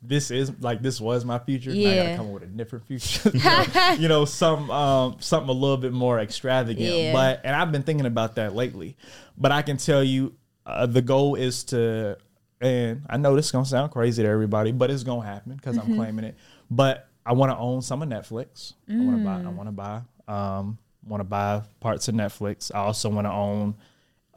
[0.02, 1.72] this is like this was my future.
[1.72, 2.04] and I Yeah.
[2.06, 3.32] gotta come up with a different future.
[3.34, 6.80] you, know, you know, some um something a little bit more extravagant.
[6.96, 7.14] Yeah.
[7.14, 8.96] But and I've been thinking about that lately.
[9.38, 10.34] But I can tell you,
[10.66, 12.18] uh, the goal is to.
[12.60, 15.78] And I know this is gonna sound crazy to everybody, but it's gonna happen because
[15.78, 15.92] Mm-hmm.
[15.92, 16.36] I'm claiming it.
[16.72, 18.74] But I want to own some of Netflix.
[18.90, 19.40] I want to buy.
[19.42, 19.46] Mm.
[19.46, 20.02] I want to buy.
[20.28, 22.72] Um, want to buy parts of Netflix.
[22.74, 23.76] I also want to own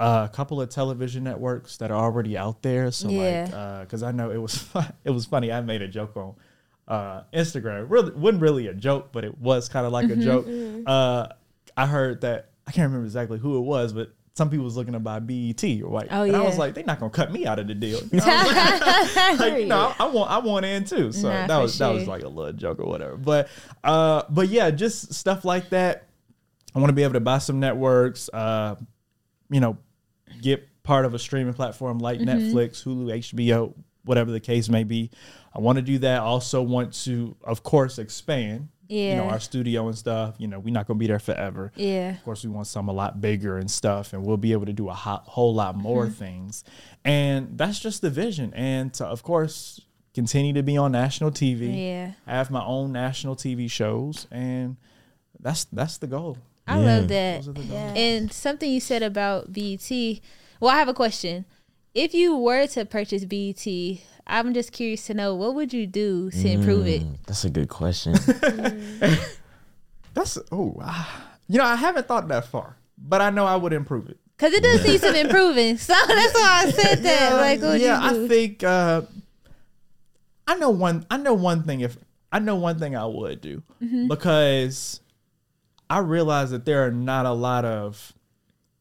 [0.01, 2.90] uh, a couple of television networks that are already out there.
[2.90, 3.77] So Yeah.
[3.78, 4.64] like, because I know it was
[5.05, 5.52] it was funny.
[5.52, 6.35] I made a joke on
[6.89, 7.86] uh, Instagram.
[7.89, 10.20] Really, wasn't really a joke, but it was kind of like Mm-hmm.
[10.20, 10.85] a joke.
[10.86, 11.27] Uh,
[11.77, 14.94] I heard that I can't remember exactly who it was, but some people was looking
[14.94, 17.47] to buy BET or like, Oh, and I was like, they're not gonna cut me
[17.47, 18.01] out of the deal.
[18.12, 18.27] You know
[19.39, 21.12] like, you know, I want I want in too.
[21.12, 23.16] So Nah, that was that was like a little joke or whatever.
[23.16, 23.48] But
[23.85, 26.06] uh, but yeah, just stuff like that.
[26.74, 28.31] I want to be able to buy some networks.
[28.32, 28.77] Uh,
[29.51, 29.77] you know,
[30.40, 32.28] get part of a streaming platform like Mm-hmm.
[32.57, 33.74] Netflix, Hulu, HBO,
[34.05, 35.11] whatever the case may be.
[35.55, 36.20] I want to do that.
[36.20, 38.69] I also want to, of course, expand.
[38.89, 39.11] Yeah.
[39.11, 40.35] You know, our studio and stuff.
[40.39, 41.70] You know, we're not gonna be there forever.
[41.77, 42.11] Yeah.
[42.16, 44.73] Of course, we want some a lot bigger and stuff, and we'll be able to
[44.73, 46.15] do a ho- whole lot more Mm-hmm.
[46.15, 46.65] things.
[47.05, 48.52] And that's just the vision.
[48.55, 49.81] And to, of course,
[50.12, 51.86] continue to be on national TV.
[51.86, 52.12] Yeah.
[52.27, 54.77] Have my own national TV shows, and
[55.39, 56.36] that's that's the goal.
[56.70, 56.84] I Yeah.
[56.86, 57.36] love that.
[57.38, 57.70] Those are the goals.
[57.72, 57.94] Yeah.
[57.94, 59.90] And something you said about BET.
[60.60, 61.44] Well, I have a question.
[61.94, 63.66] If you were to purchase BET,
[64.26, 67.02] I'm just curious to know what would you do to improve it?
[67.02, 68.14] Mm, That's a good question.
[70.14, 71.36] That's oh, ah.
[71.48, 74.18] you know, I haven't thought that far, but I know I would improve it.
[74.38, 75.76] Cause it does need some improving.
[75.78, 77.32] So that's why I said that.
[77.34, 78.24] like, what would yeah, you do?
[78.24, 79.02] I think uh,
[80.47, 81.06] I know one.
[81.10, 81.80] I know one thing.
[81.80, 81.97] If
[82.32, 84.09] I know one thing, I would do Mm-hmm.
[84.09, 85.01] because
[85.91, 88.12] I realize that there are not a lot of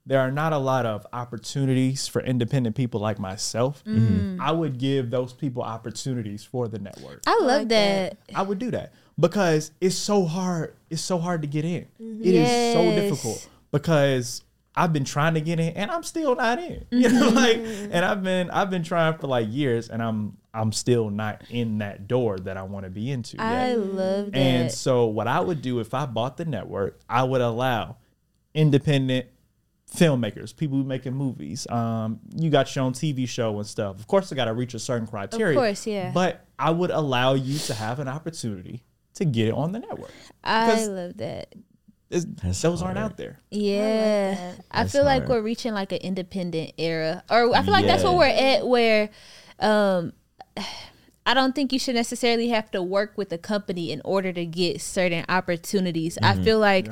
[0.06, 3.84] there are not a lot of opportunities for independent people like myself.
[3.86, 4.42] Mm-hmm.
[4.42, 7.22] I would give those people opportunities for the network.
[7.28, 8.18] I love like that.
[8.34, 10.76] I would do that because it's so hard.
[10.90, 11.86] It's so hard to get in.
[12.00, 13.02] It is so Yes.
[13.02, 14.44] difficult because
[14.80, 16.86] I've been trying to get in and I'm still not in.
[16.92, 20.72] You know, like, and I've been I've been trying for like years and I'm I'm
[20.72, 23.36] still not in that door that I want to be into.
[23.40, 23.80] I yet.
[23.80, 24.38] love that.
[24.38, 27.98] And so what I would do if I bought the network, I would allow
[28.54, 29.28] independent
[29.94, 31.68] filmmakers, people who making movies.
[31.70, 34.00] Um, you got your own TV show and stuff.
[34.00, 35.58] Of course, I got to reach a certain criteria.
[35.58, 36.12] Of course, yeah.
[36.14, 38.84] But I would allow you to have an opportunity
[39.16, 40.12] to get it on the network.
[40.44, 41.54] I love that.
[42.10, 43.38] It's, That's those aren't out there.
[43.52, 44.54] Yeah.
[44.72, 47.24] I, That's feel like we're reaching like an independent era.
[47.30, 48.10] Or I feel like that's Yeah.
[48.10, 49.10] what we're at where
[49.60, 50.14] um
[51.26, 54.46] I don't think you should necessarily have to work with a company in order to
[54.48, 56.18] get certain opportunities.
[56.24, 56.88] I feel like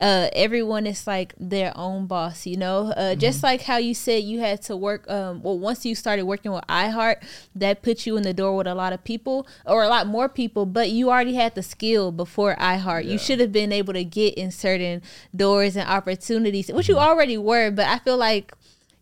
[0.00, 2.92] uh, everyone is like their own boss, you know?
[2.96, 6.24] Uh, Just like how you said you had to work, um, well, once you started
[6.24, 7.16] working with iHeart,
[7.56, 10.28] that put you in the door with a lot of people or a lot more
[10.28, 13.06] people, but you already had the skill before iHeart.
[13.06, 15.02] You should have been able to get in certain
[15.34, 18.52] doors and opportunities, which you already were, but I feel like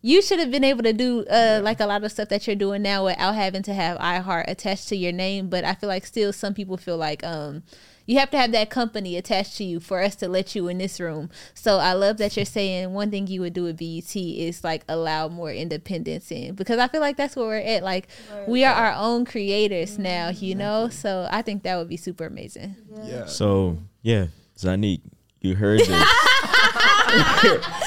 [0.00, 2.56] you should have been able to do uh, like a lot of stuff that you're
[2.56, 5.48] doing now without having to have iHeart attached to your name.
[5.48, 7.64] But I feel like still some people feel like um,
[8.06, 10.78] you have to have that company attached to you for us to let you in
[10.78, 11.30] this room.
[11.52, 14.84] So I love that you're saying one thing you would do with BET is like
[14.88, 17.82] allow more independence in because I feel like that's where we're at.
[17.82, 18.06] Like
[18.46, 20.88] we are our own creators now, you know.
[20.88, 22.76] So I think that would be super amazing.
[23.02, 23.26] Yeah.
[23.26, 25.02] So yeah, Zonnique,
[25.40, 25.88] you heard this.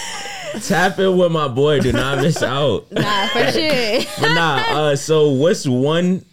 [0.63, 1.79] Tap in with my boy.
[1.79, 2.91] Do not miss out.
[2.91, 4.01] Nah, for sure.
[4.19, 4.55] But nah.
[4.67, 6.25] Uh, so what's one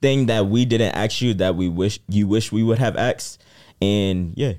[0.00, 3.42] thing that we didn't ask you that we wish you wish we would have asked?
[3.80, 4.54] And yeah,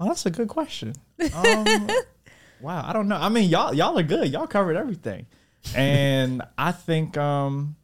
[0.00, 0.92] Oh, that's a good question.
[1.32, 1.88] Um,
[2.60, 3.16] wow, I don't know.
[3.16, 4.28] I mean, y'all y'all are good.
[4.28, 5.26] Y'all covered everything,
[5.74, 7.76] and I think um,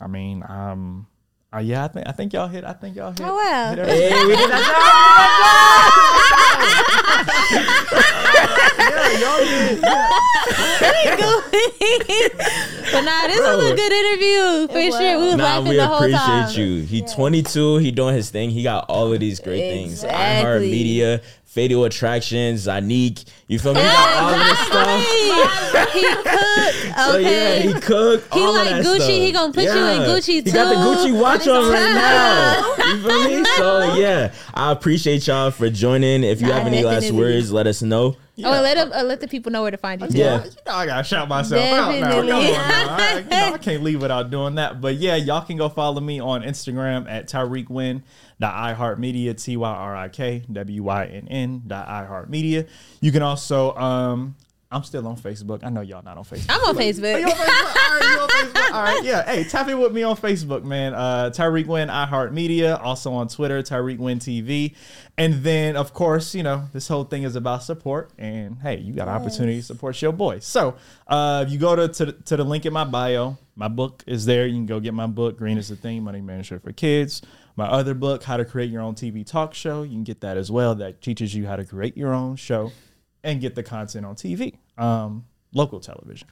[0.00, 1.06] I mean um,
[1.54, 2.64] uh, yeah, I think I think y'all hit.
[2.64, 3.20] I think y'all hit.
[3.22, 3.74] Oh, wow.
[3.74, 6.26] hit hey, we did that.
[8.80, 9.80] yeah, y'all did.
[12.92, 15.18] but nah, this was a good interview for It sure.
[15.20, 16.50] We was Nah, laughing we the whole appreciate time.
[16.60, 16.82] you.
[16.82, 17.76] He 22.
[17.78, 18.50] He doing his thing.
[18.50, 20.04] He got all of these great things.
[20.04, 20.44] Exactly.
[20.44, 21.20] iHeart Media,
[21.50, 23.24] Fatal Attractions, Zonnique.
[23.48, 23.80] You feel me?
[23.84, 25.92] He got all of this stuff.
[25.92, 26.76] he cooked.
[27.00, 27.62] So yeah, Okay.
[27.66, 28.34] he cooked.
[28.34, 29.08] He all of like that Gucci, stuff.
[29.10, 30.50] he gonna put you in Gucci, too.
[30.50, 30.74] He got the.
[30.76, 32.74] Gucci watch on right now.
[32.86, 33.44] You feel me?
[33.56, 36.22] So yeah, I appreciate y'all for joining.
[36.24, 38.16] If you have any last words, let us know.
[38.38, 40.08] Oh, let him, uh, let the people know where to find you.
[40.08, 40.18] Too.
[40.18, 40.44] Yeah.
[40.44, 42.10] You know I gotta shout myself out now.
[42.10, 42.52] Come on Definitely.
[42.52, 42.96] now.
[42.98, 44.80] I, you know, I can't leave without doing that.
[44.80, 48.02] But yeah, y'all can go follow me on Instagram at Tyrik Wynn.
[48.40, 51.62] iHeartMedia, T Y R I K W Y N N.
[51.68, 52.68] iHeartMedia.
[53.00, 54.36] You can also um
[54.72, 55.64] I'm still on Facebook.
[55.64, 56.46] I know y'all not on Facebook.
[56.48, 57.18] I'm on Facebook.
[57.20, 57.76] You on Facebook?
[57.76, 58.72] All right, you on Facebook?
[58.72, 59.24] All right, yeah.
[59.24, 60.94] Hey, tap in with me on Facebook, man.
[60.94, 62.80] Uh, Tyrik Wynn, iHeartMedia.
[62.80, 64.76] Also on Twitter, Tyrik Wynn TV.
[65.18, 68.12] And then, of course, you know, this whole thing is about support.
[68.16, 70.38] And hey, you got an opportunity to support your boy.
[70.38, 70.76] So
[71.08, 74.04] uh, if you go to, to, the- to the link in my bio, my book
[74.06, 74.46] is there.
[74.46, 77.22] You can go get my book, Green is the Thing, Money Management for Kids.
[77.56, 79.82] My other book, How to Create Your Own TV Talk Show.
[79.82, 80.76] You can get that as well.
[80.76, 82.70] That teaches you how to create your own show
[83.24, 86.28] and get the content on TV, um, local television.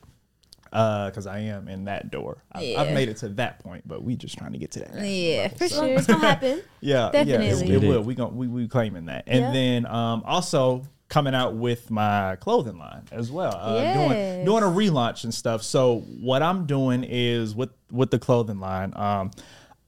[0.70, 2.42] Because I am in that door.
[2.52, 5.02] I've, I've made it to that point, but we just trying to get to that.
[5.02, 5.58] Yeah, level.
[5.58, 5.94] for So- sure.
[5.96, 6.62] It's gonna happen.
[6.82, 7.46] yeah, Definitely.
[7.46, 7.88] yeah, it, it it.
[7.88, 8.02] will.
[8.02, 9.52] We going we we claiming that, and Yeah.
[9.52, 13.56] then um also coming out with my clothing line as well.
[13.58, 15.62] Uh, doing doing a relaunch and stuff.
[15.62, 18.92] So what I'm doing is with with the clothing line.
[18.94, 19.30] Um,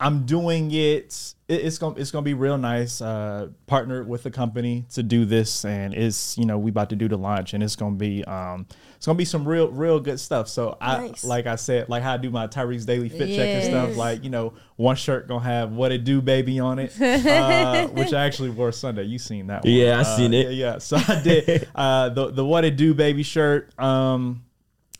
[0.02, 1.34] I'm doing it.
[1.48, 3.02] it- It's gonna it's gonna be real nice.
[3.02, 6.96] Uh, partnered with the company to do this, and it's you know we about to
[6.96, 8.66] do the launch, and it's gonna be um
[8.96, 10.48] it's gonna be some real real good stuff.
[10.48, 11.24] So I Nice.
[11.24, 13.96] like I said like how I do my Tyrik's daily fit check and stuff.
[13.96, 18.12] Like you know one shirt gonna have what it do baby on it, uh, which
[18.14, 19.04] I actually wore Sunday.
[19.04, 19.72] You seen that one?
[19.72, 20.46] Yeah, I Uh, seen it.
[20.46, 20.78] Yeah, yeah.
[20.78, 23.70] So I did uh, the the what it do baby shirt.
[23.78, 24.44] Um,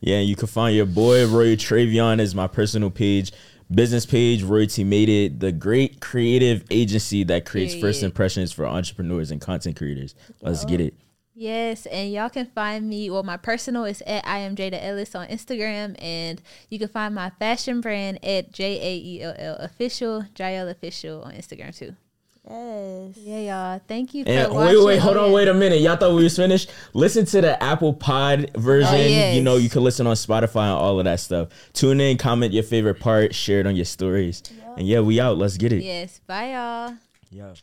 [0.00, 3.32] Yeah, you can find your boy Roy Travion as my personal page,
[3.70, 4.42] business page.
[4.42, 9.76] Royalty made it the great creative agency that creates first impressions for entrepreneurs and content
[9.76, 10.14] creators.
[10.40, 10.94] Let's get it.
[11.34, 13.08] Yes, and y'all can find me.
[13.08, 17.14] Well, my personal is at I am Jada Ellis on Instagram, and you can find
[17.14, 21.94] my fashion brand at J A E L L official, Jael official on Instagram too.
[22.50, 23.16] Yes.
[23.16, 23.80] Yeah, y'all.
[23.86, 24.78] Thank you for And watching.
[24.78, 25.80] wait, wait, hold on, wait a minute.
[25.80, 26.70] Y'all thought we was finished?
[26.94, 28.94] Listen to the Apple Pod version.
[28.94, 29.36] Oh, yes.
[29.36, 31.48] You know, you can listen on Spotify and all of that stuff.
[31.72, 34.42] Tune in, comment your favorite part, share it on your stories.
[34.76, 35.38] And yeah, we out.
[35.38, 35.82] Let's get it.
[35.82, 36.94] Yes, bye y'all.
[37.30, 37.54] Yeah.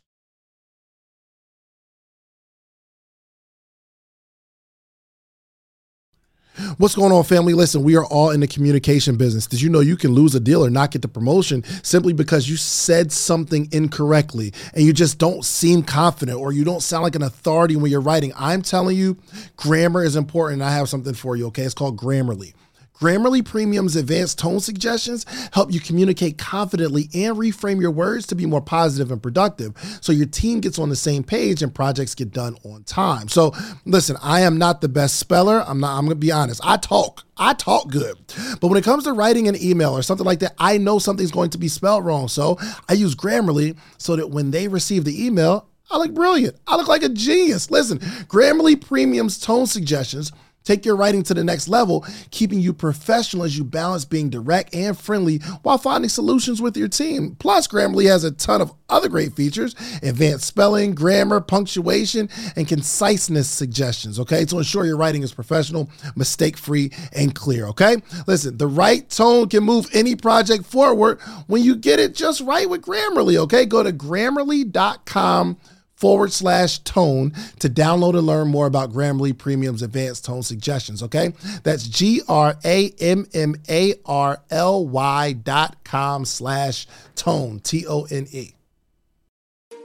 [6.77, 7.53] What's going on, family?
[7.53, 9.45] Listen, we are all in the communication business.
[9.45, 12.49] Did you know you can lose a deal or not get the promotion simply because
[12.49, 17.15] you said something incorrectly and you just don't seem confident or you don't sound like
[17.15, 18.33] an authority when you're writing?
[18.35, 19.17] I'm telling you,
[19.55, 20.61] grammar is important.
[20.63, 21.63] I have something for you, okay?
[21.63, 22.53] It's called Grammarly.
[22.99, 28.45] Grammarly Premium's advanced tone suggestions help you communicate confidently and reframe your words to be
[28.45, 32.31] more positive and productive so your team gets on the same page and projects get
[32.31, 33.27] done on time.
[33.27, 33.53] So,
[33.85, 35.63] listen, I am not the best speller.
[35.67, 36.61] I'm not I'm going to be honest.
[36.63, 37.23] I talk.
[37.37, 38.17] I talk good.
[38.59, 41.31] But when it comes to writing an email or something like that, I know something's
[41.31, 42.27] going to be spelled wrong.
[42.27, 42.57] So,
[42.89, 46.57] I use Grammarly so that when they receive the email, I look brilliant.
[46.67, 47.71] I look like a genius.
[47.71, 50.31] Listen, Grammarly Premium's tone suggestions
[50.67, 54.75] take your writing to the next level, keeping you professional as you balance being direct
[54.75, 57.35] and friendly while finding solutions with your team.
[57.39, 63.49] Plus, Grammarly has a ton of other great features advanced spelling, grammar, punctuation, and conciseness
[63.49, 67.97] suggestions, okay, to ensure your writing is professional, mistake free, and clear, okay?
[68.27, 72.69] Listen, the right tone can move any project forward when you get it just right
[72.69, 73.65] with Grammarly, okay?
[73.65, 75.57] Go to grammarly.com
[75.97, 81.03] forward slash tone to download and learn more about Grammarly Premium's advanced tone suggestions.
[81.03, 81.33] Okay.
[81.63, 87.85] That's G R A M M A R L Y dot com slash tone, T
[87.85, 88.53] O N E.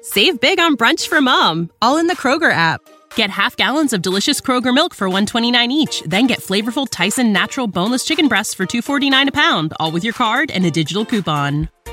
[0.02, 2.80] Save big on brunch for mom, all in the Kroger app.
[3.14, 7.66] Get half gallons of delicious Kroger milk for 129 each, then get flavorful Tyson natural
[7.66, 11.68] boneless chicken breasts for 249 a pound, all with your card and a digital coupon.